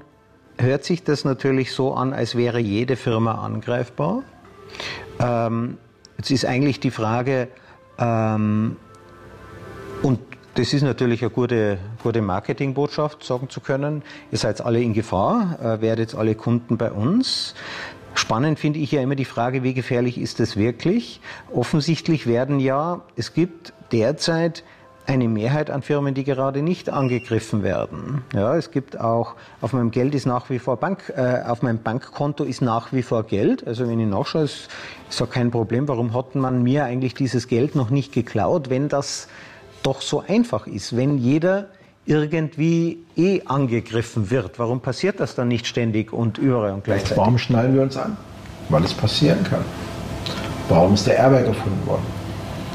hört 0.56 0.84
sich 0.84 1.04
das 1.04 1.24
natürlich 1.24 1.72
so 1.72 1.92
an, 1.92 2.14
als 2.14 2.34
wäre 2.34 2.60
jede 2.60 2.96
Firma 2.96 3.34
angreifbar. 3.44 4.22
Ähm, 5.18 5.76
jetzt 6.16 6.30
ist 6.30 6.46
eigentlich 6.46 6.80
die 6.80 6.90
Frage, 6.90 7.48
ähm, 7.98 8.76
und 10.02 10.18
das 10.54 10.72
ist 10.72 10.82
natürlich 10.82 11.22
eine 11.22 11.30
gute, 11.30 11.78
gute 12.02 12.22
Marketingbotschaft, 12.22 13.24
sagen 13.24 13.48
zu 13.48 13.60
können, 13.60 14.02
ihr 14.32 14.38
seid 14.38 14.60
alle 14.60 14.80
in 14.80 14.92
Gefahr, 14.92 15.58
äh, 15.62 15.80
werdet 15.80 16.14
alle 16.14 16.34
Kunden 16.34 16.76
bei 16.76 16.90
uns. 16.90 17.54
Spannend 18.14 18.58
finde 18.58 18.80
ich 18.80 18.90
ja 18.90 19.00
immer 19.00 19.14
die 19.14 19.24
Frage, 19.24 19.62
wie 19.62 19.74
gefährlich 19.74 20.18
ist 20.18 20.40
das 20.40 20.56
wirklich? 20.56 21.20
Offensichtlich 21.54 22.26
werden 22.26 22.58
ja, 22.58 23.02
es 23.16 23.32
gibt 23.34 23.72
derzeit 23.92 24.64
eine 25.06 25.28
Mehrheit 25.28 25.70
an 25.70 25.82
Firmen, 25.82 26.14
die 26.14 26.24
gerade 26.24 26.62
nicht 26.62 26.88
angegriffen 26.90 27.62
werden. 27.62 28.22
Ja, 28.34 28.56
es 28.56 28.70
gibt 28.70 28.98
auch, 28.98 29.34
auf 29.60 29.72
meinem 29.72 29.90
Geld 29.90 30.14
ist 30.14 30.26
nach 30.26 30.50
wie 30.50 30.58
vor 30.58 30.76
Bank, 30.76 31.12
äh, 31.16 31.42
auf 31.46 31.62
meinem 31.62 31.82
Bankkonto 31.82 32.44
ist 32.44 32.60
nach 32.60 32.92
wie 32.92 33.02
vor 33.02 33.24
Geld. 33.24 33.66
Also 33.66 33.88
wenn 33.88 33.98
ich 33.98 34.06
nachschaue, 34.08 34.42
ist, 34.42 34.68
ist 35.08 35.20
ja 35.20 35.26
kein 35.26 35.50
Problem. 35.50 35.88
Warum 35.88 36.14
hat 36.14 36.34
man 36.34 36.62
mir 36.62 36.84
eigentlich 36.84 37.14
dieses 37.14 37.48
Geld 37.48 37.74
noch 37.74 37.90
nicht 37.90 38.12
geklaut, 38.12 38.70
wenn 38.70 38.88
das 38.88 39.28
doch 39.82 40.02
so 40.02 40.22
einfach 40.26 40.66
ist, 40.66 40.96
wenn 40.96 41.18
jeder 41.18 41.68
irgendwie 42.06 42.98
eh 43.16 43.42
angegriffen 43.44 44.30
wird. 44.30 44.58
Warum 44.58 44.80
passiert 44.80 45.20
das 45.20 45.34
dann 45.34 45.48
nicht 45.48 45.66
ständig 45.66 46.12
und 46.12 46.38
überall 46.38 46.72
und 46.72 46.84
gleichzeitig? 46.84 47.18
Warum 47.18 47.38
schnallen 47.38 47.74
wir 47.74 47.82
uns 47.82 47.96
an? 47.96 48.16
Weil 48.68 48.84
es 48.84 48.94
passieren 48.94 49.42
kann. 49.44 49.64
Warum 50.68 50.94
ist 50.94 51.06
der 51.06 51.16
Airbag 51.16 51.46
erfunden 51.46 51.86
worden? 51.86 52.06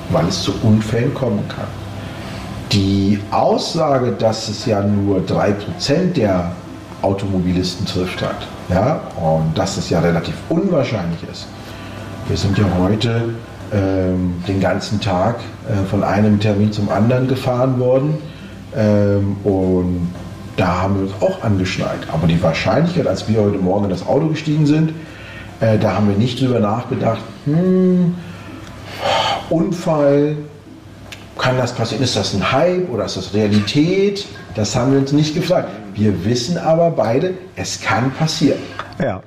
Weil 0.09 0.27
es 0.27 0.41
zu 0.41 0.53
Unfällen 0.61 1.13
kommen 1.13 1.43
kann. 1.47 1.67
Die 2.71 3.19
Aussage, 3.31 4.11
dass 4.11 4.49
es 4.49 4.65
ja 4.65 4.81
nur 4.81 5.19
3% 5.19 6.13
der 6.13 6.51
Automobilisten 7.01 7.85
trifft 7.85 8.21
hat, 8.21 8.47
ja, 8.69 9.01
und 9.21 9.57
dass 9.57 9.77
es 9.77 9.89
ja 9.89 9.99
relativ 9.99 10.35
unwahrscheinlich 10.49 11.19
ist. 11.31 11.47
Wir 12.27 12.37
sind 12.37 12.57
ja 12.57 12.65
heute 12.79 13.29
ähm, 13.75 14.35
den 14.47 14.59
ganzen 14.61 15.01
Tag 15.01 15.35
äh, 15.67 15.85
von 15.89 16.03
einem 16.03 16.39
Termin 16.39 16.71
zum 16.71 16.89
anderen 16.89 17.27
gefahren 17.27 17.79
worden 17.79 18.17
ähm, 18.75 19.35
und 19.43 20.13
da 20.57 20.83
haben 20.83 20.95
wir 20.95 21.01
uns 21.03 21.13
auch 21.21 21.43
angeschnallt. 21.43 22.07
Aber 22.11 22.27
die 22.27 22.41
Wahrscheinlichkeit, 22.41 23.07
als 23.07 23.27
wir 23.27 23.41
heute 23.41 23.57
Morgen 23.57 23.85
in 23.85 23.89
das 23.89 24.07
Auto 24.07 24.27
gestiegen 24.27 24.65
sind, 24.65 24.93
äh, 25.59 25.77
da 25.77 25.95
haben 25.95 26.07
wir 26.07 26.15
nicht 26.15 26.39
drüber 26.41 26.59
nachgedacht, 26.59 27.21
hm, 27.45 28.15
Unfall, 29.49 30.37
kann 31.37 31.57
das 31.57 31.73
passieren? 31.73 32.03
Ist 32.03 32.15
das 32.15 32.33
ein 32.33 32.51
Hype 32.51 32.89
oder 32.89 33.05
ist 33.05 33.17
das 33.17 33.33
Realität? 33.33 34.25
Das 34.55 34.75
haben 34.75 34.93
wir 34.93 34.99
uns 34.99 35.11
nicht 35.11 35.35
gefragt. 35.35 35.69
Wir 35.93 36.23
wissen 36.23 36.57
aber 36.57 36.91
beide, 36.91 37.33
es 37.55 37.81
kann 37.81 38.11
passieren. 38.11 38.59
Ja. 38.99 39.21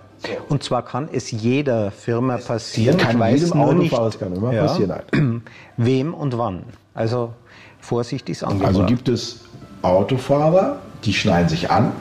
Und 0.48 0.62
zwar 0.62 0.84
kann 0.84 1.08
es 1.12 1.30
jeder 1.30 1.90
Firma 1.90 2.38
passieren. 2.38 2.96
Kann 2.98 3.16
ich 3.16 3.18
weiß 3.18 3.40
jedem 3.40 3.58
nur 3.58 3.66
Autofahrer, 3.68 4.04
nicht, 4.04 4.14
es 4.14 4.20
kann 4.20 4.36
immer 4.36 4.52
ja, 4.52 4.66
passieren. 4.66 4.92
Halt. 4.92 5.04
Wem 5.76 6.14
und 6.14 6.38
wann. 6.38 6.64
Also 6.94 7.32
Vorsicht 7.80 8.28
ist 8.28 8.42
angebracht. 8.42 8.68
Also 8.68 8.86
gibt 8.86 9.08
es 9.08 9.40
Autofahrer, 9.82 10.78
die 11.04 11.12
schneiden 11.12 11.48
sich 11.48 11.70
an 11.70 11.92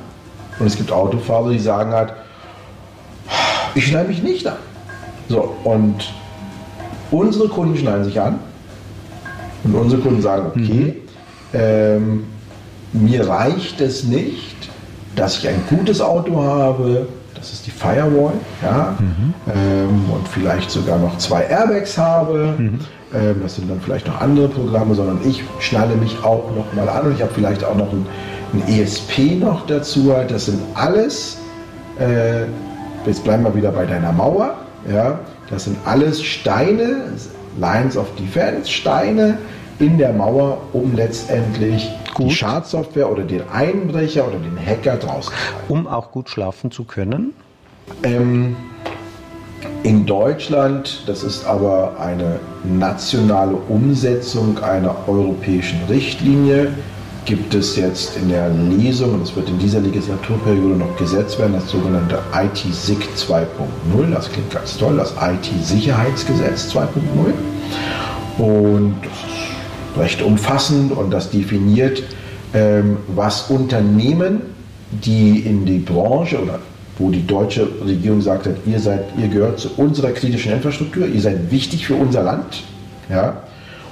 und 0.59 0.65
es 0.65 0.75
gibt 0.75 0.91
Autofahrer, 0.91 1.51
die 1.51 1.59
sagen 1.59 1.91
halt, 1.91 2.13
ich 3.75 3.87
schneide 3.87 4.07
mich 4.09 4.23
nicht 4.23 4.47
an. 4.47 4.57
So, 5.29 5.55
und 5.63 6.11
unsere 7.11 7.47
Kunden 7.47 7.77
schneiden 7.77 8.05
sich 8.05 8.19
an 8.19 8.39
und 9.63 9.75
unsere 9.75 10.01
Kunden 10.01 10.21
sagen, 10.21 10.51
okay, 10.55 11.01
ähm, 11.53 12.25
mir 12.93 13.27
reicht 13.27 13.81
es 13.81 14.03
nicht, 14.03 14.55
dass 15.15 15.39
ich 15.39 15.47
ein 15.47 15.61
gutes 15.69 16.01
Auto 16.01 16.41
habe, 16.41 17.07
das 17.37 17.53
ist 17.53 17.67
die 17.67 17.71
Firewall, 17.71 18.33
ja, 18.63 18.97
ähm, 19.53 20.09
und 20.11 20.27
vielleicht 20.27 20.71
sogar 20.71 20.97
noch 20.97 21.17
zwei 21.17 21.43
Airbags 21.43 21.97
habe. 21.97 22.55
Ähm, 23.13 23.41
das 23.41 23.55
sind 23.55 23.69
dann 23.69 23.79
vielleicht 23.79 24.07
noch 24.07 24.19
andere 24.19 24.47
Programme, 24.47 24.95
sondern 24.95 25.19
ich 25.27 25.43
schnalle 25.59 25.95
mich 25.95 26.17
auch 26.23 26.49
noch 26.55 26.73
mal 26.73 26.89
an 26.89 27.07
und 27.07 27.15
ich 27.15 27.21
habe 27.21 27.31
vielleicht 27.33 27.63
auch 27.63 27.75
noch 27.75 27.91
ein, 27.91 28.05
ein 28.53 28.67
ESP 28.67 29.39
noch 29.39 29.65
dazu. 29.67 30.13
Das 30.27 30.45
sind 30.47 30.59
alles, 30.73 31.37
äh, 31.99 32.45
jetzt 33.05 33.23
bleiben 33.23 33.43
wir 33.43 33.55
wieder 33.55 33.71
bei 33.71 33.85
deiner 33.85 34.11
Mauer, 34.11 34.55
ja, 34.91 35.19
das 35.49 35.65
sind 35.65 35.77
alles 35.85 36.21
Steine, 36.21 37.03
Lines 37.59 37.97
of 37.97 38.07
Defense, 38.15 38.69
Steine 38.69 39.37
in 39.79 39.97
der 39.97 40.11
Mauer, 40.11 40.57
um 40.73 40.95
letztendlich 40.95 41.89
die 42.17 42.23
Gut. 42.23 42.31
Schadsoftware 42.33 43.11
oder 43.11 43.23
den 43.23 43.47
Einbrecher 43.49 44.27
oder 44.27 44.39
den 44.39 44.57
Hacker 44.57 44.97
draußen 44.97 45.33
halten. 45.33 45.71
um 45.73 45.87
auch 45.87 46.11
gut 46.11 46.29
schlafen 46.29 46.71
zu 46.71 46.83
können. 46.83 47.33
Ähm, 48.03 48.55
in 49.83 50.05
Deutschland, 50.05 51.03
das 51.07 51.23
ist 51.23 51.45
aber 51.45 51.99
eine 51.99 52.39
nationale 52.63 53.55
Umsetzung 53.55 54.59
einer 54.59 54.95
europäischen 55.07 55.79
Richtlinie, 55.89 56.73
gibt 57.25 57.53
es 57.53 57.75
jetzt 57.75 58.15
in 58.17 58.29
der 58.29 58.49
Lesung, 58.49 59.15
und 59.15 59.23
es 59.23 59.35
wird 59.35 59.49
in 59.49 59.59
dieser 59.59 59.81
Legislaturperiode 59.81 60.75
noch 60.75 60.95
gesetzt 60.97 61.37
werden, 61.39 61.53
das 61.53 61.69
sogenannte 61.69 62.19
IT-SIG 62.33 62.99
2.0. 63.15 64.11
Das 64.13 64.31
klingt 64.31 64.51
ganz 64.51 64.77
toll, 64.77 64.97
das 64.97 65.13
IT-Sicherheitsgesetz 65.21 66.73
2.0. 66.73 67.33
Und 68.37 68.95
recht 69.99 70.21
umfassend 70.21 70.91
und 70.91 71.11
das 71.11 71.29
definiert, 71.29 72.03
ähm, 72.53 72.97
was 73.07 73.49
Unternehmen, 73.49 74.41
die 74.91 75.39
in 75.39 75.65
die 75.65 75.79
Branche 75.79 76.41
oder 76.41 76.59
wo 76.97 77.09
die 77.09 77.25
deutsche 77.25 77.67
Regierung 77.85 78.21
sagt, 78.21 78.47
hat, 78.47 78.55
ihr, 78.65 78.79
seid, 78.79 79.05
ihr 79.19 79.27
gehört 79.27 79.59
zu 79.59 79.69
unserer 79.77 80.11
kritischen 80.11 80.51
Infrastruktur, 80.51 81.07
ihr 81.07 81.21
seid 81.21 81.51
wichtig 81.51 81.85
für 81.85 81.95
unser 81.95 82.23
Land. 82.23 82.63
Ja? 83.09 83.29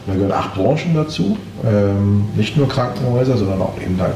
Und 0.06 0.08
da 0.08 0.14
gehören 0.14 0.32
acht 0.32 0.56
Branchen 0.56 0.94
dazu, 0.96 1.38
ähm, 1.66 2.26
nicht 2.36 2.58
nur 2.58 2.68
Krankenhäuser, 2.68 3.38
sondern 3.38 3.62
auch 3.62 3.76
eben 3.82 4.00
halt 4.00 4.16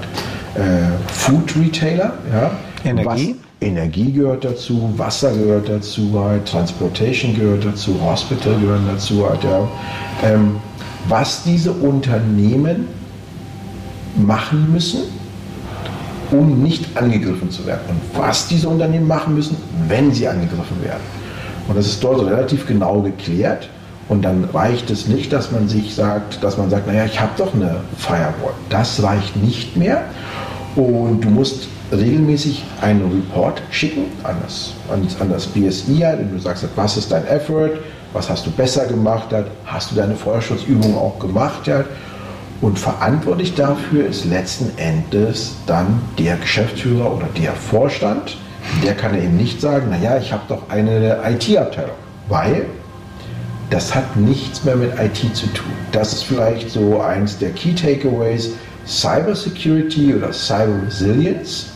äh, 0.56 1.12
Food 1.12 1.56
Retailer. 1.56 2.14
Ja? 2.32 2.52
Energie? 2.84 3.36
Was, 3.40 3.68
Energie 3.68 4.12
gehört 4.12 4.46
dazu, 4.46 4.94
Wasser 4.96 5.34
gehört 5.34 5.68
dazu, 5.68 6.12
halt, 6.18 6.46
Transportation 6.46 7.36
gehört 7.36 7.66
dazu, 7.66 8.00
Hospital 8.02 8.56
gehören 8.60 8.88
dazu. 8.90 9.28
Halt, 9.28 9.44
ja. 9.44 9.68
ähm, 10.24 10.56
was 11.10 11.44
diese 11.44 11.72
Unternehmen 11.72 12.88
machen 14.16 14.72
müssen, 14.72 15.02
um 16.32 16.62
nicht 16.62 16.96
angegriffen 16.96 17.50
zu 17.50 17.66
werden. 17.66 17.82
Und 17.90 18.02
was 18.22 18.48
diese 18.48 18.70
Unternehmen 18.70 19.08
machen 19.08 19.34
müssen, 19.34 19.58
wenn 19.88 20.14
sie 20.14 20.28
angegriffen 20.28 20.82
werden. 20.84 21.02
Und 21.68 21.76
das 21.76 21.88
ist 21.88 22.04
dort 22.04 22.24
relativ 22.26 22.68
genau 22.68 23.02
geklärt. 23.02 23.70
Und 24.08 24.24
dann 24.24 24.44
reicht 24.46 24.90
es 24.90 25.08
nicht, 25.08 25.32
dass 25.34 25.52
man 25.52 25.68
sich 25.68 25.94
sagt, 25.94 26.44
dass 26.44 26.58
man 26.58 26.70
sagt, 26.70 26.88
naja, 26.88 27.06
ich 27.06 27.20
habe 27.20 27.32
doch 27.38 27.54
eine 27.54 27.82
Firewall. 27.98 28.54
Das 28.70 29.02
reicht 29.04 29.36
nicht 29.36 29.76
mehr. 29.76 30.04
Und 30.76 31.22
du 31.22 31.30
musst 31.30 31.68
regelmäßig 31.92 32.64
einen 32.82 33.02
Report 33.12 33.62
schicken 33.72 34.06
an 34.24 34.36
das, 34.44 34.74
an, 34.90 35.30
das 35.30 35.48
BSI, 35.48 36.04
und 36.20 36.32
du 36.32 36.40
sagst, 36.40 36.66
was 36.76 36.98
ist 36.98 37.12
dein 37.12 37.26
Effort, 37.28 37.72
was 38.14 38.30
hast 38.30 38.46
du 38.46 38.52
besser 38.52 38.86
gemacht, 38.86 39.28
hast 39.66 39.92
du 39.92 39.96
deine 39.96 40.16
Feuerschutzübung 40.16 40.98
auch 40.98 41.20
gemacht, 41.20 41.70
und 42.62 42.78
verantwortlich 42.78 43.56
dafür 43.56 44.08
ist 44.08 44.26
letzten 44.26 44.78
Endes 44.78 45.56
dann 45.66 46.02
der 46.18 46.36
Geschäftsführer 46.36 47.16
oder 47.16 47.28
der 47.42 47.54
Vorstand. 47.54 48.38
Der 48.84 48.96
kann 48.96 49.16
eben 49.16 49.38
nicht 49.38 49.62
sagen, 49.62 49.90
naja, 49.90 50.18
ich 50.18 50.34
habe 50.34 50.44
doch 50.50 50.70
eine 50.70 51.20
IT-Abteilung, 51.26 51.96
weil 52.28 52.66
das 53.70 53.96
hat 53.96 54.18
nichts 54.18 54.66
mehr 54.66 54.76
mit 54.76 54.92
IT 55.00 55.36
zu 55.36 55.48
tun. 55.54 55.72
Das 55.94 56.12
ist 56.12 56.24
vielleicht 56.24 56.70
so 56.70 57.00
eins 57.00 57.38
der 57.38 57.52
Key 57.52 57.74
Takeaways. 57.74 58.52
Cybersecurity 58.86 60.16
oder 60.16 60.34
Cyber 60.34 60.82
Resilience 60.88 61.68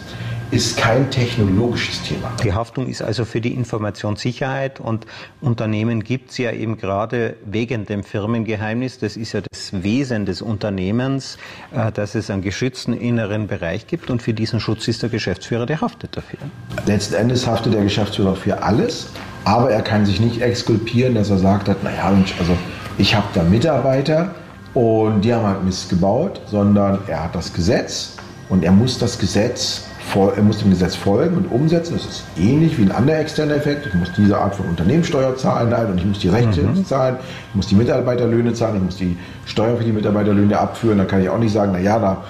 ist 0.54 0.78
kein 0.78 1.10
technologisches 1.10 2.04
Thema. 2.04 2.32
Die 2.44 2.54
Haftung 2.54 2.88
ist 2.88 3.02
also 3.02 3.26
für 3.26 3.42
die 3.42 3.56
Informationssicherheit 3.56 4.80
und 4.80 5.08
Unternehmen 5.42 6.04
gibt 6.04 6.30
es 6.30 6.38
ja 6.38 6.52
eben 6.52 6.78
gerade 6.78 7.36
wegen 7.44 7.88
dem 7.88 8.04
Firmengeheimnis. 8.04 9.00
Das 9.00 9.18
ist 9.18 9.34
ja 9.34 9.42
das 9.42 9.84
Wesen 9.84 10.28
des 10.28 10.44
Unternehmens, 10.44 11.40
äh, 11.74 11.92
dass 11.92 12.14
es 12.14 12.30
einen 12.30 12.44
geschützten 12.44 12.94
inneren 12.94 13.48
Bereich 13.48 13.88
gibt 13.88 14.12
und 14.12 14.22
für 14.22 14.36
diesen 14.36 14.60
Schutz 14.60 14.88
ist 14.88 15.02
der 15.02 15.10
Geschäftsführer, 15.10 15.66
der 15.66 15.82
haftet 15.82 16.16
dafür. 16.16 16.38
Letzten 16.86 17.16
Endes 17.16 17.48
haftet 17.48 17.74
der 17.74 17.82
Geschäftsführer 17.82 18.36
für 18.36 18.62
alles, 18.62 19.10
aber 19.46 19.72
er 19.72 19.82
kann 19.82 20.06
sich 20.06 20.20
nicht 20.20 20.40
exkulpieren, 20.40 21.16
dass 21.16 21.32
er 21.32 21.40
sagt 21.40 21.68
hat, 21.68 21.84
naja 21.84 22.12
Mensch, 22.12 22.36
also 22.40 22.56
ich 23.00 23.16
habe 23.16 23.26
da 23.34 23.42
Mitarbeiter 23.42 24.36
und 24.76 25.22
die 25.22 25.34
haben 25.34 25.48
halt 25.48 25.64
Mist 25.64 25.90
gebaut, 25.90 26.42
sondern 26.46 27.00
er 27.08 27.24
hat 27.24 27.34
das 27.34 27.52
Gesetz 27.54 28.18
und 28.50 28.64
er 28.64 28.72
muss 28.72 29.00
das 29.00 29.18
Gesetz 29.18 29.86
er 30.16 30.44
muss 30.44 30.60
dem 30.60 30.70
Gesetz 30.70 30.96
folgen 30.96 31.38
und 31.38 31.52
umsetzen. 31.52 31.94
Das 31.96 32.06
ist 32.06 32.24
ähnlich 32.38 32.78
wie 32.78 32.84
ein 32.84 32.92
anderer 32.92 33.20
externer 33.20 33.56
Effekt. 33.56 33.88
Ich 33.88 33.94
muss 33.94 34.12
diese 34.16 34.38
Art 34.38 34.56
von 34.56 34.68
Unternehmenssteuer 34.68 35.36
zahlen 35.36 35.74
und 35.90 35.98
ich 35.98 36.06
muss 36.06 36.20
die 36.20 36.30
Rechte 36.30 36.62
mhm. 36.62 36.86
zahlen, 36.86 37.18
ich 37.50 37.56
muss 37.56 37.68
die 37.68 37.76
Mitarbeiterlöhne 37.76 38.54
zahlen, 38.54 38.78
ich 38.78 38.84
muss 38.84 38.98
die 38.98 39.18
Steuer 39.46 39.78
für 39.78 39.84
die 39.84 39.92
Mitarbeiterlöhne 39.92 40.58
abführen. 40.58 41.00
Da 41.00 41.06
kann 41.06 41.22
ich 41.22 41.30
auch 41.30 41.40
nicht 41.40 41.54
sagen, 41.54 41.72
naja, 41.72 41.98
da 42.00 42.24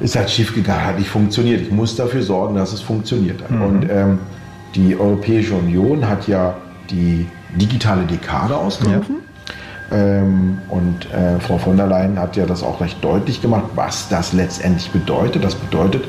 ist 0.00 0.16
halt 0.16 0.30
schief 0.30 0.54
gegangen, 0.54 0.84
hat 0.84 0.98
nicht 0.98 1.10
funktioniert. 1.10 1.62
Ich 1.62 1.70
muss 1.70 1.96
dafür 1.96 2.22
sorgen, 2.22 2.54
dass 2.54 2.72
es 2.72 2.80
funktioniert. 2.80 3.50
Mhm. 3.50 3.62
Und 3.62 3.90
ähm, 3.90 4.18
die 4.74 4.96
Europäische 4.96 5.54
Union 5.54 6.08
hat 6.08 6.28
ja 6.28 6.54
die 6.90 7.26
digitale 7.56 8.02
Dekade 8.02 8.56
ausgerufen. 8.56 9.16
Ja. 9.90 9.96
Ähm, 9.96 10.58
und 10.70 11.12
äh, 11.12 11.38
Frau 11.40 11.58
von 11.58 11.76
der 11.76 11.86
Leyen 11.86 12.18
hat 12.18 12.36
ja 12.36 12.46
das 12.46 12.62
auch 12.62 12.80
recht 12.80 13.02
deutlich 13.04 13.42
gemacht, 13.42 13.64
was 13.74 14.08
das 14.08 14.32
letztendlich 14.32 14.90
bedeutet. 14.90 15.44
Das 15.44 15.54
bedeutet, 15.54 16.04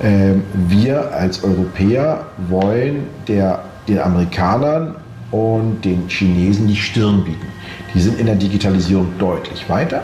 wir 0.00 1.14
als 1.14 1.42
Europäer 1.42 2.26
wollen 2.48 3.06
der, 3.28 3.60
den 3.88 3.98
Amerikanern 3.98 4.94
und 5.30 5.84
den 5.84 6.08
Chinesen 6.08 6.66
die 6.66 6.76
Stirn 6.76 7.24
bieten. 7.24 7.46
Die 7.94 8.00
sind 8.00 8.18
in 8.18 8.26
der 8.26 8.34
Digitalisierung 8.34 9.08
deutlich 9.18 9.68
weiter. 9.68 10.02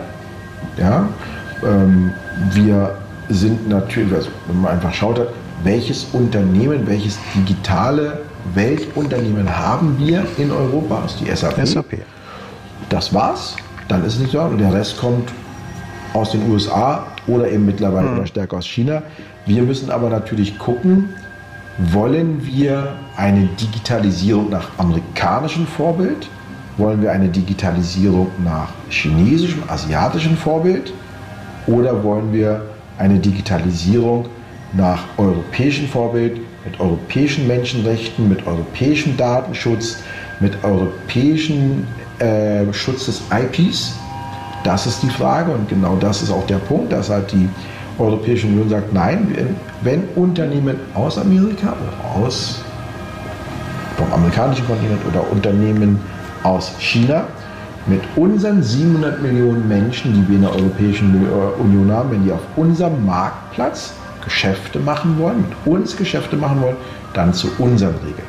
Ja? 0.78 1.08
Ähm, 1.62 2.12
wir 2.52 2.96
sind 3.28 3.68
natürlich, 3.68 4.12
also 4.14 4.30
wenn 4.46 4.62
man 4.62 4.72
einfach 4.72 4.92
schaut, 4.92 5.20
welches 5.62 6.04
Unternehmen, 6.12 6.86
welches 6.86 7.18
digitale 7.34 8.22
Weltunternehmen 8.54 9.48
haben 9.56 9.96
wir 9.98 10.26
in 10.38 10.50
Europa? 10.50 11.02
Das 11.02 11.14
ist 11.14 11.20
die 11.20 11.36
SAP. 11.36 11.66
SAP. 11.66 11.98
Das 12.88 13.14
war's. 13.14 13.56
Dann 13.88 14.04
ist 14.04 14.14
es 14.14 14.20
nicht 14.20 14.32
so. 14.32 14.40
Und 14.40 14.58
der 14.58 14.72
Rest 14.72 14.98
kommt 14.98 15.30
aus 16.14 16.32
den 16.32 16.50
USA 16.50 17.06
oder 17.26 17.48
eben 17.48 17.64
mittlerweile 17.64 18.16
hm. 18.16 18.26
stärker 18.26 18.56
aus 18.56 18.66
China. 18.66 19.02
Wir 19.44 19.62
müssen 19.62 19.90
aber 19.90 20.08
natürlich 20.08 20.56
gucken, 20.58 21.08
wollen 21.78 22.46
wir 22.46 22.92
eine 23.16 23.46
Digitalisierung 23.60 24.50
nach 24.50 24.68
amerikanischem 24.78 25.66
Vorbild? 25.66 26.28
Wollen 26.76 27.02
wir 27.02 27.10
eine 27.10 27.28
Digitalisierung 27.28 28.28
nach 28.44 28.68
chinesischem, 28.88 29.64
asiatischem 29.68 30.36
Vorbild? 30.36 30.92
Oder 31.66 32.04
wollen 32.04 32.32
wir 32.32 32.62
eine 32.98 33.18
Digitalisierung 33.18 34.26
nach 34.74 35.04
europäischem 35.18 35.88
Vorbild, 35.88 36.40
mit 36.64 36.78
europäischen 36.78 37.48
Menschenrechten, 37.48 38.28
mit 38.28 38.46
europäischem 38.46 39.16
Datenschutz, 39.16 39.96
mit 40.38 40.62
europäischem 40.62 41.86
äh, 42.20 42.72
Schutz 42.72 43.06
des 43.06 43.22
IPs? 43.32 43.94
Das 44.62 44.86
ist 44.86 45.02
die 45.02 45.10
Frage 45.10 45.50
und 45.50 45.68
genau 45.68 45.96
das 45.96 46.22
ist 46.22 46.30
auch 46.30 46.46
der 46.46 46.58
Punkt, 46.58 46.92
dass 46.92 47.10
halt 47.10 47.32
die 47.32 47.48
Europäische 47.98 48.46
Union 48.46 48.68
sagt, 48.68 48.92
nein, 48.92 49.56
wenn 49.82 50.04
Unternehmen 50.14 50.76
aus 50.94 51.18
Amerika 51.18 51.68
oder 51.68 52.24
aus 52.24 52.64
vom 53.96 54.12
amerikanischen 54.12 54.66
Kontinent 54.66 55.00
oder 55.06 55.30
Unternehmen 55.30 56.00
aus 56.42 56.72
China 56.78 57.24
mit 57.86 58.00
unseren 58.16 58.62
700 58.62 59.20
Millionen 59.22 59.66
Menschen, 59.68 60.14
die 60.14 60.28
wir 60.28 60.36
in 60.36 60.42
der 60.42 60.54
Europäischen 60.54 61.26
Union 61.58 61.90
haben, 61.90 62.10
wenn 62.12 62.24
die 62.24 62.32
auf 62.32 62.40
unserem 62.56 63.04
Marktplatz 63.04 63.94
Geschäfte 64.24 64.78
machen 64.78 65.18
wollen, 65.18 65.44
mit 65.48 65.74
uns 65.74 65.96
Geschäfte 65.96 66.36
machen 66.36 66.62
wollen, 66.62 66.76
dann 67.12 67.34
zu 67.34 67.48
unseren 67.58 67.94
Regeln. 67.96 68.28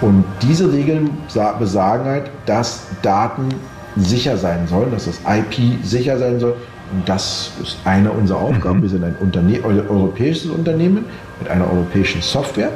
Und 0.00 0.24
diese 0.40 0.72
Regeln 0.72 1.10
besagen 1.58 2.04
halt, 2.06 2.30
dass 2.46 2.86
Daten 3.02 3.48
sicher 3.96 4.36
sein 4.36 4.66
sollen, 4.66 4.90
dass 4.90 5.04
das 5.04 5.20
IP 5.28 5.84
sicher 5.84 6.18
sein 6.18 6.40
soll. 6.40 6.56
Und 6.92 7.08
das 7.08 7.52
ist 7.62 7.78
eine 7.84 8.12
unserer 8.12 8.38
Aufgaben. 8.38 8.78
Mhm. 8.78 8.82
Wir 8.82 8.88
sind 8.90 9.04
ein 9.04 9.16
Unterne 9.18 9.60
europäisches 9.64 10.50
Unternehmen 10.50 11.04
mit 11.40 11.50
einer 11.50 11.70
europäischen 11.70 12.22
Software. 12.22 12.70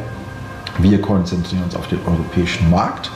Wir 0.79 1.01
konzentrieren 1.01 1.65
uns 1.65 1.77
auf 1.77 1.87
den 1.89 1.99
europäischen 2.07 2.71
Markt, 2.71 3.11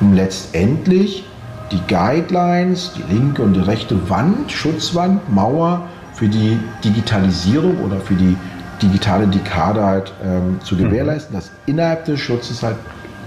um 0.00 0.14
letztendlich 0.14 1.24
die 1.72 1.80
Guidelines, 1.88 2.92
die 2.96 3.14
linke 3.14 3.42
und 3.42 3.54
die 3.54 3.60
rechte 3.60 4.08
Wand, 4.08 4.52
Schutzwand, 4.52 5.32
Mauer 5.32 5.82
für 6.14 6.28
die 6.28 6.58
Digitalisierung 6.84 7.78
oder 7.84 8.00
für 8.00 8.14
die 8.14 8.36
digitale 8.80 9.26
Dekade 9.26 9.82
halt 9.82 10.12
ähm, 10.24 10.58
zu 10.62 10.74
mhm. 10.74 10.84
gewährleisten, 10.84 11.34
dass 11.34 11.50
innerhalb 11.66 12.04
des 12.04 12.20
Schutzes 12.20 12.62
halt 12.62 12.76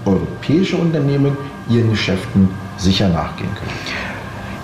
europäische 0.04 0.76
Unternehmen 0.76 1.36
ihren 1.68 1.90
Geschäften 1.90 2.48
sicher 2.78 3.08
nachgehen 3.08 3.50
können. 3.54 4.09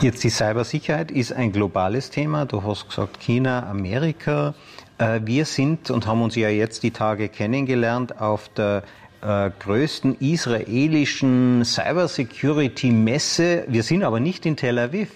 Jetzt 0.03 0.25
die 0.25 0.31
Cybersicherheit 0.31 1.11
ist 1.11 1.33
ein 1.33 1.53
globales 1.53 2.11
Thema. 2.11 2.45
Du 2.45 2.63
hast 2.63 2.89
gesagt 2.89 3.19
China, 3.19 3.67
Amerika. 3.71 4.53
Äh, 4.99 5.21
wir 5.25 5.47
sind 5.47 5.91
und 5.91 6.07
haben 6.07 6.21
uns 6.21 6.37
ja 6.37 6.51
jetzt 6.51 6.83
die 6.83 6.91
Tage 6.91 7.31
kennengelernt 7.31 8.21
auf 8.21 8.51
der 8.51 8.83
äh, 9.23 9.51
größten 9.59 10.19
israelischen 10.21 11.65
Cybersecurity-Messe. 11.65 13.65
Wir 13.69 13.83
sind 13.83 14.05
aber 14.05 14.21
nicht 14.21 14.45
in 14.45 14.57
Tel 14.57 14.79
Aviv. 14.79 15.09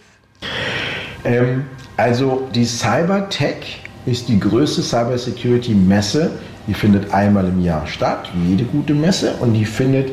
Ähm, 1.25 1.67
also 1.99 2.49
die 2.55 2.65
Cybertech 2.65 3.83
ist 4.07 4.31
die 4.31 4.41
größte 4.41 4.81
Cybersecurity-Messe. 4.81 6.31
Die 6.67 6.75
findet 6.75 7.13
einmal 7.13 7.49
im 7.49 7.63
Jahr 7.63 7.87
statt, 7.87 8.31
wie 8.35 8.53
jede 8.53 8.65
gute 8.65 8.95
Messe, 8.95 9.35
und 9.41 9.53
die 9.53 9.67
findet 9.67 10.11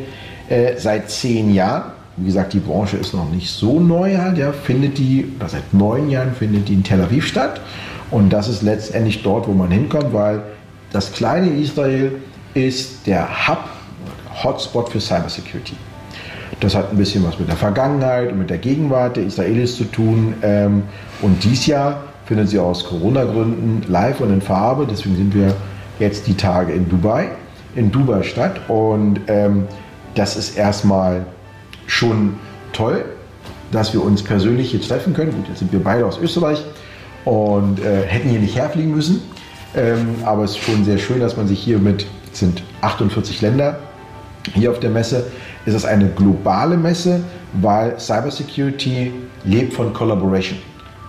äh, 0.50 0.78
seit 0.78 1.10
zehn 1.10 1.54
Jahren. 1.54 1.94
Wie 2.18 2.26
gesagt, 2.26 2.54
die 2.54 2.60
Branche 2.60 2.98
ist 2.98 3.14
noch 3.14 3.30
nicht 3.30 3.50
so 3.50 3.80
neu 3.80 4.18
halt, 4.18 4.38
ja, 4.40 4.52
findet 4.52 4.98
die, 4.98 5.32
oder 5.38 5.50
seit 5.50 5.74
neun 5.74 6.10
Jahren 6.10 6.34
findet 6.34 6.68
die 6.68 6.74
in 6.74 6.84
Tel 6.84 7.02
Aviv 7.02 7.28
statt. 7.28 7.62
Und 8.10 8.32
das 8.32 8.48
ist 8.48 8.64
letztendlich 8.64 9.22
dort, 9.22 9.48
wo 9.48 9.52
man 9.52 9.70
hinkommt, 9.70 10.14
weil 10.14 10.42
das 10.92 11.12
kleine 11.12 11.50
Israel 11.50 12.14
ist 12.54 13.06
der 13.06 13.48
Hub, 13.48 13.60
Hotspot 14.44 14.90
für 14.90 15.00
Cybersecurity. 15.00 15.76
Das 16.60 16.74
hat 16.74 16.90
ein 16.90 16.98
bisschen 16.98 17.24
was 17.24 17.38
mit 17.38 17.50
der 17.50 17.56
Vergangenheit 17.56 18.32
und 18.32 18.40
mit 18.40 18.50
der 18.50 18.58
Gegenwart 18.58 19.18
der 19.18 19.26
Israelis 19.26 19.78
zu 19.78 19.84
tun. 19.84 20.34
Ähm, 20.42 20.84
und 21.22 21.44
dies 21.44 21.68
Jahr 21.68 22.04
findet 22.26 22.50
sie 22.50 22.58
aus 22.58 22.86
Corona-Gründen 22.86 23.84
live 23.88 24.22
und 24.22 24.34
in 24.34 24.42
Farbe. 24.42 24.88
Deswegen 24.90 25.18
sind 25.18 25.36
wir 25.36 25.56
jetzt 26.00 26.26
die 26.26 26.36
Tage 26.36 26.74
in 26.74 26.90
Dubai, 26.90 27.30
in 27.76 27.92
Dubai 27.92 28.24
Stadt. 28.24 28.60
Und 28.70 29.20
ähm, 29.28 29.68
das 30.16 30.36
ist 30.36 30.58
erstmal 30.58 31.26
schon 31.88 32.36
toll, 32.74 33.04
dass 33.72 33.94
wir 33.94 34.04
uns 34.04 34.24
persönlich 34.24 34.72
hier 34.72 34.82
treffen 34.82 35.14
können. 35.14 35.32
Gut, 35.32 35.48
jetzt 35.50 35.60
sind 35.60 35.72
wir 35.72 35.84
beide 35.84 36.06
aus 36.06 36.20
Österreich 36.20 36.64
und 37.26 37.80
äh, 37.80 38.04
hätten 38.06 38.30
hier 38.30 38.40
nicht 38.40 38.56
herfliegen 38.56 38.94
müssen. 38.94 39.22
Ähm, 39.76 40.16
aber 40.24 40.44
es 40.44 40.52
ist 40.52 40.60
schon 40.60 40.86
sehr 40.86 40.98
schön, 40.98 41.20
dass 41.20 41.36
man 41.36 41.48
sich 41.48 41.60
hier 41.60 41.80
mit, 41.80 42.06
es 42.32 42.40
sind 42.40 42.64
48 42.82 43.42
Länder 43.42 43.80
hier 44.54 44.72
auf 44.72 44.80
der 44.80 44.90
Messe, 44.90 45.26
ist 45.66 45.74
es 45.74 45.84
eine 45.84 46.08
globale 46.10 46.78
Messe, 46.78 47.22
weil 47.54 48.00
Cybersecurity 48.00 49.12
lebt 49.44 49.74
von 49.74 49.94
Collaboration. 49.94 50.58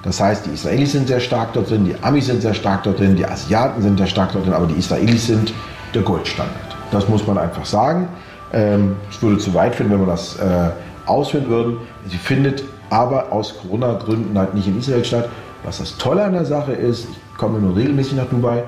Das 0.02 0.20
heißt, 0.20 0.46
die 0.46 0.50
Israelis 0.50 0.92
sind 0.92 1.08
sehr 1.08 1.20
stark 1.20 1.52
dort 1.52 1.70
drin, 1.70 1.84
die 1.84 1.94
Amis 2.02 2.26
sind 2.26 2.42
sehr 2.42 2.54
stark 2.54 2.82
dort 2.84 2.98
drin, 2.98 3.16
die 3.16 3.26
Asiaten 3.26 3.82
sind 3.82 3.98
sehr 3.98 4.06
stark 4.06 4.32
dort 4.32 4.46
drin, 4.46 4.54
aber 4.54 4.66
die 4.66 4.78
Israelis 4.78 5.26
sind 5.26 5.52
der 5.94 6.02
Goldstandard. 6.02 6.76
Das 6.90 7.08
muss 7.08 7.26
man 7.26 7.38
einfach 7.38 7.64
sagen. 7.64 8.08
Ähm, 8.52 8.96
würde 9.20 9.38
zu 9.38 9.52
weit 9.54 9.74
finden, 9.74 9.92
wenn 9.92 10.00
wir 10.00 10.06
das 10.06 10.38
äh, 10.38 10.70
ausführen 11.06 11.48
würden. 11.48 11.76
Sie 12.08 12.16
findet 12.16 12.64
aber 12.90 13.32
aus 13.32 13.54
Corona-Gründen 13.60 14.38
halt 14.38 14.54
nicht 14.54 14.66
in 14.66 14.78
Israel 14.78 15.04
statt. 15.04 15.28
Was 15.64 15.78
das 15.78 15.96
Tolle 15.98 16.24
an 16.24 16.32
der 16.32 16.44
Sache 16.44 16.72
ist, 16.72 17.08
ich 17.10 17.38
komme 17.38 17.58
nur 17.58 17.76
regelmäßig 17.76 18.14
nach 18.14 18.26
Dubai, 18.26 18.64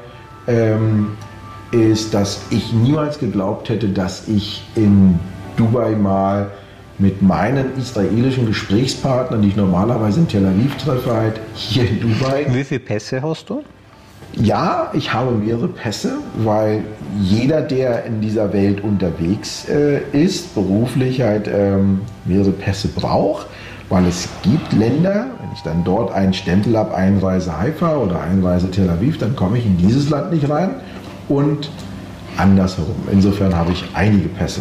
ähm, 0.47 1.12
ist, 1.70 2.14
dass 2.14 2.43
ich 2.51 2.72
niemals 2.72 3.18
geglaubt 3.18 3.68
hätte, 3.68 3.89
dass 3.89 4.28
ich 4.28 4.66
in 4.74 5.18
Dubai 5.57 5.93
mal 5.93 6.51
mit 6.99 7.22
meinen 7.22 7.76
israelischen 7.78 8.47
Gesprächspartnern, 8.47 9.41
die 9.41 9.49
ich 9.49 9.57
normalerweise 9.57 10.20
in 10.20 10.28
Tel 10.28 10.45
Aviv 10.47 10.76
treffe, 10.76 11.12
halt 11.12 11.41
hier 11.55 11.89
in 11.89 12.01
Dubai. 12.01 12.47
Wie 12.49 12.64
viele 12.64 12.81
Pässe 12.81 13.22
hast 13.22 13.49
du? 13.49 13.62
Ja, 14.35 14.91
ich 14.93 15.12
habe 15.12 15.33
mehrere 15.33 15.68
Pässe, 15.68 16.18
weil 16.37 16.85
jeder, 17.20 17.62
der 17.62 18.05
in 18.05 18.20
dieser 18.20 18.53
Welt 18.53 18.83
unterwegs 18.83 19.68
äh, 19.68 20.01
ist, 20.12 20.55
beruflich 20.55 21.20
halt 21.20 21.49
ähm, 21.53 22.03
mehrere 22.24 22.53
Pässe 22.53 22.89
braucht, 22.89 23.47
weil 23.89 24.07
es 24.07 24.28
gibt 24.43 24.72
Länder, 24.72 25.26
wenn 25.41 25.53
ich 25.53 25.62
dann 25.62 25.83
dort 25.83 26.12
einen 26.12 26.33
Stempel 26.33 26.78
habe, 26.78 26.95
Einreise 26.95 27.59
Haifa 27.59 27.97
oder 27.97 28.20
Einreise 28.20 28.70
Tel 28.70 28.89
Aviv, 28.89 29.18
dann 29.18 29.35
komme 29.35 29.59
ich 29.59 29.66
in 29.66 29.76
dieses 29.76 30.09
Land 30.11 30.33
nicht 30.33 30.49
rein 30.49 30.76
und 31.28 31.70
andersherum. 32.37 32.95
Insofern 33.11 33.55
habe 33.55 33.72
ich 33.72 33.85
einige 33.95 34.28
Pässe. 34.28 34.61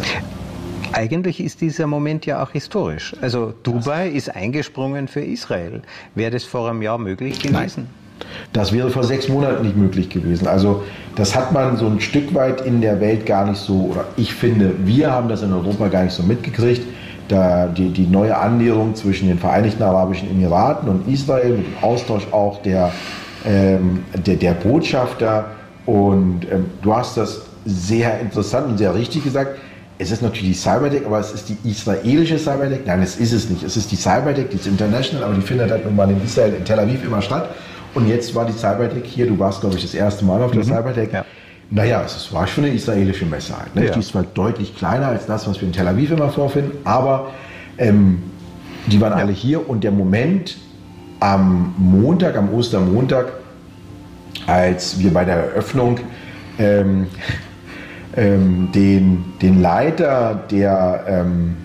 Eigentlich 0.92 1.38
ist 1.40 1.60
dieser 1.60 1.86
Moment 1.86 2.26
ja 2.26 2.42
auch 2.42 2.50
historisch. 2.50 3.14
Also 3.20 3.54
Dubai 3.62 4.08
ist 4.08 4.34
eingesprungen 4.34 5.06
für 5.06 5.20
Israel. 5.20 5.82
Wäre 6.16 6.32
das 6.32 6.42
vor 6.42 6.68
einem 6.68 6.82
Jahr 6.82 6.98
möglich 6.98 7.38
gewesen? 7.40 7.86
Nein. 7.86 8.09
Das 8.52 8.72
wäre 8.72 8.90
vor 8.90 9.04
sechs 9.04 9.28
Monaten 9.28 9.64
nicht 9.64 9.76
möglich 9.76 10.08
gewesen. 10.08 10.46
Also 10.46 10.82
das 11.16 11.36
hat 11.36 11.52
man 11.52 11.76
so 11.76 11.86
ein 11.86 12.00
Stück 12.00 12.34
weit 12.34 12.62
in 12.62 12.80
der 12.80 13.00
Welt 13.00 13.26
gar 13.26 13.46
nicht 13.46 13.60
so, 13.60 13.90
oder 13.92 14.04
ich 14.16 14.34
finde, 14.34 14.72
wir 14.84 15.10
haben 15.10 15.28
das 15.28 15.42
in 15.42 15.52
Europa 15.52 15.88
gar 15.88 16.04
nicht 16.04 16.14
so 16.14 16.22
mitgekriegt. 16.22 16.82
Da 17.28 17.68
die, 17.68 17.90
die 17.90 18.06
neue 18.06 18.36
Annäherung 18.36 18.94
zwischen 18.96 19.28
den 19.28 19.38
Vereinigten 19.38 19.82
Arabischen 19.82 20.28
Emiraten 20.30 20.88
und 20.88 21.08
Israel 21.08 21.50
mit 21.50 21.66
dem 21.66 21.82
Austausch 21.82 22.26
auch 22.32 22.60
der, 22.62 22.92
ähm, 23.46 24.04
der, 24.26 24.36
der 24.36 24.52
Botschafter. 24.52 25.44
Und 25.86 26.40
ähm, 26.50 26.66
du 26.82 26.94
hast 26.94 27.16
das 27.16 27.42
sehr 27.64 28.18
interessant 28.20 28.66
und 28.66 28.78
sehr 28.78 28.94
richtig 28.94 29.22
gesagt 29.22 29.58
es 30.00 30.10
ist 30.10 30.22
natürlich 30.22 30.48
die 30.48 30.54
Cyberdeck, 30.54 31.04
aber 31.04 31.20
es 31.20 31.30
ist 31.30 31.50
die 31.50 31.70
israelische 31.70 32.38
Cyberdeck. 32.38 32.86
Nein, 32.86 33.02
es 33.02 33.16
ist 33.16 33.32
es 33.32 33.50
nicht. 33.50 33.62
Es 33.62 33.76
ist 33.76 33.92
die 33.92 33.96
Cyberdeck, 33.96 34.48
die 34.48 34.56
ist 34.56 34.66
international, 34.66 35.24
aber 35.24 35.34
die 35.34 35.42
findet 35.42 35.70
halt 35.70 35.84
nun 35.84 35.94
mal 35.94 36.08
in 36.10 36.24
Israel, 36.24 36.54
in 36.54 36.64
Tel 36.64 36.80
Aviv 36.80 37.04
immer 37.04 37.20
statt. 37.20 37.50
Und 37.94 38.08
jetzt 38.08 38.34
war 38.34 38.46
die 38.46 38.52
Cyberdeck 38.52 39.04
hier, 39.04 39.26
du 39.26 39.38
warst, 39.38 39.60
glaube 39.60 39.76
ich, 39.76 39.82
das 39.82 39.94
erste 39.94 40.24
Mal 40.24 40.42
auf 40.42 40.52
der 40.52 40.64
mhm. 40.64 40.68
Cyberdeck. 40.68 41.12
Ja. 41.12 41.24
Naja, 41.70 42.02
es 42.04 42.32
war 42.32 42.46
schon 42.46 42.64
eine 42.64 42.74
israelische 42.74 43.26
Messe 43.26 43.56
halt. 43.56 43.74
Ne? 43.76 43.86
Ja. 43.86 43.92
Die 43.92 44.00
ist 44.00 44.08
zwar 44.08 44.24
deutlich 44.24 44.76
kleiner 44.76 45.08
als 45.08 45.26
das, 45.26 45.48
was 45.48 45.60
wir 45.60 45.68
in 45.68 45.72
Tel 45.72 45.86
Aviv 45.86 46.10
immer 46.10 46.28
vorfinden, 46.28 46.72
aber 46.84 47.30
ähm, 47.78 48.22
die 48.86 49.00
waren 49.00 49.12
ja. 49.12 49.18
alle 49.18 49.32
hier 49.32 49.68
und 49.68 49.84
der 49.84 49.92
Moment 49.92 50.56
am 51.20 51.74
Montag, 51.78 52.36
am 52.36 52.52
Ostermontag, 52.52 53.26
als 54.46 54.98
wir 54.98 55.12
bei 55.12 55.24
der 55.24 55.36
Eröffnung 55.36 56.00
ähm, 56.58 57.06
ähm, 58.16 58.70
den, 58.74 59.24
den 59.40 59.62
Leiter 59.62 60.42
der 60.50 61.04
ähm, 61.06 61.56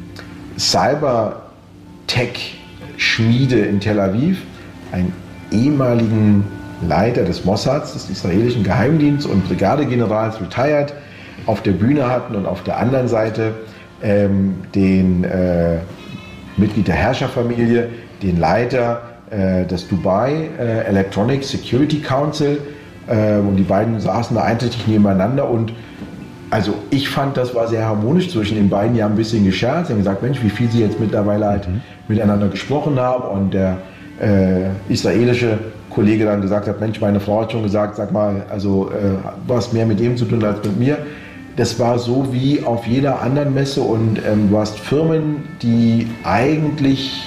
Cyber-Tech-Schmiede 0.59 3.59
in 3.59 3.79
Tel 3.79 3.99
Aviv, 3.99 4.43
einen 4.91 5.11
ehemaligen 5.55 6.45
Leiter 6.87 7.23
des 7.23 7.45
Mossads, 7.45 7.93
des 7.93 8.09
israelischen 8.09 8.63
Geheimdienstes 8.63 9.31
und 9.31 9.47
Brigadegenerals, 9.47 10.39
retired, 10.41 10.93
auf 11.45 11.61
der 11.61 11.71
Bühne 11.71 12.09
hatten 12.09 12.35
und 12.35 12.45
auf 12.45 12.63
der 12.63 12.77
anderen 12.77 13.07
Seite 13.07 13.53
ähm, 14.01 14.55
den 14.73 15.23
äh, 15.23 15.77
Mitglied 16.57 16.87
der 16.87 16.95
Herrscherfamilie, 16.95 17.89
den 18.21 18.39
Leiter 18.39 19.01
äh, 19.29 19.65
des 19.65 19.87
Dubai 19.87 20.49
äh, 20.59 20.85
Electronic 20.85 21.43
Security 21.43 22.01
Council. 22.01 22.59
Äh, 23.07 23.37
und 23.37 23.55
die 23.57 23.63
beiden 23.63 23.99
saßen 23.99 24.35
da 24.35 24.43
einträchtig 24.43 24.87
nebeneinander 24.87 25.49
und 25.49 25.73
also 26.51 26.75
ich 26.89 27.09
fand, 27.09 27.37
das 27.37 27.55
war 27.55 27.67
sehr 27.67 27.85
harmonisch 27.85 28.29
zwischen 28.29 28.55
den 28.55 28.69
beiden. 28.69 28.93
Die 28.95 29.03
haben 29.03 29.13
ein 29.13 29.17
bisschen 29.17 29.43
gescherzt, 29.43 29.89
haben 29.89 29.97
gesagt, 29.97 30.21
Mensch, 30.21 30.41
wie 30.43 30.49
viel 30.49 30.69
sie 30.69 30.79
jetzt 30.81 30.99
mittlerweile 30.99 31.47
halt 31.47 31.67
mhm. 31.67 31.81
miteinander 32.07 32.47
gesprochen 32.47 32.99
haben. 32.99 33.23
Und 33.23 33.53
der 33.53 33.79
äh, 34.19 34.69
israelische 34.91 35.57
Kollege 35.89 36.25
dann 36.25 36.41
gesagt 36.41 36.67
hat, 36.67 36.79
Mensch, 36.79 36.99
meine 36.99 37.19
Frau 37.19 37.41
hat 37.41 37.51
schon 37.51 37.63
gesagt, 37.63 37.95
sag 37.95 38.11
mal, 38.11 38.45
also 38.49 38.89
äh, 38.89 39.17
du 39.47 39.55
hast 39.55 39.73
mehr 39.73 39.85
mit 39.85 39.99
dem 39.99 40.17
zu 40.17 40.25
tun 40.25 40.43
als 40.43 40.65
mit 40.65 40.77
mir. 40.77 40.97
Das 41.55 41.79
war 41.79 41.97
so 41.97 42.33
wie 42.33 42.63
auf 42.63 42.85
jeder 42.85 43.21
anderen 43.21 43.53
Messe 43.53 43.79
und 43.81 44.19
ähm, 44.27 44.49
du 44.49 44.57
hast 44.57 44.77
Firmen, 44.77 45.43
die 45.61 46.07
eigentlich 46.23 47.23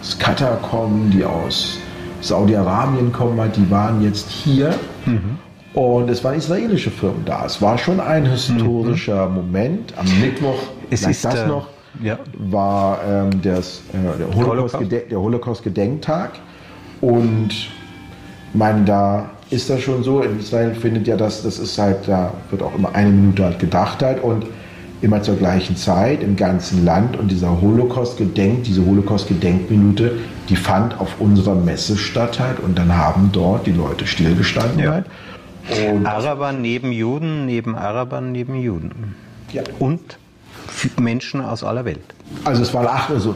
aus 0.00 0.16
Katar 0.18 0.58
kommen, 0.58 1.10
die 1.10 1.24
aus 1.24 1.78
Saudi-Arabien 2.20 3.12
kommen, 3.12 3.40
halt, 3.40 3.56
die 3.56 3.68
waren 3.68 4.02
jetzt 4.02 4.30
hier. 4.30 4.74
Mhm. 5.06 5.38
Und 5.74 6.10
es 6.10 6.22
waren 6.22 6.36
israelische 6.36 6.90
Firmen 6.90 7.24
da. 7.24 7.46
Es 7.46 7.60
war 7.60 7.78
schon 7.78 7.98
ein 7.98 8.26
historischer 8.26 9.28
mhm. 9.28 9.34
Moment. 9.34 9.94
Am 9.96 10.06
Mittwoch, 10.20 10.58
es 10.90 11.04
ist 11.06 11.24
das 11.24 11.34
äh, 11.34 11.46
noch, 11.46 11.66
ja. 12.00 12.18
war 12.38 13.00
ähm, 13.06 13.42
das, 13.42 13.82
äh, 13.92 14.18
der 14.18 14.34
Holocaust-Gedenktag. 14.34 16.32
Holocaust 16.32 16.40
und 17.00 17.50
meine, 18.54 18.84
da 18.84 19.30
ist 19.50 19.68
das 19.68 19.80
schon 19.80 20.02
so. 20.02 20.22
In 20.22 20.38
Israel 20.38 20.74
findet 20.74 21.06
ja 21.06 21.16
das, 21.16 21.42
das 21.42 21.58
ist 21.58 21.78
halt, 21.78 22.06
da 22.06 22.32
wird 22.50 22.62
auch 22.62 22.74
immer 22.74 22.94
eine 22.94 23.10
Minute 23.10 23.44
halt 23.44 23.58
gedacht 23.58 24.02
halt 24.02 24.22
und 24.22 24.46
immer 25.02 25.20
zur 25.20 25.36
gleichen 25.36 25.76
Zeit 25.76 26.22
im 26.22 26.36
ganzen 26.36 26.84
Land. 26.84 27.16
Und 27.18 27.30
dieser 27.30 27.60
Holocaust-Gedenk, 27.60 28.64
diese 28.64 28.86
Holocaust-Gedenkminute, 28.86 30.12
die 30.48 30.56
fand 30.56 30.98
auf 31.00 31.20
unserer 31.20 31.54
Messe 31.54 31.96
statt 31.96 32.38
halt 32.38 32.60
und 32.60 32.78
dann 32.78 32.96
haben 32.96 33.30
dort 33.32 33.66
die 33.66 33.72
Leute 33.72 34.06
stillgestanden 34.06 34.78
ja. 34.78 34.92
halt. 34.92 35.06
Und 35.92 36.06
Araber 36.06 36.52
neben 36.52 36.92
Juden, 36.92 37.46
neben 37.46 37.76
Arabern 37.76 38.32
neben 38.32 38.56
Juden. 38.56 39.14
Ja. 39.52 39.62
Und 39.78 40.18
Menschen 41.00 41.40
aus 41.40 41.64
aller 41.64 41.84
Welt. 41.84 42.00
Also 42.44 42.62
es 42.62 42.72
waren 42.74 42.86
acht, 42.86 43.10
also 43.10 43.34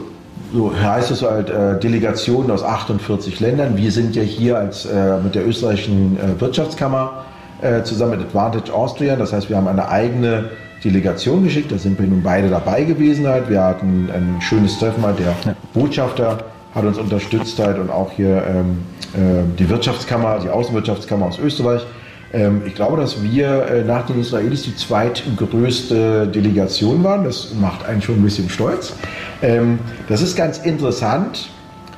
so 0.53 0.71
heißt 0.73 1.11
es 1.11 1.23
halt, 1.23 1.49
äh, 1.49 1.79
Delegationen 1.79 2.51
aus 2.51 2.63
48 2.63 3.39
Ländern. 3.39 3.75
Wir 3.77 3.91
sind 3.91 4.15
ja 4.15 4.21
hier 4.21 4.57
als, 4.57 4.85
äh, 4.85 5.17
mit 5.19 5.35
der 5.35 5.47
österreichischen 5.47 6.17
äh, 6.17 6.39
Wirtschaftskammer 6.39 7.25
äh, 7.61 7.83
zusammen 7.83 8.11
mit 8.11 8.21
Advantage 8.21 8.73
Austria. 8.73 9.15
Das 9.15 9.33
heißt, 9.33 9.49
wir 9.49 9.57
haben 9.57 9.67
eine 9.67 9.89
eigene 9.89 10.49
Delegation 10.83 11.43
geschickt. 11.43 11.71
Da 11.71 11.77
sind 11.77 11.99
wir 11.99 12.07
nun 12.07 12.21
beide 12.23 12.49
dabei 12.49 12.83
gewesen. 12.83 13.27
Halt. 13.27 13.49
Wir 13.49 13.63
hatten 13.63 14.09
ein 14.13 14.41
schönes 14.41 14.77
Treffen. 14.79 15.03
Halt. 15.03 15.19
Der 15.19 15.27
ja. 15.45 15.55
Botschafter 15.73 16.37
hat 16.73 16.85
uns 16.85 16.97
unterstützt 16.97 17.57
halt 17.59 17.79
und 17.79 17.89
auch 17.89 18.11
hier 18.11 18.43
ähm, 18.47 18.77
äh, 19.13 19.43
die 19.57 19.67
Wirtschaftskammer, 19.69 20.39
die 20.39 20.49
Außenwirtschaftskammer 20.49 21.25
aus 21.25 21.39
Österreich. 21.39 21.85
Ähm, 22.33 22.63
ich 22.65 22.75
glaube, 22.75 22.97
dass 22.97 23.23
wir 23.23 23.65
äh, 23.67 23.83
nach 23.83 24.05
den 24.05 24.19
Israelis 24.19 24.63
die 24.63 24.75
zweitgrößte 24.75 26.27
Delegation 26.27 27.03
waren. 27.03 27.23
Das 27.23 27.53
macht 27.59 27.85
einen 27.85 28.01
schon 28.01 28.15
ein 28.15 28.23
bisschen 28.23 28.49
stolz. 28.49 28.93
Ähm, 29.41 29.79
das 30.09 30.21
ist 30.21 30.35
ganz 30.35 30.57
interessant, 30.59 31.49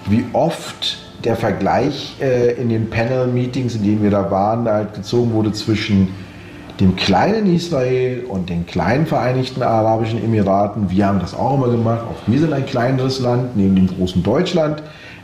wie 0.08 0.26
oft 0.34 0.98
der 1.24 1.36
Vergleich 1.36 2.16
äh, 2.22 2.54
in 2.54 2.70
den 2.70 2.90
Panel-Meetings, 2.90 3.76
in 3.76 3.84
denen 3.84 4.04
wir 4.04 4.12
da 4.12 4.30
waren, 4.32 4.68
halt 4.68 4.94
gezogen 4.94 5.34
wurde 5.34 5.52
zwischen 5.52 6.10
dem 6.80 6.96
kleinen 6.96 7.54
Israel 7.54 8.24
und 8.30 8.50
den 8.50 8.66
kleinen 8.66 9.06
Vereinigten 9.06 9.62
Arabischen 9.62 10.24
Emiraten. 10.24 10.90
Wir 10.90 11.08
haben 11.08 11.20
das 11.20 11.34
auch 11.34 11.56
immer 11.56 11.70
gemacht. 11.70 12.02
Auch 12.10 12.28
wir 12.28 12.40
sind 12.40 12.54
ein 12.54 12.66
kleineres 12.66 13.20
Land 13.20 13.58
neben 13.58 13.76
dem 13.76 13.88
großen 13.88 14.24
Deutschland. 14.24 14.82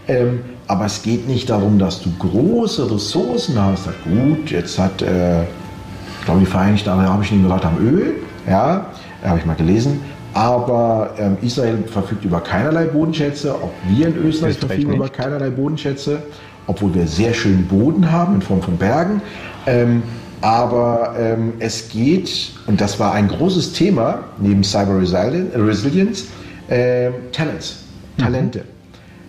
Ähm, 0.07 0.41
aber 0.67 0.85
es 0.85 1.03
geht 1.03 1.27
nicht 1.27 1.49
darum, 1.49 1.77
dass 1.77 2.01
du 2.01 2.09
große 2.17 2.91
Ressourcen 2.91 3.61
hast. 3.61 3.87
Gut, 4.03 4.49
jetzt 4.51 4.79
hat, 4.79 5.01
äh, 5.01 5.43
ich 5.43 6.25
glaube, 6.25 6.39
die 6.39 6.45
Vereinigten 6.45 6.89
Arabischen 6.89 7.39
Emirate 7.39 7.67
am 7.67 7.77
Öl. 7.77 8.15
Ja, 8.49 8.87
habe 9.23 9.39
ich 9.39 9.45
mal 9.45 9.55
gelesen. 9.55 10.01
Aber 10.33 11.11
ähm, 11.17 11.37
Israel 11.41 11.77
verfügt 11.87 12.25
über 12.25 12.41
keinerlei 12.41 12.85
Bodenschätze. 12.85 13.53
Auch 13.53 13.71
wir 13.87 14.07
in 14.07 14.17
Österreich 14.17 14.57
verfügen 14.57 14.95
über 14.95 15.07
keinerlei 15.07 15.49
Bodenschätze, 15.49 16.21
obwohl 16.67 16.93
wir 16.93 17.07
sehr 17.07 17.33
schönen 17.33 17.65
Boden 17.67 18.11
haben 18.11 18.35
in 18.35 18.41
Form 18.41 18.61
von 18.61 18.75
Bergen. 18.77 19.21
Ähm, 19.65 20.03
aber 20.41 21.15
ähm, 21.17 21.53
es 21.59 21.89
geht, 21.89 22.51
und 22.67 22.81
das 22.81 22.99
war 22.99 23.13
ein 23.13 23.29
großes 23.29 23.73
Thema 23.73 24.25
neben 24.37 24.63
Cyber 24.63 24.99
Resilience, 24.99 26.25
äh, 26.67 27.11
Talents, 27.31 27.77
Talente. 28.17 28.59
Mhm. 28.59 28.74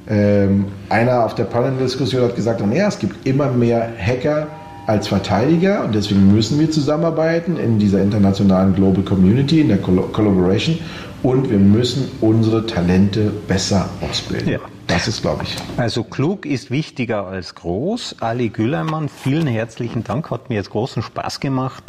Ähm, 0.09 0.67
einer 0.89 1.25
auf 1.25 1.35
der 1.35 1.45
Panel-Diskussion 1.45 2.23
hat 2.23 2.37
gesagt, 2.37 2.65
naja, 2.65 2.89
es 2.89 2.99
gibt 2.99 3.27
immer 3.27 3.51
mehr 3.51 3.89
Hacker 3.99 4.47
als 4.87 5.09
Verteidiger 5.09 5.85
und 5.85 5.95
deswegen 5.95 6.33
müssen 6.33 6.61
wir 6.61 6.71
zusammenarbeiten 6.71 7.57
in 7.57 7.79
dieser 7.79 8.01
internationalen 8.01 8.75
Global 8.75 9.03
Community, 9.03 9.61
in 9.61 9.69
der 9.69 9.79
Collaboration 9.79 10.79
und 11.23 11.51
wir 11.51 11.59
müssen 11.59 12.09
unsere 12.21 12.67
Talente 12.67 13.33
besser 13.49 13.89
ausbilden. 14.01 14.49
Ja. 14.49 14.59
Das 14.87 15.09
ist, 15.09 15.23
glaube 15.23 15.43
ich. 15.43 15.57
Also 15.77 16.05
klug 16.05 16.47
ist 16.47 16.71
wichtiger 16.71 17.27
als 17.27 17.57
groß. 17.57 18.17
Ali 18.21 18.51
Gülermann, 18.51 19.09
vielen 19.09 19.49
herzlichen 19.49 20.05
Dank, 20.05 20.31
hat 20.31 20.49
mir 20.49 20.55
jetzt 20.55 20.71
großen 20.71 21.03
Spaß 21.03 21.41
gemacht. 21.41 21.83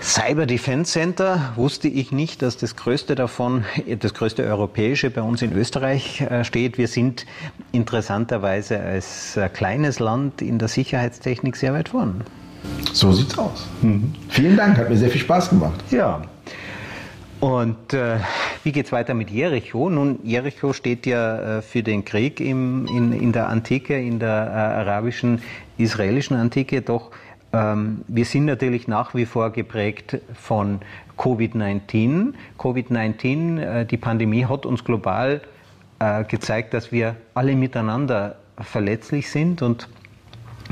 Cyber 0.00 0.46
Defense 0.46 0.92
Center 0.92 1.52
wusste 1.56 1.88
ich 1.88 2.12
nicht, 2.12 2.42
dass 2.42 2.56
das 2.56 2.76
größte 2.76 3.14
davon, 3.14 3.64
das 3.98 4.14
größte 4.14 4.44
europäische 4.44 5.10
bei 5.10 5.22
uns 5.22 5.42
in 5.42 5.52
Österreich 5.52 6.20
äh, 6.20 6.44
steht. 6.44 6.78
Wir 6.78 6.88
sind 6.88 7.26
interessanterweise 7.72 8.78
als 8.78 9.36
äh, 9.36 9.48
kleines 9.48 9.98
Land 9.98 10.42
in 10.42 10.58
der 10.58 10.68
Sicherheitstechnik 10.68 11.56
sehr 11.56 11.72
weit 11.72 11.88
vorn. 11.88 12.22
So 12.92 13.12
sieht's 13.12 13.38
aus. 13.38 13.66
Mhm. 13.82 14.14
Vielen 14.28 14.56
Dank, 14.56 14.76
hat 14.76 14.90
mir 14.90 14.96
sehr 14.96 15.10
viel 15.10 15.20
Spaß 15.20 15.50
gemacht. 15.50 15.82
Ja. 15.90 16.22
Und 17.40 17.92
äh, 17.92 18.18
wie 18.64 18.72
geht's 18.72 18.92
weiter 18.92 19.14
mit 19.14 19.30
Jericho? 19.30 19.90
Nun, 19.90 20.18
Jericho 20.24 20.72
steht 20.72 21.04
ja 21.06 21.58
äh, 21.58 21.62
für 21.62 21.82
den 21.82 22.04
Krieg 22.04 22.40
im, 22.40 22.86
in, 22.86 23.12
in 23.12 23.32
der 23.32 23.48
Antike, 23.48 23.98
in 23.98 24.18
der 24.18 24.28
äh, 24.28 24.88
arabischen, 24.88 25.42
israelischen 25.76 26.36
Antike, 26.36 26.80
doch 26.80 27.10
wir 27.58 28.24
sind 28.24 28.44
natürlich 28.44 28.88
nach 28.88 29.14
wie 29.14 29.24
vor 29.24 29.50
geprägt 29.50 30.18
von 30.34 30.80
Covid-19. 31.16 32.34
Covid-19, 32.58 33.58
äh, 33.58 33.86
die 33.86 33.96
Pandemie 33.96 34.44
hat 34.44 34.66
uns 34.66 34.84
global 34.84 35.40
äh, 35.98 36.24
gezeigt, 36.24 36.74
dass 36.74 36.92
wir 36.92 37.16
alle 37.34 37.56
miteinander 37.56 38.36
verletzlich 38.60 39.30
sind 39.30 39.62
und 39.62 39.88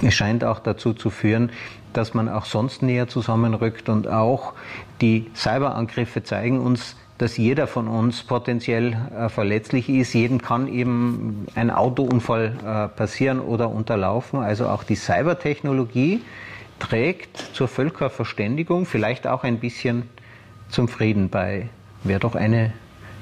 es 0.03 0.15
scheint 0.15 0.45
auch 0.45 0.59
dazu 0.59 0.93
zu 0.93 1.11
führen, 1.11 1.51
dass 1.93 2.15
man 2.15 2.29
auch 2.29 2.45
sonst 2.45 2.83
näher 2.83 3.09
zusammenrückt 3.09 3.89
und 3.89 4.09
auch 4.09 4.55
die 5.01 5.31
Cyberangriffe 5.35 6.25
zeigen 6.25 6.59
uns, 6.59 6.97
dass 7.19 7.37
jeder 7.37 7.69
von 7.69 7.87
uns 7.87 8.25
potenziell 8.25 8.97
äh, 9.17 9.29
verletzlich 9.29 9.89
ist. 9.89 10.13
Jedem 10.13 10.43
kann 10.43 10.67
eben 10.67 11.47
ein 11.55 11.71
Autounfall 11.71 12.57
äh, 12.65 12.89
passieren 12.97 13.41
oder 13.41 13.71
unterlaufen. 13.71 14.41
Also 14.41 14.67
auch 14.67 14.83
die 14.83 14.97
Cybertechnologie 14.97 16.23
trägt 16.79 17.39
zur 17.55 17.69
Völkerverständigung, 17.69 18.87
vielleicht 18.87 19.27
auch 19.27 19.45
ein 19.45 19.59
bisschen 19.59 20.09
zum 20.69 20.89
Frieden 20.89 21.29
bei. 21.29 21.69
Wäre 22.03 22.21
doch 22.21 22.35
eine 22.35 22.73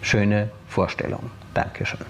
schöne 0.00 0.50
Vorstellung. 0.68 1.30
Dankeschön. 1.54 2.00